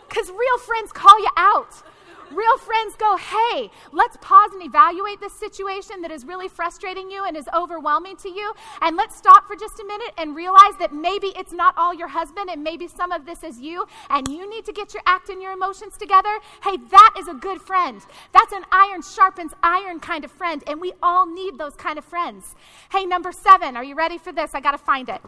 Because 0.09 0.31
real 0.31 0.59
friends 0.59 0.93
call 0.93 1.19
you 1.21 1.31
out. 1.37 1.83
Real 2.31 2.59
friends 2.59 2.95
go, 2.97 3.17
hey, 3.17 3.71
let's 3.93 4.17
pause 4.21 4.51
and 4.53 4.63
evaluate 4.63 5.21
this 5.21 5.33
situation 5.33 6.01
that 6.03 6.11
is 6.11 6.25
really 6.25 6.49
frustrating 6.49 7.11
you 7.11 7.25
and 7.25 7.37
is 7.37 7.49
overwhelming 7.55 8.17
to 8.17 8.29
you. 8.29 8.53
And 8.81 8.97
let's 8.97 9.17
stop 9.17 9.47
for 9.47 9.57
just 9.57 9.81
a 9.81 9.85
minute 9.85 10.13
and 10.17 10.37
realize 10.37 10.77
that 10.79 10.95
maybe 10.95 11.33
it's 11.37 11.53
not 11.53 11.75
all 11.77 11.93
your 11.93 12.09
husband 12.09 12.51
and 12.51 12.63
maybe 12.63 12.89
some 12.89 13.13
of 13.13 13.27
this 13.27 13.43
is 13.43 13.61
you 13.61 13.87
and 14.09 14.29
you 14.29 14.49
need 14.49 14.65
to 14.65 14.73
get 14.73 14.95
your 14.95 15.03
act 15.07 15.29
and 15.29 15.43
your 15.43 15.53
emotions 15.53 15.97
together. 15.99 16.39
Hey, 16.63 16.77
that 16.91 17.15
is 17.19 17.29
a 17.29 17.35
good 17.35 17.61
friend. 17.61 18.01
That's 18.33 18.53
an 18.53 18.65
iron 18.71 19.03
sharpens 19.03 19.53
iron 19.63 20.01
kind 20.01 20.25
of 20.25 20.31
friend. 20.31 20.63
And 20.67 20.81
we 20.81 20.93
all 21.03 21.27
need 21.27 21.59
those 21.59 21.75
kind 21.75 21.99
of 21.99 22.05
friends. 22.05 22.55
Hey, 22.91 23.05
number 23.05 23.33
seven, 23.33 23.77
are 23.77 23.85
you 23.85 23.95
ready 23.95 24.19
for 24.19 24.33
this? 24.33 24.55
I 24.55 24.61
got 24.61 24.73
to 24.73 24.79
find 24.79 25.09
it. 25.09 25.21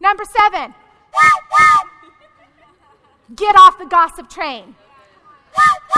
Number 0.00 0.24
seven. 0.24 0.74
Get 3.34 3.56
off 3.56 3.78
the 3.78 3.86
gossip 3.86 4.30
train. 4.30 4.74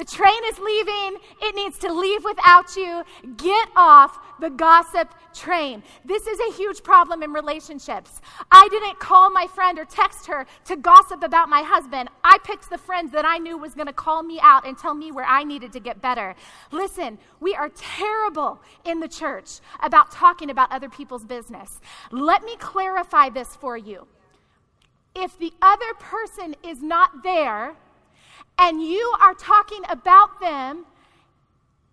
The 0.00 0.06
train 0.06 0.44
is 0.46 0.58
leaving. 0.58 1.18
It 1.42 1.54
needs 1.54 1.76
to 1.80 1.92
leave 1.92 2.24
without 2.24 2.74
you. 2.74 3.04
Get 3.36 3.68
off 3.76 4.18
the 4.40 4.48
gossip 4.48 5.14
train. 5.34 5.82
This 6.06 6.26
is 6.26 6.40
a 6.40 6.56
huge 6.56 6.82
problem 6.82 7.22
in 7.22 7.34
relationships. 7.34 8.22
I 8.50 8.66
didn't 8.70 8.98
call 8.98 9.28
my 9.28 9.46
friend 9.46 9.78
or 9.78 9.84
text 9.84 10.24
her 10.24 10.46
to 10.64 10.76
gossip 10.76 11.22
about 11.22 11.50
my 11.50 11.60
husband. 11.60 12.08
I 12.24 12.38
picked 12.38 12.70
the 12.70 12.78
friends 12.78 13.12
that 13.12 13.26
I 13.26 13.36
knew 13.36 13.58
was 13.58 13.74
going 13.74 13.88
to 13.88 13.92
call 13.92 14.22
me 14.22 14.40
out 14.42 14.66
and 14.66 14.78
tell 14.78 14.94
me 14.94 15.12
where 15.12 15.26
I 15.26 15.44
needed 15.44 15.70
to 15.72 15.80
get 15.80 16.00
better. 16.00 16.34
Listen, 16.72 17.18
we 17.38 17.54
are 17.54 17.68
terrible 17.68 18.62
in 18.86 19.00
the 19.00 19.08
church 19.08 19.60
about 19.82 20.10
talking 20.10 20.48
about 20.48 20.72
other 20.72 20.88
people's 20.88 21.26
business. 21.26 21.78
Let 22.10 22.42
me 22.42 22.56
clarify 22.56 23.28
this 23.28 23.54
for 23.54 23.76
you. 23.76 24.06
If 25.14 25.38
the 25.38 25.52
other 25.60 25.92
person 25.98 26.56
is 26.64 26.80
not 26.80 27.22
there, 27.22 27.76
and 28.60 28.82
you 28.82 29.14
are 29.22 29.32
talking 29.32 29.80
about 29.88 30.38
them, 30.38 30.84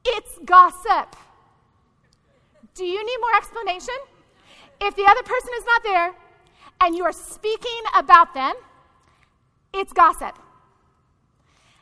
it's 0.06 0.38
gossip. 0.44 1.16
Do 2.76 2.86
you 2.86 3.04
need 3.04 3.18
more 3.22 3.36
explanation? 3.38 3.96
If 4.82 4.96
the 4.96 5.06
other 5.06 5.24
person 5.24 5.50
is 5.58 5.66
not 5.66 5.84
there 5.84 6.16
and 6.82 6.96
you 6.96 7.06
are 7.06 7.14
speaking 7.14 7.82
about 7.96 8.34
them, 8.34 8.54
it's 9.74 9.94
gossip. 9.94 10.38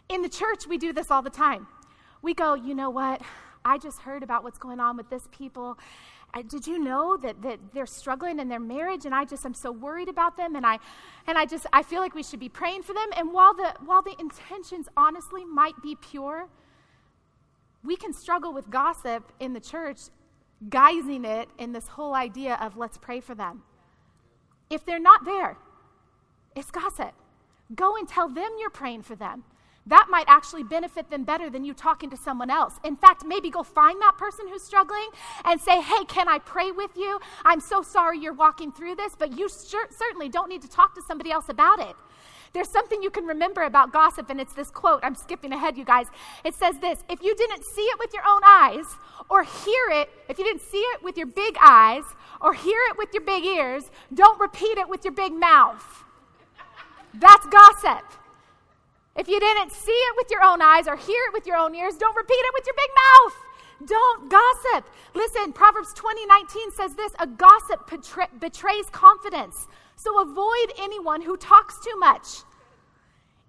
In 0.07 0.21
the 0.21 0.29
church, 0.29 0.67
we 0.67 0.77
do 0.77 0.93
this 0.93 1.09
all 1.09 1.23
the 1.23 1.31
time. 1.31 1.67
We 2.21 2.35
go, 2.35 2.53
you 2.53 2.75
know 2.75 2.91
what? 2.91 3.21
I 3.65 3.79
just 3.79 4.01
heard 4.01 4.21
about 4.21 4.43
what's 4.43 4.59
going 4.59 4.79
on 4.79 4.97
with 4.97 5.09
this 5.09 5.27
people, 5.31 5.79
did 6.41 6.67
you 6.67 6.77
know 6.77 7.15
that, 7.17 7.41
that 7.41 7.59
they're 7.73 7.85
struggling 7.85 8.39
in 8.39 8.49
their 8.49 8.59
marriage 8.59 9.05
and 9.05 9.15
i 9.15 9.23
just 9.23 9.45
am 9.45 9.53
so 9.53 9.71
worried 9.71 10.09
about 10.09 10.35
them 10.35 10.55
and 10.55 10.65
i 10.65 10.77
and 11.27 11.37
i 11.37 11.45
just 11.45 11.65
i 11.71 11.81
feel 11.81 12.01
like 12.01 12.13
we 12.13 12.23
should 12.23 12.39
be 12.39 12.49
praying 12.49 12.83
for 12.83 12.93
them. 12.93 13.07
And 13.15 13.31
while 13.31 13.53
the 13.53 13.73
while 13.85 14.01
the 14.01 14.15
intentions 14.19 14.89
honestly 14.97 15.45
might 15.45 15.81
be 15.81 15.95
pure 15.95 16.49
we 17.83 17.95
can 17.95 18.13
struggle 18.13 18.51
with 18.53 18.69
gossip 18.69 19.31
in 19.39 19.53
the 19.53 19.59
church 19.59 19.99
guising 20.69 21.25
it 21.25 21.49
in 21.57 21.71
this 21.71 21.87
whole 21.87 22.13
idea 22.13 22.55
of 22.55 22.75
let's 22.77 22.97
pray 22.97 23.19
for 23.19 23.35
them. 23.35 23.63
If 24.69 24.85
they're 24.85 24.99
not 24.99 25.25
there 25.25 25.57
it's 26.55 26.71
gossip. 26.71 27.13
Go 27.73 27.95
and 27.95 28.07
tell 28.07 28.29
them 28.29 28.49
you're 28.59 28.69
praying 28.69 29.03
for 29.03 29.15
them 29.15 29.43
that 29.87 30.07
might 30.09 30.25
actually 30.27 30.63
benefit 30.63 31.09
them 31.09 31.23
better 31.23 31.49
than 31.49 31.63
you 31.63 31.73
talking 31.73 32.09
to 32.09 32.17
someone 32.17 32.49
else. 32.49 32.79
In 32.83 32.95
fact, 32.95 33.23
maybe 33.25 33.49
go 33.49 33.63
find 33.63 34.01
that 34.01 34.17
person 34.17 34.47
who's 34.47 34.63
struggling 34.63 35.07
and 35.43 35.61
say, 35.61 35.81
Hey, 35.81 36.05
can 36.05 36.27
I 36.27 36.39
pray 36.39 36.71
with 36.71 36.91
you? 36.95 37.19
I'm 37.43 37.59
so 37.59 37.81
sorry 37.81 38.19
you're 38.19 38.33
walking 38.33 38.71
through 38.71 38.95
this, 38.95 39.15
but 39.17 39.37
you 39.37 39.47
sure, 39.49 39.87
certainly 39.91 40.29
don't 40.29 40.49
need 40.49 40.61
to 40.63 40.69
talk 40.69 40.95
to 40.95 41.01
somebody 41.01 41.31
else 41.31 41.49
about 41.49 41.79
it. 41.79 41.95
There's 42.53 42.69
something 42.69 43.03
you 43.03 43.09
can 43.09 43.25
remember 43.25 43.63
about 43.63 43.91
gossip, 43.91 44.29
and 44.29 44.39
it's 44.39 44.53
this 44.53 44.71
quote. 44.71 45.01
I'm 45.03 45.13
skipping 45.13 45.51
ahead, 45.51 45.77
you 45.77 45.83
guys. 45.83 46.07
It 46.45 46.55
says 46.55 46.79
this 46.79 47.03
If 47.09 47.21
you 47.21 47.35
didn't 47.35 47.65
see 47.65 47.81
it 47.81 47.99
with 47.99 48.13
your 48.13 48.23
own 48.25 48.41
eyes, 48.45 48.85
or 49.29 49.43
hear 49.43 49.89
it, 49.89 50.09
if 50.29 50.39
you 50.39 50.45
didn't 50.45 50.61
see 50.61 50.77
it 50.77 51.03
with 51.03 51.17
your 51.17 51.27
big 51.27 51.57
eyes, 51.61 52.03
or 52.39 52.53
hear 52.53 52.79
it 52.89 52.97
with 52.97 53.09
your 53.13 53.23
big 53.23 53.43
ears, 53.43 53.91
don't 54.13 54.39
repeat 54.39 54.77
it 54.77 54.87
with 54.87 55.03
your 55.03 55.13
big 55.13 55.33
mouth. 55.33 56.05
That's 57.13 57.45
gossip. 57.47 58.24
If 59.15 59.27
you 59.29 59.39
didn't 59.39 59.71
see 59.71 59.91
it 59.91 60.15
with 60.17 60.29
your 60.29 60.43
own 60.43 60.61
eyes 60.61 60.87
or 60.87 60.95
hear 60.95 61.21
it 61.27 61.33
with 61.33 61.47
your 61.47 61.57
own 61.57 61.73
ears, 61.73 61.95
don't 61.95 62.15
repeat 62.15 62.33
it 62.33 62.53
with 62.53 62.65
your 62.65 62.75
big 62.75 62.89
mouth. 63.05 63.89
Don't 63.89 64.29
gossip. 64.29 64.89
Listen, 65.13 65.53
Proverbs 65.53 65.93
20 65.93 66.25
19 66.25 66.71
says 66.71 66.95
this 66.95 67.13
a 67.19 67.27
gossip 67.27 67.89
betray- 67.89 68.27
betrays 68.39 68.89
confidence. 68.91 69.67
So 69.95 70.21
avoid 70.21 70.73
anyone 70.77 71.21
who 71.21 71.37
talks 71.37 71.79
too 71.79 71.97
much. 71.97 72.43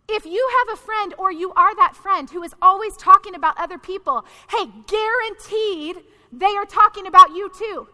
If 0.08 0.24
you 0.24 0.48
have 0.58 0.78
a 0.78 0.80
friend 0.80 1.14
or 1.18 1.32
you 1.32 1.52
are 1.54 1.74
that 1.76 1.96
friend 1.96 2.30
who 2.30 2.42
is 2.44 2.54
always 2.62 2.96
talking 2.96 3.34
about 3.34 3.58
other 3.58 3.78
people, 3.78 4.24
hey, 4.50 4.66
guaranteed 4.86 6.04
they 6.32 6.56
are 6.56 6.64
talking 6.64 7.06
about 7.08 7.30
you 7.30 7.50
too. 7.56 7.88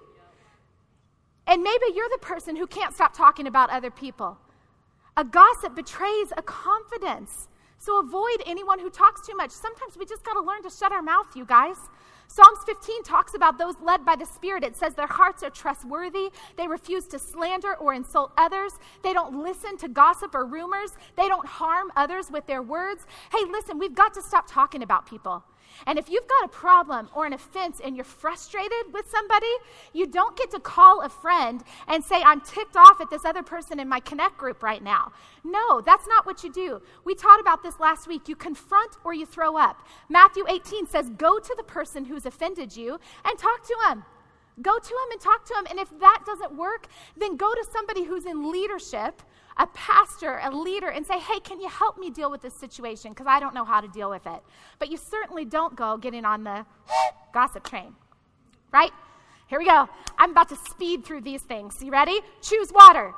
And 1.47 1.63
maybe 1.63 1.87
you're 1.95 2.09
the 2.11 2.19
person 2.19 2.57
who 2.57 2.67
can't 2.67 2.95
stop 2.95 3.15
talking 3.15 3.47
about 3.47 3.71
other 3.71 3.91
people. 3.91 4.39
A 5.17 5.25
gossip 5.25 5.75
betrays 5.75 6.33
a 6.37 6.43
confidence. 6.43 7.49
So 7.83 7.99
avoid 7.99 8.45
anyone 8.47 8.79
who 8.79 8.89
talks 8.91 9.27
too 9.27 9.37
much. 9.37 9.51
Sometimes 9.51 9.97
we 9.99 10.07
just 10.07 10.23
got 10.23 10.35
to 10.35 10.41
learn 10.41 10.63
to 10.63 10.71
shut 10.71 10.93
our 10.93 11.03
mouth, 11.03 11.27
you 11.35 11.45
guys. 11.45 11.75
Psalms 12.29 12.61
15 12.65 13.03
talks 13.03 13.35
about 13.35 13.59
those 13.59 13.75
led 13.83 14.05
by 14.05 14.15
the 14.15 14.25
Spirit. 14.25 14.63
It 14.63 14.77
says 14.77 14.95
their 14.95 15.09
hearts 15.09 15.43
are 15.43 15.51
trustworthy. 15.51 16.31
They 16.57 16.69
refuse 16.69 17.09
to 17.09 17.19
slander 17.19 17.75
or 17.75 17.93
insult 17.93 18.31
others. 18.39 18.75
They 19.03 19.13
don't 19.13 19.43
listen 19.43 19.77
to 19.79 19.89
gossip 19.89 20.33
or 20.33 20.47
rumors. 20.47 20.93
They 21.17 21.27
don't 21.27 21.45
harm 21.45 21.91
others 21.97 22.31
with 22.31 22.47
their 22.47 22.63
words. 22.63 23.05
Hey, 23.33 23.45
listen, 23.51 23.81
we've 23.81 23.97
got 23.97 24.15
to 24.15 24.23
stop 24.23 24.45
talking 24.47 24.85
about 24.85 25.05
people. 25.05 25.43
And 25.87 25.99
if 25.99 26.09
you've 26.09 26.29
got 26.29 26.45
a 26.45 26.49
problem 26.49 27.09
or 27.15 27.27
an 27.27 27.33
offense 27.33 27.81
and 27.83 27.97
you're 27.97 28.05
frustrated 28.05 28.93
with 28.93 29.09
somebody, 29.11 29.53
you 29.93 30.07
don't 30.07 30.37
get 30.37 30.51
to 30.53 30.61
call 30.61 31.03
a 31.03 31.09
friend 31.09 31.63
and 31.89 32.05
say, 32.05 32.23
I'm 32.23 32.41
ticked 32.41 32.77
off 32.77 33.01
at 33.01 33.11
this 33.11 33.25
other 33.25 33.43
person 33.43 33.81
in 33.81 33.89
my 33.89 34.01
Connect 34.01 34.37
group 34.37 34.63
right 34.63 34.83
now. 34.83 35.13
No, 35.45 35.81
that's 35.81 36.07
not 36.07 36.27
what 36.27 36.45
you 36.45 36.53
do. 36.53 36.81
We 37.05 37.15
taught 37.15 37.41
about 37.41 37.63
this 37.63 37.81
last 37.81 38.07
week. 38.07 38.29
You 38.29 38.37
confront 38.37 38.97
or 39.05 39.15
you 39.15 39.27
throw 39.27 39.57
up. 39.57 39.87
Matthew 40.09 40.45
18 40.49 40.87
says, 40.87 41.11
Go 41.11 41.39
to 41.39 41.55
the 41.57 41.65
person 41.65 42.05
who's 42.05 42.27
offended 42.27 42.77
you 42.77 42.99
and 43.25 43.39
talk 43.39 43.67
to 43.67 43.77
him. 43.89 44.05
Go 44.61 44.79
to 44.79 44.89
him 44.89 45.11
and 45.13 45.21
talk 45.21 45.47
to 45.47 45.55
him. 45.55 45.67
And 45.71 45.79
if 45.79 45.89
that 46.01 46.23
doesn't 46.27 46.57
work, 46.57 46.87
then 47.17 47.37
go 47.37 47.53
to 47.55 47.67
somebody 47.73 48.05
who's 48.05 48.27
in 48.27 48.53
leadership 48.53 49.23
a 49.57 49.67
pastor, 49.69 50.41
a 50.43 50.51
leader, 50.51 50.89
and 50.89 51.07
say, 51.07 51.19
hey, 51.19 51.41
can 51.41 51.61
you 51.61 51.69
help 51.69 51.99
me 51.99 52.11
deal 52.11 52.31
with 52.31 52.43
this 52.43 52.55
situation? 52.55 53.13
Because 53.13 53.27
I 53.27 53.41
don't 53.41 53.55
know 53.55 53.65
how 53.65 53.81
to 53.81 53.89
deal 53.89 54.11
with 54.11 54.27
it. 54.27 54.43
But 54.79 54.91
you 54.91 54.97
certainly 54.97 55.45
don't 55.45 55.77
go 55.77 55.97
getting 55.97 56.25
on 56.25 56.45
the 56.45 56.65
gossip 57.33 57.65
train, 57.65 57.95
right? 58.73 58.91
Here 59.47 59.59
we 59.59 59.67
go. 59.67 59.89
I'm 60.17 60.31
about 60.31 60.49
to 60.49 60.57
speed 60.57 61.05
through 61.05 61.21
these 61.23 61.43
things. 61.43 61.83
You 61.83 61.91
ready? 61.91 62.19
Choose 62.41 62.73
water. 62.73 63.13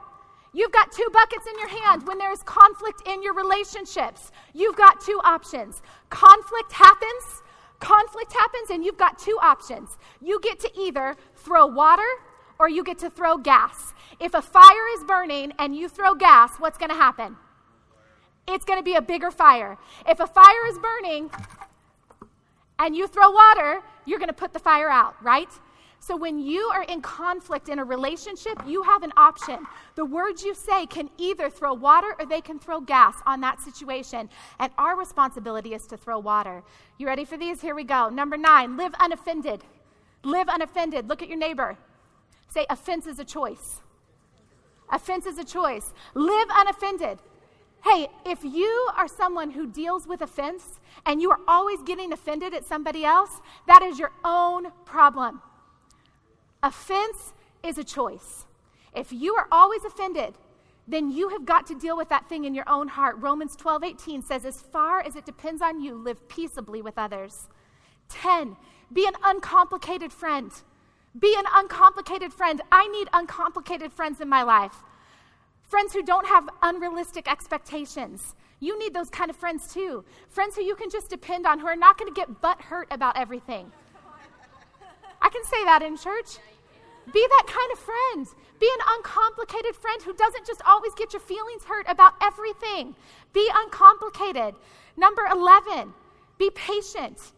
You've 0.52 0.72
got 0.72 0.92
two 0.92 1.08
buckets 1.12 1.46
in 1.46 1.58
your 1.58 1.68
hand. 1.68 2.06
When 2.06 2.18
there 2.18 2.32
is 2.32 2.42
conflict 2.44 3.02
in 3.06 3.22
your 3.22 3.34
relationships, 3.34 4.30
you've 4.52 4.76
got 4.76 5.00
two 5.00 5.20
options. 5.24 5.82
Conflict 6.10 6.72
happens, 6.72 7.42
conflict 7.80 8.32
happens, 8.32 8.70
and 8.70 8.84
you've 8.84 8.96
got 8.96 9.18
two 9.18 9.36
options. 9.42 9.98
You 10.20 10.40
get 10.40 10.60
to 10.60 10.70
either 10.78 11.16
throw 11.36 11.66
water 11.66 12.06
or 12.58 12.68
you 12.68 12.84
get 12.84 12.98
to 13.00 13.10
throw 13.10 13.36
gas. 13.36 13.92
If 14.20 14.34
a 14.34 14.42
fire 14.42 14.88
is 14.96 15.04
burning 15.04 15.52
and 15.58 15.74
you 15.76 15.88
throw 15.88 16.14
gas, 16.14 16.56
what's 16.58 16.78
going 16.78 16.90
to 16.90 16.96
happen? 16.96 17.36
It's 18.46 18.64
going 18.64 18.78
to 18.78 18.84
be 18.84 18.94
a 18.94 19.02
bigger 19.02 19.30
fire. 19.30 19.78
If 20.06 20.20
a 20.20 20.26
fire 20.26 20.66
is 20.68 20.78
burning 20.78 21.30
and 22.78 22.94
you 22.94 23.06
throw 23.06 23.30
water, 23.30 23.80
you're 24.04 24.18
going 24.18 24.28
to 24.28 24.34
put 24.34 24.52
the 24.52 24.58
fire 24.58 24.90
out, 24.90 25.14
right? 25.22 25.48
So 25.98 26.14
when 26.14 26.38
you 26.38 26.70
are 26.74 26.82
in 26.82 27.00
conflict 27.00 27.70
in 27.70 27.78
a 27.78 27.84
relationship, 27.84 28.58
you 28.66 28.82
have 28.82 29.02
an 29.02 29.12
option. 29.16 29.64
The 29.94 30.04
words 30.04 30.42
you 30.42 30.54
say 30.54 30.84
can 30.84 31.08
either 31.16 31.48
throw 31.48 31.72
water 31.72 32.14
or 32.18 32.26
they 32.26 32.42
can 32.42 32.58
throw 32.58 32.80
gas 32.80 33.16
on 33.24 33.40
that 33.40 33.58
situation. 33.62 34.28
And 34.58 34.70
our 34.76 34.98
responsibility 34.98 35.72
is 35.72 35.86
to 35.86 35.96
throw 35.96 36.18
water. 36.18 36.62
You 36.98 37.06
ready 37.06 37.24
for 37.24 37.38
these? 37.38 37.62
Here 37.62 37.74
we 37.74 37.84
go. 37.84 38.10
Number 38.10 38.36
nine, 38.36 38.76
live 38.76 38.94
unoffended. 39.00 39.64
Live 40.24 40.48
unoffended. 40.48 41.08
Look 41.08 41.22
at 41.22 41.28
your 41.28 41.38
neighbor. 41.38 41.78
Say, 42.48 42.66
offense 42.70 43.06
is 43.06 43.18
a 43.18 43.24
choice. 43.24 43.80
Offense 44.90 45.26
is 45.26 45.38
a 45.38 45.44
choice. 45.44 45.92
Live 46.14 46.48
unoffended. 46.50 47.18
Hey, 47.84 48.08
if 48.24 48.44
you 48.44 48.88
are 48.96 49.08
someone 49.08 49.50
who 49.50 49.66
deals 49.66 50.06
with 50.06 50.22
offense 50.22 50.80
and 51.04 51.20
you 51.20 51.30
are 51.30 51.40
always 51.46 51.82
getting 51.82 52.12
offended 52.12 52.54
at 52.54 52.64
somebody 52.64 53.04
else, 53.04 53.40
that 53.66 53.82
is 53.82 53.98
your 53.98 54.12
own 54.24 54.72
problem. 54.86 55.42
Offense 56.62 57.34
is 57.62 57.76
a 57.76 57.84
choice. 57.84 58.46
If 58.94 59.12
you 59.12 59.34
are 59.34 59.48
always 59.52 59.84
offended, 59.84 60.34
then 60.86 61.10
you 61.10 61.30
have 61.30 61.44
got 61.44 61.66
to 61.66 61.78
deal 61.78 61.96
with 61.96 62.08
that 62.08 62.28
thing 62.28 62.44
in 62.44 62.54
your 62.54 62.68
own 62.68 62.88
heart. 62.88 63.16
Romans 63.18 63.56
12, 63.56 63.84
18 63.84 64.22
says, 64.22 64.44
As 64.44 64.60
far 64.60 65.00
as 65.00 65.16
it 65.16 65.26
depends 65.26 65.60
on 65.60 65.80
you, 65.80 65.94
live 65.94 66.28
peaceably 66.28 66.82
with 66.82 66.98
others. 66.98 67.48
10, 68.10 68.56
be 68.92 69.06
an 69.06 69.14
uncomplicated 69.24 70.12
friend. 70.12 70.50
Be 71.18 71.34
an 71.38 71.44
uncomplicated 71.54 72.32
friend. 72.32 72.60
I 72.72 72.88
need 72.88 73.08
uncomplicated 73.12 73.92
friends 73.92 74.20
in 74.20 74.28
my 74.28 74.42
life. 74.42 74.74
Friends 75.62 75.92
who 75.92 76.02
don't 76.02 76.26
have 76.26 76.48
unrealistic 76.62 77.30
expectations. 77.30 78.34
You 78.60 78.78
need 78.78 78.94
those 78.94 79.10
kind 79.10 79.30
of 79.30 79.36
friends 79.36 79.72
too. 79.72 80.04
Friends 80.28 80.56
who 80.56 80.62
you 80.62 80.74
can 80.74 80.90
just 80.90 81.10
depend 81.10 81.46
on, 81.46 81.58
who 81.58 81.66
are 81.66 81.76
not 81.76 81.98
going 81.98 82.12
to 82.12 82.18
get 82.18 82.40
butt 82.40 82.60
hurt 82.60 82.88
about 82.90 83.16
everything. 83.16 83.70
I 85.20 85.28
can 85.28 85.44
say 85.44 85.64
that 85.64 85.82
in 85.82 85.96
church. 85.96 86.38
Be 87.12 87.26
that 87.28 87.44
kind 87.46 87.72
of 87.72 87.78
friend. 87.78 88.26
Be 88.58 88.66
an 88.66 88.86
uncomplicated 88.96 89.76
friend 89.76 90.02
who 90.02 90.14
doesn't 90.14 90.46
just 90.46 90.62
always 90.66 90.94
get 90.94 91.12
your 91.12 91.20
feelings 91.20 91.64
hurt 91.64 91.86
about 91.88 92.14
everything. 92.22 92.94
Be 93.32 93.48
uncomplicated. 93.54 94.54
Number 94.96 95.22
11, 95.30 95.92
be 96.38 96.50
patient. 96.50 97.33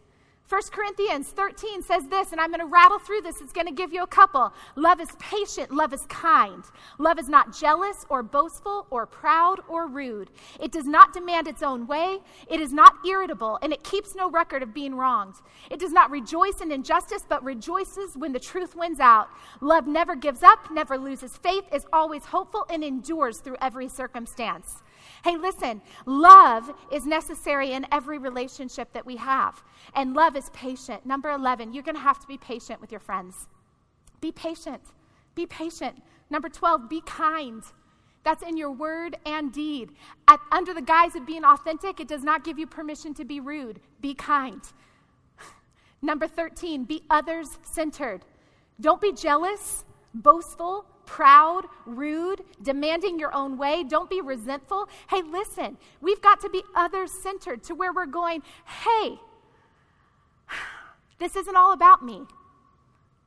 1 0.49 0.61
Corinthians 0.71 1.27
13 1.27 1.83
says 1.83 2.07
this, 2.07 2.31
and 2.31 2.39
I'm 2.39 2.51
going 2.51 2.61
to 2.61 2.65
rattle 2.65 2.99
through 2.99 3.19
this. 3.19 3.41
It's 3.41 3.51
going 3.51 3.67
to 3.67 3.73
give 3.73 3.91
you 3.91 4.03
a 4.03 4.07
couple. 4.07 4.53
Love 4.77 5.01
is 5.01 5.09
patient. 5.19 5.71
Love 5.71 5.91
is 5.91 6.05
kind. 6.07 6.63
Love 6.97 7.19
is 7.19 7.27
not 7.27 7.53
jealous 7.53 8.05
or 8.07 8.23
boastful 8.23 8.87
or 8.89 9.05
proud 9.05 9.59
or 9.67 9.87
rude. 9.87 10.31
It 10.57 10.71
does 10.71 10.85
not 10.85 11.11
demand 11.11 11.49
its 11.49 11.61
own 11.61 11.85
way. 11.85 12.19
It 12.49 12.61
is 12.61 12.71
not 12.71 12.93
irritable, 13.05 13.59
and 13.61 13.73
it 13.73 13.83
keeps 13.83 14.15
no 14.15 14.29
record 14.29 14.63
of 14.63 14.73
being 14.73 14.95
wronged. 14.95 15.35
It 15.69 15.81
does 15.81 15.91
not 15.91 16.11
rejoice 16.11 16.61
in 16.61 16.71
injustice, 16.71 17.25
but 17.27 17.43
rejoices 17.43 18.15
when 18.15 18.31
the 18.31 18.39
truth 18.39 18.73
wins 18.73 19.01
out. 19.01 19.27
Love 19.59 19.85
never 19.85 20.15
gives 20.15 20.43
up, 20.43 20.71
never 20.71 20.97
loses 20.97 21.35
faith, 21.35 21.65
is 21.73 21.85
always 21.91 22.23
hopeful, 22.23 22.65
and 22.69 22.85
endures 22.85 23.39
through 23.39 23.57
every 23.61 23.89
circumstance. 23.89 24.81
Hey, 25.27 25.35
listen, 25.35 25.81
love 26.05 26.71
is 26.89 27.05
necessary 27.05 27.73
in 27.73 27.85
every 27.91 28.17
relationship 28.17 28.93
that 28.93 29.05
we 29.05 29.17
have. 29.17 29.61
And 29.93 30.13
love 30.13 30.37
is 30.37 30.49
patient. 30.51 31.05
Number 31.05 31.31
11, 31.31 31.73
you're 31.73 31.83
going 31.83 31.95
to 31.95 32.01
have 32.01 32.21
to 32.21 32.27
be 32.27 32.37
patient 32.37 32.79
with 32.79 32.93
your 32.93 33.01
friends. 33.01 33.49
Be 34.21 34.31
patient. 34.31 34.81
Be 35.35 35.45
patient. 35.45 36.01
Number 36.29 36.47
12, 36.47 36.89
be 36.89 37.01
kind. 37.01 37.61
That's 38.23 38.41
in 38.41 38.55
your 38.55 38.71
word 38.71 39.17
and 39.25 39.51
deed. 39.51 39.91
At, 40.29 40.39
under 40.49 40.73
the 40.73 40.81
guise 40.81 41.13
of 41.13 41.27
being 41.27 41.43
authentic, 41.43 41.99
it 41.99 42.07
does 42.07 42.23
not 42.23 42.45
give 42.45 42.57
you 42.57 42.65
permission 42.65 43.13
to 43.15 43.25
be 43.25 43.41
rude. 43.41 43.81
Be 43.99 44.13
kind. 44.13 44.61
Number 46.01 46.29
13, 46.29 46.85
be 46.85 47.03
others 47.09 47.59
centered. 47.63 48.23
Don't 48.79 49.01
be 49.01 49.11
jealous, 49.11 49.83
boastful, 50.13 50.85
proud, 51.07 51.63
rude, 51.87 52.43
demanding 52.61 53.17
your 53.17 53.33
own 53.33 53.57
way. 53.57 53.83
Don't 53.83 54.09
be 54.09 54.21
resentful. 54.21 54.87
Hey, 55.09 55.23
listen, 55.23 55.77
we've 56.01 56.21
got 56.21 56.39
to 56.41 56.49
be 56.49 56.61
others 56.75 57.11
centered 57.11 57.63
to 57.63 57.73
where 57.73 57.91
we're 57.91 58.05
going, 58.05 58.43
hey, 58.83 59.17
this 61.17 61.35
isn't 61.35 61.55
all 61.55 61.73
about 61.73 62.05
me. 62.05 62.21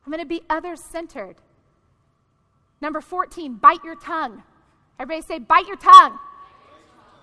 I'm 0.07 0.13
going 0.13 0.23
to 0.23 0.29
be 0.29 0.43
others 0.49 0.81
centered. 0.81 1.37
Number 2.81 3.01
14, 3.01 3.57
bite 3.57 3.83
your 3.85 3.97
tongue. 3.97 4.43
Everybody 4.99 5.27
say, 5.27 5.39
bite 5.39 5.67
your 5.67 5.77
tongue. 5.77 6.19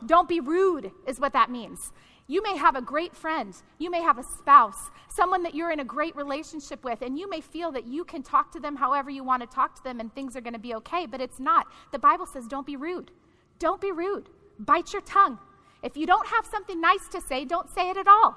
Don't 0.05 0.27
be 0.29 0.39
rude, 0.39 0.91
is 1.07 1.19
what 1.19 1.33
that 1.33 1.49
means. 1.49 1.91
You 2.29 2.43
may 2.43 2.57
have 2.57 2.75
a 2.75 2.81
great 2.81 3.15
friend, 3.15 3.55
you 3.77 3.89
may 3.89 4.01
have 4.01 4.17
a 4.17 4.23
spouse, 4.23 4.91
someone 5.07 5.43
that 5.43 5.55
you're 5.55 5.71
in 5.71 5.79
a 5.79 5.85
great 5.85 6.13
relationship 6.15 6.83
with, 6.83 7.01
and 7.01 7.17
you 7.17 7.29
may 7.29 7.39
feel 7.39 7.71
that 7.71 7.87
you 7.87 8.03
can 8.03 8.21
talk 8.21 8.51
to 8.51 8.59
them 8.59 8.75
however 8.75 9.09
you 9.09 9.23
want 9.23 9.41
to 9.41 9.47
talk 9.47 9.75
to 9.75 9.83
them 9.83 10.01
and 10.01 10.13
things 10.13 10.35
are 10.35 10.41
going 10.41 10.53
to 10.53 10.59
be 10.59 10.75
okay, 10.75 11.05
but 11.05 11.21
it's 11.21 11.39
not. 11.39 11.67
The 11.93 11.99
Bible 11.99 12.25
says, 12.25 12.45
don't 12.45 12.65
be 12.65 12.75
rude. 12.75 13.11
Don't 13.59 13.79
be 13.79 13.93
rude. 13.93 14.27
Bite 14.59 14.91
your 14.91 15.01
tongue. 15.03 15.39
If 15.83 15.95
you 15.95 16.05
don't 16.05 16.27
have 16.27 16.45
something 16.45 16.81
nice 16.81 17.07
to 17.09 17.21
say, 17.21 17.45
don't 17.45 17.69
say 17.69 17.89
it 17.89 17.97
at 17.97 18.07
all. 18.07 18.35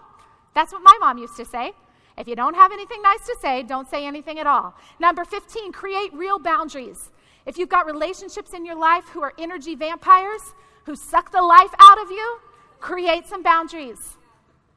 That's 0.54 0.72
what 0.72 0.82
my 0.82 0.96
mom 1.00 1.18
used 1.18 1.36
to 1.36 1.44
say. 1.44 1.72
If 2.16 2.28
you 2.28 2.36
don't 2.36 2.54
have 2.54 2.70
anything 2.70 3.02
nice 3.02 3.26
to 3.26 3.36
say, 3.40 3.62
don't 3.64 3.88
say 3.88 4.06
anything 4.06 4.38
at 4.38 4.46
all. 4.46 4.74
Number 5.00 5.24
15, 5.24 5.72
create 5.72 6.12
real 6.12 6.38
boundaries. 6.38 7.10
If 7.46 7.58
you've 7.58 7.68
got 7.68 7.86
relationships 7.86 8.52
in 8.52 8.64
your 8.64 8.76
life 8.76 9.08
who 9.08 9.22
are 9.22 9.32
energy 9.38 9.74
vampires, 9.74 10.54
who 10.84 10.94
suck 10.94 11.32
the 11.32 11.42
life 11.42 11.70
out 11.80 12.00
of 12.00 12.10
you, 12.10 12.38
create 12.80 13.26
some 13.26 13.42
boundaries. 13.42 14.16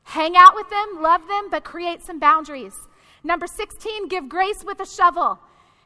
Hang 0.04 0.36
out 0.36 0.56
with 0.56 0.70
them, 0.70 1.02
love 1.02 1.22
them, 1.28 1.50
but 1.50 1.64
create 1.64 2.04
some 2.04 2.20
boundaries. 2.20 2.76
Number 3.24 3.48
16, 3.48 4.10
give 4.10 4.28
grace 4.28 4.64
with 4.66 4.80
a 4.82 4.86
shovel. 4.86 5.40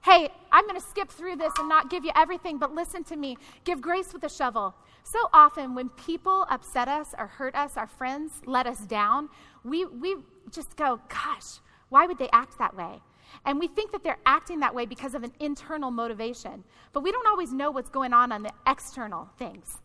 Hey, 0.03 0.30
I'm 0.51 0.65
going 0.68 0.80
to 0.80 0.86
skip 0.86 1.09
through 1.09 1.36
this 1.36 1.53
and 1.59 1.70
not 1.70 1.89
give 1.89 2.03
you 2.03 2.11
everything, 2.15 2.57
but 2.57 2.74
listen 2.74 3.03
to 3.05 3.15
me. 3.15 3.38
Give 3.63 3.82
grace 3.82 4.13
with 4.13 4.24
a 4.24 4.30
shovel. 4.30 4.74
So 5.03 5.20
often, 5.34 5.76
when 5.76 5.89
people 5.89 6.45
upset 6.49 6.88
us 6.88 7.13
or 7.18 7.28
hurt 7.28 7.55
us, 7.55 7.78
our 7.78 7.88
friends 7.88 8.41
let 8.45 8.68
us 8.68 8.80
down, 8.80 9.30
we, 9.63 9.86
we 9.86 10.18
just 10.51 10.76
go, 10.76 10.99
gosh, 11.09 11.59
why 11.89 12.07
would 12.07 12.18
they 12.18 12.30
act 12.34 12.57
that 12.57 12.76
way? 12.76 13.01
And 13.45 13.59
we 13.59 13.68
think 13.68 13.91
that 13.91 14.03
they're 14.03 14.20
acting 14.26 14.59
that 14.61 14.74
way 14.74 14.86
because 14.86 15.13
of 15.13 15.24
an 15.24 15.34
internal 15.39 15.91
motivation. 15.91 16.63
But 16.93 17.03
we 17.03 17.11
don't 17.11 17.28
always 17.28 17.53
know 17.53 17.72
what's 17.72 17.89
going 17.89 18.13
on 18.13 18.32
on 18.32 18.43
the 18.43 18.51
external 18.65 19.30
things 19.38 19.78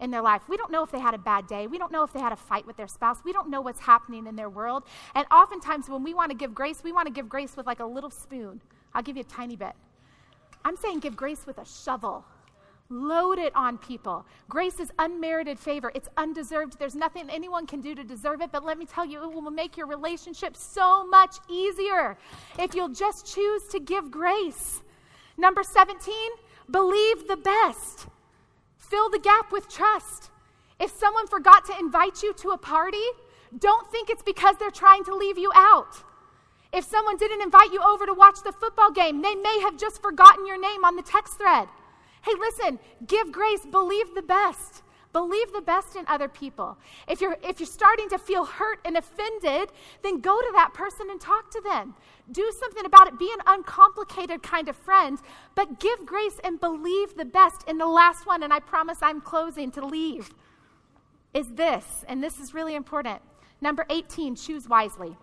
in 0.00 0.10
their 0.10 0.22
life. 0.22 0.42
We 0.48 0.56
don't 0.56 0.70
know 0.70 0.82
if 0.82 0.90
they 0.90 1.00
had 1.00 1.14
a 1.14 1.18
bad 1.18 1.46
day. 1.46 1.66
We 1.66 1.78
don't 1.78 1.92
know 1.92 2.02
if 2.02 2.12
they 2.12 2.20
had 2.20 2.32
a 2.32 2.36
fight 2.36 2.66
with 2.66 2.76
their 2.76 2.88
spouse. 2.88 3.18
We 3.24 3.32
don't 3.32 3.48
know 3.48 3.60
what's 3.60 3.80
happening 3.80 4.26
in 4.26 4.36
their 4.36 4.50
world. 4.50 4.84
And 5.14 5.26
oftentimes, 5.30 5.88
when 5.88 6.02
we 6.02 6.14
want 6.14 6.30
to 6.30 6.36
give 6.36 6.54
grace, 6.54 6.82
we 6.84 6.92
want 6.92 7.06
to 7.06 7.12
give 7.12 7.28
grace 7.28 7.56
with 7.56 7.66
like 7.66 7.80
a 7.80 7.86
little 7.86 8.10
spoon. 8.10 8.60
I'll 8.94 9.02
give 9.02 9.16
you 9.16 9.22
a 9.22 9.24
tiny 9.24 9.56
bit. 9.56 9.72
I'm 10.64 10.76
saying 10.76 11.00
give 11.00 11.16
grace 11.16 11.46
with 11.46 11.58
a 11.58 11.64
shovel. 11.64 12.24
Load 12.88 13.38
it 13.38 13.54
on 13.56 13.78
people. 13.78 14.24
Grace 14.48 14.78
is 14.78 14.92
unmerited 14.98 15.58
favor. 15.58 15.90
It's 15.94 16.08
undeserved. 16.16 16.78
There's 16.78 16.94
nothing 16.94 17.28
anyone 17.30 17.66
can 17.66 17.80
do 17.80 17.94
to 17.96 18.04
deserve 18.04 18.40
it, 18.42 18.52
but 18.52 18.64
let 18.64 18.78
me 18.78 18.84
tell 18.84 19.04
you, 19.04 19.22
it 19.24 19.32
will 19.32 19.50
make 19.50 19.76
your 19.76 19.86
relationship 19.86 20.56
so 20.56 21.04
much 21.04 21.36
easier 21.48 22.16
if 22.58 22.74
you'll 22.74 22.90
just 22.90 23.26
choose 23.32 23.64
to 23.68 23.80
give 23.80 24.10
grace. 24.10 24.82
Number 25.36 25.64
17, 25.64 26.14
believe 26.70 27.26
the 27.26 27.36
best. 27.36 28.06
Fill 28.88 29.10
the 29.10 29.18
gap 29.18 29.50
with 29.50 29.68
trust. 29.68 30.30
If 30.78 30.90
someone 30.90 31.26
forgot 31.26 31.64
to 31.66 31.78
invite 31.78 32.22
you 32.22 32.32
to 32.34 32.50
a 32.50 32.58
party, 32.58 33.06
don't 33.58 33.90
think 33.90 34.10
it's 34.10 34.22
because 34.22 34.56
they're 34.58 34.70
trying 34.70 35.04
to 35.04 35.14
leave 35.14 35.38
you 35.38 35.50
out. 35.54 35.96
If 36.72 36.84
someone 36.84 37.16
didn't 37.16 37.42
invite 37.42 37.72
you 37.72 37.80
over 37.80 38.06
to 38.06 38.14
watch 38.14 38.42
the 38.44 38.52
football 38.52 38.90
game, 38.90 39.22
they 39.22 39.34
may 39.34 39.60
have 39.60 39.78
just 39.78 40.02
forgotten 40.02 40.46
your 40.46 40.60
name 40.60 40.84
on 40.84 40.94
the 40.94 41.02
text 41.02 41.34
thread. 41.34 41.68
Hey, 42.22 42.32
listen, 42.38 42.78
give 43.06 43.32
grace, 43.32 43.64
believe 43.64 44.14
the 44.14 44.22
best. 44.22 44.82
Believe 45.16 45.50
the 45.54 45.62
best 45.62 45.96
in 45.96 46.04
other 46.08 46.28
people. 46.28 46.76
If 47.08 47.22
you're, 47.22 47.38
if 47.42 47.58
you're 47.58 47.66
starting 47.66 48.06
to 48.10 48.18
feel 48.18 48.44
hurt 48.44 48.80
and 48.84 48.98
offended, 48.98 49.70
then 50.02 50.20
go 50.20 50.38
to 50.38 50.50
that 50.52 50.74
person 50.74 51.06
and 51.10 51.18
talk 51.18 51.50
to 51.52 51.60
them. 51.62 51.94
Do 52.30 52.52
something 52.60 52.84
about 52.84 53.08
it. 53.08 53.18
Be 53.18 53.32
an 53.32 53.40
uncomplicated 53.46 54.42
kind 54.42 54.68
of 54.68 54.76
friend, 54.76 55.18
but 55.54 55.80
give 55.80 56.04
grace 56.04 56.38
and 56.44 56.60
believe 56.60 57.16
the 57.16 57.24
best. 57.24 57.64
And 57.66 57.80
the 57.80 57.86
last 57.86 58.26
one, 58.26 58.42
and 58.42 58.52
I 58.52 58.60
promise 58.60 58.98
I'm 59.00 59.22
closing 59.22 59.70
to 59.70 59.86
leave, 59.86 60.34
is 61.32 61.54
this, 61.54 62.04
and 62.06 62.22
this 62.22 62.38
is 62.38 62.52
really 62.52 62.74
important. 62.74 63.22
Number 63.62 63.86
18, 63.88 64.36
choose 64.36 64.68
wisely. 64.68 65.16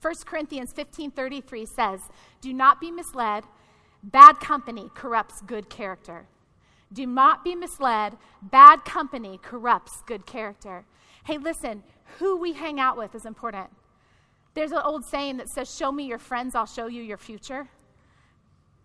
1 0.00 0.14
Corinthians 0.26 0.72
15:33 0.72 1.64
says, 1.64 2.10
"Do 2.40 2.52
not 2.52 2.80
be 2.80 2.90
misled. 2.90 3.44
Bad 4.02 4.40
company 4.40 4.90
corrupts 4.96 5.42
good 5.42 5.70
character." 5.70 6.26
Do 6.92 7.06
not 7.06 7.44
be 7.44 7.54
misled. 7.54 8.16
Bad 8.42 8.84
company 8.84 9.38
corrupts 9.42 10.02
good 10.06 10.26
character. 10.26 10.84
Hey, 11.24 11.38
listen, 11.38 11.82
who 12.18 12.36
we 12.36 12.52
hang 12.52 12.78
out 12.78 12.98
with 12.98 13.14
is 13.14 13.24
important. 13.24 13.70
There's 14.54 14.72
an 14.72 14.82
old 14.84 15.04
saying 15.04 15.38
that 15.38 15.48
says, 15.48 15.74
Show 15.74 15.92
me 15.92 16.04
your 16.04 16.18
friends, 16.18 16.54
I'll 16.54 16.66
show 16.66 16.86
you 16.86 17.02
your 17.02 17.16
future. 17.16 17.68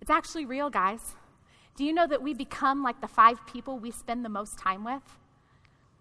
It's 0.02 0.12
actually 0.12 0.46
real, 0.46 0.70
guys. 0.70 1.16
Do 1.76 1.84
you 1.84 1.94
know 1.94 2.08
that 2.08 2.24
we 2.24 2.34
become 2.34 2.84
like 2.84 3.02
the 3.02 3.08
five 3.08 3.46
people 3.46 3.78
we 3.78 3.92
spend 3.92 4.24
the 4.24 4.30
most 4.30 4.58
time 4.58 4.84
with? 4.84 5.04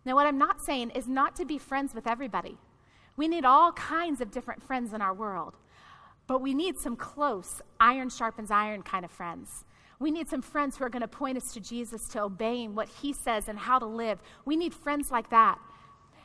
Now, 0.04 0.14
what 0.14 0.26
I'm 0.26 0.38
not 0.38 0.62
saying 0.62 0.90
is 0.90 1.08
not 1.08 1.34
to 1.36 1.44
be 1.44 1.58
friends 1.58 1.94
with 1.94 2.06
everybody. 2.06 2.56
We 3.16 3.28
need 3.28 3.44
all 3.44 3.72
kinds 3.72 4.20
of 4.20 4.30
different 4.30 4.62
friends 4.62 4.92
in 4.92 5.02
our 5.02 5.12
world. 5.12 5.54
But 6.26 6.40
we 6.40 6.54
need 6.54 6.78
some 6.78 6.96
close, 6.96 7.60
iron 7.78 8.08
sharpens 8.10 8.50
iron 8.50 8.82
kind 8.82 9.04
of 9.04 9.10
friends. 9.10 9.64
We 9.98 10.10
need 10.10 10.28
some 10.28 10.42
friends 10.42 10.76
who 10.76 10.84
are 10.84 10.90
going 10.90 11.02
to 11.02 11.08
point 11.08 11.38
us 11.38 11.52
to 11.54 11.60
Jesus, 11.60 12.08
to 12.08 12.22
obeying 12.22 12.74
what 12.74 12.88
he 12.88 13.12
says 13.12 13.48
and 13.48 13.58
how 13.58 13.78
to 13.78 13.86
live. 13.86 14.18
We 14.44 14.56
need 14.56 14.74
friends 14.74 15.10
like 15.10 15.30
that. 15.30 15.58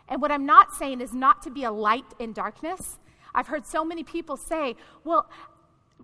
And 0.10 0.22
what 0.22 0.32
I'm 0.32 0.46
not 0.46 0.74
saying 0.74 1.00
is 1.00 1.14
not 1.14 1.42
to 1.44 1.50
be 1.50 1.64
a 1.64 1.72
light 1.72 2.06
in 2.20 2.34
darkness. 2.34 3.00
I've 3.34 3.48
heard 3.48 3.66
so 3.66 3.86
many 3.86 4.04
people 4.04 4.36
say, 4.36 4.76
well, 5.06 5.30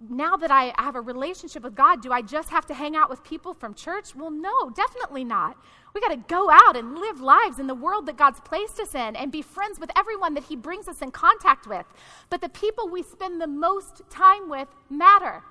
now 0.09 0.37
that 0.37 0.51
I 0.51 0.73
have 0.77 0.95
a 0.95 1.01
relationship 1.01 1.63
with 1.63 1.75
God, 1.75 2.01
do 2.01 2.11
I 2.11 2.21
just 2.21 2.49
have 2.49 2.65
to 2.67 2.73
hang 2.73 2.95
out 2.95 3.09
with 3.09 3.23
people 3.23 3.53
from 3.53 3.73
church? 3.73 4.15
Well, 4.15 4.31
no, 4.31 4.69
definitely 4.69 5.23
not. 5.23 5.57
We 5.93 6.01
got 6.01 6.09
to 6.09 6.23
go 6.27 6.49
out 6.51 6.77
and 6.77 6.97
live 6.97 7.19
lives 7.19 7.59
in 7.59 7.67
the 7.67 7.75
world 7.75 8.05
that 8.05 8.15
God's 8.15 8.39
placed 8.41 8.79
us 8.79 8.93
in 8.93 9.15
and 9.15 9.31
be 9.31 9.41
friends 9.41 9.79
with 9.79 9.91
everyone 9.97 10.35
that 10.35 10.43
He 10.45 10.55
brings 10.55 10.87
us 10.87 11.01
in 11.01 11.11
contact 11.11 11.67
with. 11.67 11.85
But 12.29 12.41
the 12.41 12.49
people 12.49 12.87
we 12.87 13.03
spend 13.03 13.41
the 13.41 13.47
most 13.47 14.03
time 14.09 14.49
with 14.49 14.67
matter. 14.89 15.43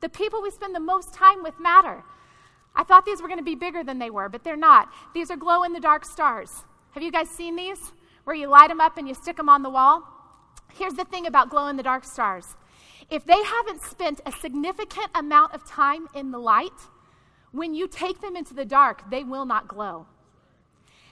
The 0.00 0.08
people 0.08 0.42
we 0.42 0.50
spend 0.50 0.74
the 0.74 0.80
most 0.80 1.12
time 1.12 1.42
with 1.42 1.58
matter. 1.60 2.02
I 2.74 2.84
thought 2.84 3.04
these 3.04 3.20
were 3.20 3.28
going 3.28 3.38
to 3.38 3.44
be 3.44 3.54
bigger 3.54 3.84
than 3.84 3.98
they 3.98 4.10
were, 4.10 4.28
but 4.28 4.44
they're 4.44 4.56
not. 4.56 4.88
These 5.12 5.30
are 5.30 5.36
glow 5.36 5.64
in 5.64 5.72
the 5.72 5.80
dark 5.80 6.04
stars. 6.04 6.64
Have 6.92 7.02
you 7.02 7.12
guys 7.12 7.28
seen 7.28 7.56
these? 7.56 7.92
Where 8.24 8.36
you 8.36 8.48
light 8.48 8.68
them 8.68 8.80
up 8.80 8.96
and 8.96 9.08
you 9.08 9.14
stick 9.14 9.36
them 9.36 9.48
on 9.48 9.62
the 9.62 9.70
wall? 9.70 10.04
Here's 10.72 10.94
the 10.94 11.04
thing 11.04 11.26
about 11.26 11.50
glow 11.50 11.66
in 11.66 11.76
the 11.76 11.82
dark 11.82 12.04
stars 12.04 12.56
if 13.10 13.24
they 13.24 13.42
haven't 13.42 13.82
spent 13.82 14.20
a 14.24 14.30
significant 14.30 15.08
amount 15.14 15.52
of 15.52 15.66
time 15.66 16.06
in 16.14 16.30
the 16.30 16.38
light, 16.38 16.70
when 17.50 17.74
you 17.74 17.88
take 17.88 18.20
them 18.20 18.36
into 18.36 18.54
the 18.54 18.64
dark, 18.64 19.10
they 19.10 19.24
will 19.24 19.44
not 19.44 19.66
glow. 19.66 20.06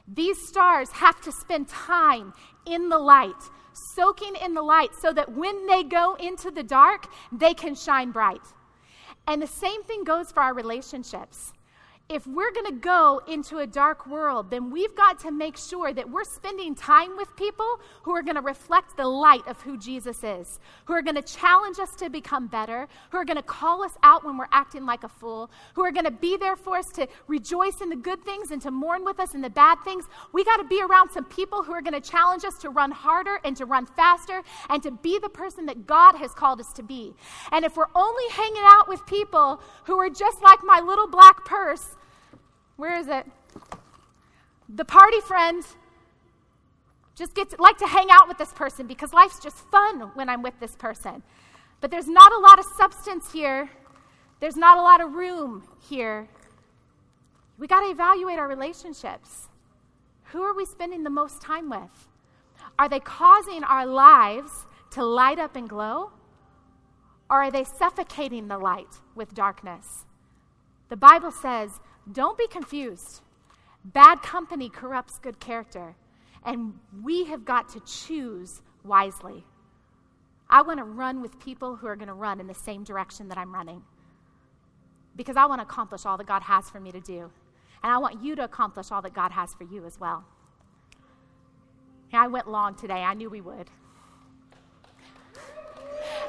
These 0.07 0.47
stars 0.47 0.91
have 0.93 1.21
to 1.23 1.33
spend 1.33 1.69
time 1.69 2.33
in 2.65 2.89
the 2.89 2.99
light, 2.99 3.43
soaking 3.73 4.37
in 4.37 4.55
the 4.55 4.63
light, 4.63 4.91
so 5.01 5.13
that 5.13 5.33
when 5.33 5.67
they 5.67 5.83
go 5.83 6.15
into 6.15 6.53
the 6.53 6.63
dark, 6.63 7.09
they 7.33 7.53
can 7.53 7.75
shine 7.75 8.13
bright. 8.13 8.43
And 9.29 9.43
the 9.43 9.47
same 9.47 9.83
thing 9.83 10.05
goes 10.05 10.33
for 10.33 10.41
our 10.41 10.55
relationships 10.55 11.53
if 12.11 12.27
we're 12.27 12.51
going 12.53 12.65
to 12.65 12.81
go 12.81 13.21
into 13.29 13.59
a 13.59 13.67
dark 13.67 14.07
world, 14.07 14.51
then 14.51 14.71
we've 14.71 14.95
got 14.97 15.19
to 15.19 15.31
make 15.31 15.59
sure 15.59 15.93
that 15.93 16.09
we're 16.09 16.25
spending 16.25 16.75
time 16.75 17.15
with 17.19 17.37
people 17.37 17.67
who 18.03 18.13
are 18.13 18.23
going 18.23 18.37
to 18.37 18.41
reflect 18.41 18.97
the 18.97 19.07
light 19.07 19.47
of 19.47 19.61
who 19.61 19.77
Jesus 19.77 20.25
is, 20.25 20.59
who 20.87 20.95
are 20.95 21.03
going 21.03 21.17
to 21.17 21.23
challenge 21.23 21.79
us 21.79 21.95
to 21.97 22.09
become 22.09 22.47
better, 22.47 22.89
who 23.11 23.19
are 23.19 23.27
going 23.27 23.37
to 23.37 23.43
call 23.43 23.83
us 23.83 23.93
out 24.03 24.25
when 24.25 24.39
we're 24.39 24.49
acting 24.53 24.87
like 24.87 25.05
a 25.05 25.09
fool, 25.09 25.51
who 25.75 25.83
are 25.83 25.93
going 25.93 26.07
to 26.07 26.11
be 26.11 26.39
there 26.39 26.57
for 26.57 26.79
us 26.79 26.87
to 26.93 27.07
rejoice 27.27 27.83
in 27.83 27.91
the 27.91 27.97
good 27.97 28.25
things 28.25 28.53
and 28.53 28.63
to 28.63 28.71
mourn 28.71 29.05
with 29.05 29.21
us 29.21 29.35
in 29.35 29.43
the 29.43 29.51
bad 29.51 29.77
things. 29.85 30.07
We 30.33 30.45
got 30.45 30.57
to 30.57 30.65
be 30.65 30.81
around 30.81 31.11
some 31.11 31.27
people 31.27 31.63
who 31.63 31.73
are 31.73 31.83
going 31.83 32.01
to 32.01 32.11
challenge 32.11 32.43
us 32.43 32.57
to 32.61 32.71
run 32.71 32.91
harder 32.91 33.39
and 33.45 33.55
to 33.59 33.67
run 33.67 33.85
faster 33.85 34.43
and 34.71 34.83
to 34.83 34.91
be 34.91 35.19
the 35.19 35.29
person 35.29 35.67
that 35.67 35.87
God 35.87 36.17
has 36.17 36.33
called 36.33 36.59
us 36.59 36.73
to 36.73 36.83
be. 36.83 37.15
And 37.53 37.67
if 37.67 37.77
we're 37.77 37.93
only 37.95 38.25
hanging 38.31 38.63
out 38.65 38.89
with 38.89 39.05
people 39.05 39.61
who 39.85 39.99
are 39.99 40.09
just 40.09 40.41
like 40.41 40.61
my 40.65 40.81
little 40.81 41.07
black 41.07 41.45
purse, 41.45 41.98
where 42.79 42.97
is 42.97 43.09
it? 43.09 43.27
The 44.69 44.85
party 44.85 45.21
friend 45.21 45.63
just 47.17 47.35
get 47.35 47.51
to, 47.51 47.57
like 47.59 47.77
to 47.79 47.87
hang 47.87 48.07
out 48.11 48.29
with 48.29 48.39
this 48.39 48.53
person 48.53 48.87
because 48.87 49.13
life's 49.13 49.41
just 49.41 49.57
fun 49.71 50.13
when 50.15 50.29
I'm 50.29 50.43
with 50.43 50.59
this 50.61 50.77
person. 50.77 51.23
But 51.81 51.91
there's 51.91 52.09
not 52.09 52.33
a 52.33 52.39
lot 52.39 52.61
of 52.61 52.65
substance 52.65 53.33
here. 53.33 53.69
There's 54.41 54.57
not 54.57 54.79
a 54.79 54.83
lot 54.83 55.01
of 55.01 55.15
room 55.15 55.65
here. 55.91 56.29
We 57.59 57.67
got 57.67 57.81
to 57.81 57.91
evaluate 57.91 58.39
our 58.39 58.47
relationships. 58.47 59.49
Who 60.27 60.43
are 60.43 60.55
we 60.55 60.65
spending 60.65 61.03
the 61.03 61.11
most 61.11 61.43
time 61.43 61.69
with? 61.69 62.09
Are 62.79 62.89
they 62.89 63.01
causing 63.01 63.65
our 63.65 63.87
lives 63.87 64.67
to 64.93 65.05
light 65.05 65.41
up 65.41 65.57
and 65.57 65.69
glow? 65.69 66.13
Or 67.29 67.43
are 67.43 67.51
they 67.51 67.65
suffocating 67.65 68.47
the 68.47 68.59
light 68.59 69.01
with 69.17 69.35
darkness? 69.35 70.07
The 70.89 70.97
Bible 70.97 71.33
says 71.33 71.81
don't 72.13 72.39
be 72.39 72.47
confused. 72.47 73.23
Bad 73.85 74.23
company 74.23 74.69
corrupts 74.69 75.19
good 75.19 75.41
character, 75.41 75.95
and 76.45 76.75
we 77.03 77.25
have 77.25 77.45
got 77.45 77.69
to 77.71 77.81
choose 77.81 78.63
wisely. 78.85 79.45
I 80.51 80.63
want 80.63 80.79
to 80.79 80.85
run 80.85 81.21
with 81.21 81.39
people 81.39 81.77
who 81.77 81.87
are 81.87 81.97
going 81.97 82.09
to 82.09 82.15
run 82.15 82.41
in 82.41 82.47
the 82.47 82.55
same 82.55 82.85
direction 82.85 83.29
that 83.29 83.39
I'm 83.39 83.55
running 83.55 83.83
because 85.17 85.37
I 85.37 85.47
want 85.47 85.61
to 85.61 85.65
accomplish 85.65 86.07
all 86.07 86.17
that 86.17 86.27
God 86.27 86.43
has 86.43 86.71
for 86.71 86.81
me 86.81 86.93
to 86.93 87.01
do. 87.01 87.31
And 87.83 87.93
I 87.93 87.99
want 87.99 88.23
you 88.23 88.35
to 88.37 88.45
accomplish 88.45 88.91
all 88.91 89.03
that 89.03 89.13
God 89.13 89.33
has 89.33 89.53
for 89.53 89.65
you 89.65 89.85
as 89.85 90.01
well. 90.01 90.25
I 92.13 92.27
went 92.29 92.49
long 92.49 92.75
today. 92.75 93.03
I 93.03 93.15
knew 93.15 93.29
we 93.29 93.41
would. 93.41 93.69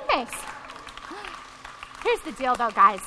Thanks. 0.09 0.33
Here's 2.03 2.19
the 2.21 2.31
deal, 2.33 2.55
though, 2.55 2.71
guys. 2.71 3.01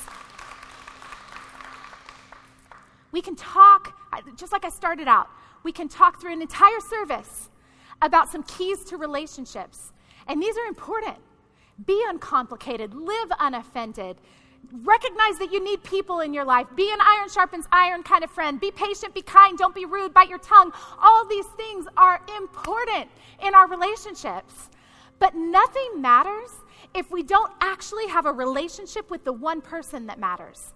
We 3.13 3.21
can 3.21 3.37
talk, 3.37 3.95
just 4.35 4.51
like 4.51 4.65
I 4.65 4.69
started 4.69 5.07
out, 5.07 5.29
we 5.63 5.71
can 5.71 5.87
talk 5.87 6.19
through 6.19 6.33
an 6.33 6.41
entire 6.41 6.81
service 6.81 7.49
about 8.01 8.29
some 8.29 8.43
keys 8.43 8.83
to 8.85 8.97
relationships. 8.97 9.93
And 10.27 10.41
these 10.41 10.57
are 10.57 10.65
important. 10.65 11.17
Be 11.85 12.03
uncomplicated, 12.09 12.93
live 12.93 13.29
unoffended. 13.39 14.17
Recognize 14.71 15.37
that 15.37 15.51
you 15.51 15.63
need 15.63 15.83
people 15.83 16.21
in 16.21 16.33
your 16.33 16.43
life. 16.43 16.67
Be 16.75 16.91
an 16.91 16.99
iron 17.01 17.29
sharpens 17.29 17.67
iron 17.71 18.01
kind 18.01 18.23
of 18.23 18.31
friend. 18.31 18.59
Be 18.59 18.71
patient, 18.71 19.13
be 19.13 19.21
kind, 19.21 19.57
don't 19.57 19.75
be 19.75 19.85
rude, 19.85 20.13
bite 20.13 20.29
your 20.29 20.39
tongue. 20.39 20.73
All 21.01 21.25
these 21.25 21.45
things 21.57 21.85
are 21.95 22.19
important 22.35 23.09
in 23.45 23.53
our 23.53 23.67
relationships. 23.67 24.69
But 25.19 25.35
nothing 25.35 26.01
matters 26.01 26.49
if 26.95 27.11
we 27.11 27.23
don't 27.23 27.51
actually 27.61 28.07
have 28.07 28.25
a 28.25 28.31
relationship 28.31 29.11
with 29.11 29.23
the 29.23 29.33
one 29.33 29.61
person 29.61 30.07
that 30.07 30.19
matters. 30.19 30.73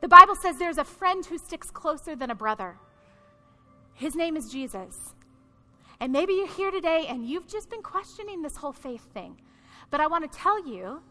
The 0.00 0.08
Bible 0.08 0.34
says 0.36 0.58
there's 0.58 0.78
a 0.78 0.84
friend 0.84 1.24
who 1.24 1.38
sticks 1.38 1.70
closer 1.70 2.14
than 2.14 2.30
a 2.30 2.34
brother. 2.34 2.76
His 3.94 4.14
name 4.14 4.36
is 4.36 4.50
Jesus. 4.50 5.14
And 6.00 6.12
maybe 6.12 6.34
you're 6.34 6.46
here 6.46 6.70
today 6.70 7.06
and 7.08 7.26
you've 7.26 7.48
just 7.48 7.70
been 7.70 7.82
questioning 7.82 8.42
this 8.42 8.56
whole 8.56 8.72
faith 8.72 9.06
thing. 9.14 9.40
But 9.90 10.00
I 10.00 10.06
want 10.06 10.30
to 10.30 10.38
tell 10.38 10.66
you 10.66 11.02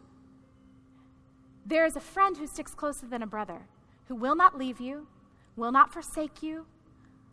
there 1.64 1.84
is 1.84 1.96
a 1.96 2.00
friend 2.00 2.36
who 2.36 2.46
sticks 2.46 2.74
closer 2.74 3.06
than 3.06 3.22
a 3.22 3.26
brother, 3.26 3.66
who 4.06 4.14
will 4.14 4.36
not 4.36 4.56
leave 4.56 4.80
you, 4.80 5.08
will 5.56 5.72
not 5.72 5.92
forsake 5.92 6.42
you, 6.42 6.66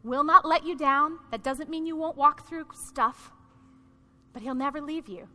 will 0.04 0.24
not 0.24 0.46
let 0.46 0.66
you 0.66 0.76
down. 0.76 1.20
That 1.30 1.44
doesn't 1.44 1.70
mean 1.70 1.86
you 1.86 1.96
won't 1.96 2.18
walk 2.18 2.48
through 2.48 2.66
stuff, 2.74 3.32
but 4.34 4.42
he'll 4.42 4.56
never 4.56 4.82
leave 4.82 5.08
you. 5.08 5.28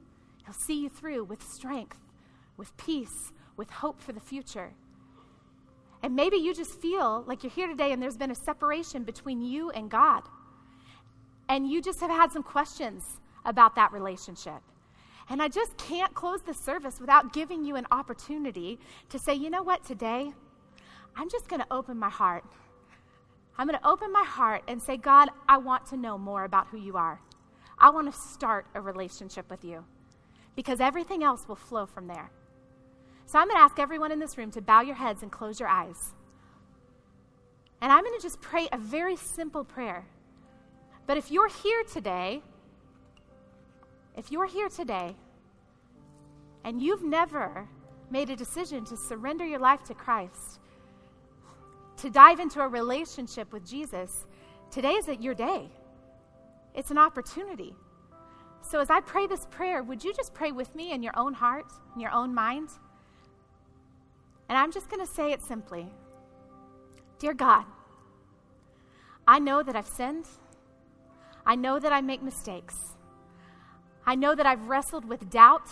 He'll 0.45 0.55
see 0.55 0.83
you 0.83 0.89
through 0.89 1.25
with 1.25 1.43
strength, 1.43 1.99
with 2.57 2.77
peace, 2.77 3.33
with 3.57 3.71
hope 3.71 4.01
for 4.01 4.13
the 4.13 4.21
future. 4.21 4.73
And 6.03 6.15
maybe 6.15 6.37
you 6.37 6.55
just 6.55 6.81
feel 6.81 7.25
like 7.27 7.43
you're 7.43 7.53
here 7.53 7.67
today 7.67 7.93
and 7.93 8.03
there's 8.03 8.17
been 8.17 8.31
a 8.31 8.37
separation 8.37 9.03
between 9.03 9.43
you 9.43 9.71
and 9.71 9.91
God. 9.91 10.23
And 11.49 11.69
you 11.69 11.83
just 11.83 12.01
have 12.01 12.11
had 12.11 12.31
some 12.31 12.43
questions 12.43 13.21
about 13.45 13.75
that 13.77 13.93
relationship. 13.93 14.61
And 15.31 15.43
I 15.43 15.49
just 15.49 15.77
can't 15.77 16.15
close 16.15 16.43
the 16.43 16.55
service 16.55 17.01
without 17.01 17.33
giving 17.33 17.65
you 17.65 17.77
an 17.77 17.87
opportunity 17.91 18.79
to 19.11 19.19
say, 19.19 19.35
you 19.35 19.51
know 19.51 19.63
what, 19.63 19.85
today, 19.85 20.33
I'm 21.17 21.29
just 21.29 21.49
going 21.49 21.61
to 21.61 21.67
open 21.71 21.99
my 21.99 22.09
heart. 22.09 22.45
I'm 23.59 23.67
going 23.67 23.79
to 23.79 23.87
open 23.87 24.13
my 24.13 24.25
heart 24.25 24.63
and 24.69 24.81
say, 24.81 24.97
God, 24.97 25.31
I 25.49 25.59
want 25.59 25.85
to 25.87 25.97
know 25.97 26.17
more 26.17 26.45
about 26.45 26.69
who 26.69 26.79
you 26.79 26.97
are. 26.97 27.21
I 27.79 27.91
want 27.91 28.13
to 28.13 28.19
start 28.19 28.67
a 28.75 28.81
relationship 28.81 29.51
with 29.51 29.65
you 29.65 29.85
because 30.55 30.81
everything 30.81 31.23
else 31.25 31.47
will 31.49 31.57
flow 31.57 31.87
from 31.87 32.07
there. 32.07 32.31
So 33.29 33.39
I'm 33.39 33.47
going 33.47 33.59
to 33.59 33.63
ask 33.63 33.79
everyone 33.79 34.11
in 34.11 34.19
this 34.19 34.39
room 34.39 34.51
to 34.53 34.63
bow 34.63 34.81
your 34.81 34.95
heads 34.95 35.23
and 35.23 35.31
close 35.31 35.61
your 35.61 35.69
eyes. 35.69 36.15
And 37.83 37.93
I'm 37.93 38.03
going 38.03 38.19
to 38.19 38.23
just 38.23 38.41
pray 38.41 38.71
a 38.73 38.79
very 38.79 39.17
simple 39.17 39.65
prayer. 39.65 40.07
But 41.07 41.19
if 41.19 41.31
you're 41.31 41.51
here 41.51 41.83
today, 41.85 42.43
if 44.17 44.33
you're 44.33 44.47
here 44.47 44.71
today 44.71 45.15
and 46.65 46.81
you've 46.81 47.05
never 47.05 47.69
made 48.11 48.31
a 48.31 48.37
decision 48.37 48.87
to 48.87 48.97
surrender 48.97 49.45
your 49.45 49.59
life 49.59 49.85
to 49.85 49.95
Christ, 49.95 50.59
to 51.99 52.09
dive 52.09 52.41
into 52.41 52.63
a 52.63 52.69
relationship 52.69 53.53
with 53.53 53.69
Jesus, 53.69 54.25
today 54.71 54.93
is 54.93 55.07
your 55.21 55.35
day. 55.35 55.69
It's 56.75 56.91
an 56.91 56.97
opportunity. 56.97 57.77
So 58.63 58.81
as 58.81 58.89
I 58.89 59.03
pray 59.03 59.27
this 59.27 59.47
prayer, 59.51 59.83
would 59.83 60.03
you 60.03 60.15
just 60.15 60.33
pray 60.33 60.51
with 60.51 60.75
me 60.75 60.93
in 60.93 61.03
your 61.03 61.13
own 61.15 61.35
heart, 61.35 61.71
in 61.95 62.01
your 62.01 62.13
own 62.13 62.35
mind? 62.35 62.71
And 64.49 64.57
I'm 64.57 64.73
just 64.73 64.89
going 64.89 65.05
to 65.05 65.13
say 65.13 65.33
it 65.33 65.43
simply 65.43 65.87
Dear 67.19 67.35
God, 67.35 67.65
I 69.27 69.39
know 69.39 69.63
that 69.63 69.77
I've 69.77 69.89
sinned. 69.89 70.27
I 71.45 71.55
know 71.55 71.79
that 71.79 71.93
I 71.93 72.01
make 72.01 72.23
mistakes. 72.23 72.77
I 74.07 74.15
know 74.15 74.35
that 74.35 74.47
I've 74.47 74.69
wrestled 74.69 75.05
with 75.05 75.29
doubt. 75.31 75.69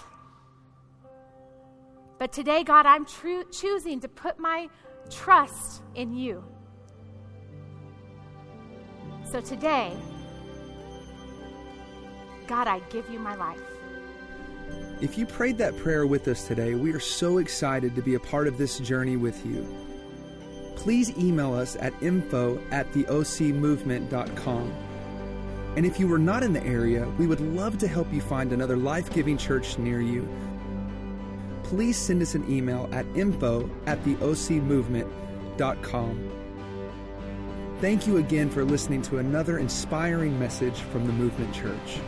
But 2.19 2.33
today, 2.33 2.65
God, 2.65 2.87
I'm 2.87 3.07
choosing 3.07 4.01
to 4.01 4.09
put 4.09 4.39
my 4.39 4.69
trust 5.11 5.83
in 5.95 6.15
you. 6.15 6.43
So 9.31 9.41
today, 9.41 9.97
God, 12.47 12.69
I 12.69 12.79
give 12.91 13.11
you 13.11 13.19
my 13.19 13.35
life. 13.35 13.76
If 15.01 15.19
you 15.19 15.27
prayed 15.27 15.59
that 15.59 15.77
prayer 15.77 16.07
with 16.07 16.27
us 16.27 16.47
today, 16.47 16.75
we 16.75 16.93
are 16.93 17.01
so 17.01 17.39
excited 17.39 17.95
to 17.95 18.03
be 18.03 18.15
a 18.15 18.21
part 18.21 18.49
of 18.49 18.57
this 18.57 18.79
journey 18.79 19.17
with 19.17 19.45
you. 19.45 19.67
Please 20.75 21.17
email 21.19 21.53
us 21.53 21.77
at 21.77 21.93
info 22.03 22.59
at 22.71 22.91
theocmovement.com. 22.93 24.73
And 25.77 25.85
if 25.85 26.01
you 26.01 26.09
were 26.09 26.19
not 26.19 26.43
in 26.43 26.55
the 26.55 26.65
area, 26.65 27.07
we 27.19 27.27
would 27.27 27.41
love 27.41 27.77
to 27.79 27.89
help 27.89 28.11
you 28.11 28.23
find 28.23 28.53
another 28.53 28.79
life 28.79 29.13
giving 29.13 29.37
church 29.37 29.77
near 29.77 30.01
you. 30.01 30.27
Please 31.63 31.99
send 31.99 32.23
us 32.23 32.35
an 32.35 32.51
email 32.51 32.89
at 32.93 33.05
info 33.15 33.69
at 33.85 34.03
theocmovement.com. 34.05 36.33
Thank 37.81 38.07
you 38.07 38.17
again 38.17 38.49
for 38.49 38.65
listening 38.65 39.03
to 39.03 39.19
another 39.19 39.59
inspiring 39.59 40.39
message 40.39 40.81
from 40.81 41.07
the 41.07 41.13
Movement 41.13 41.55
Church. 41.55 42.01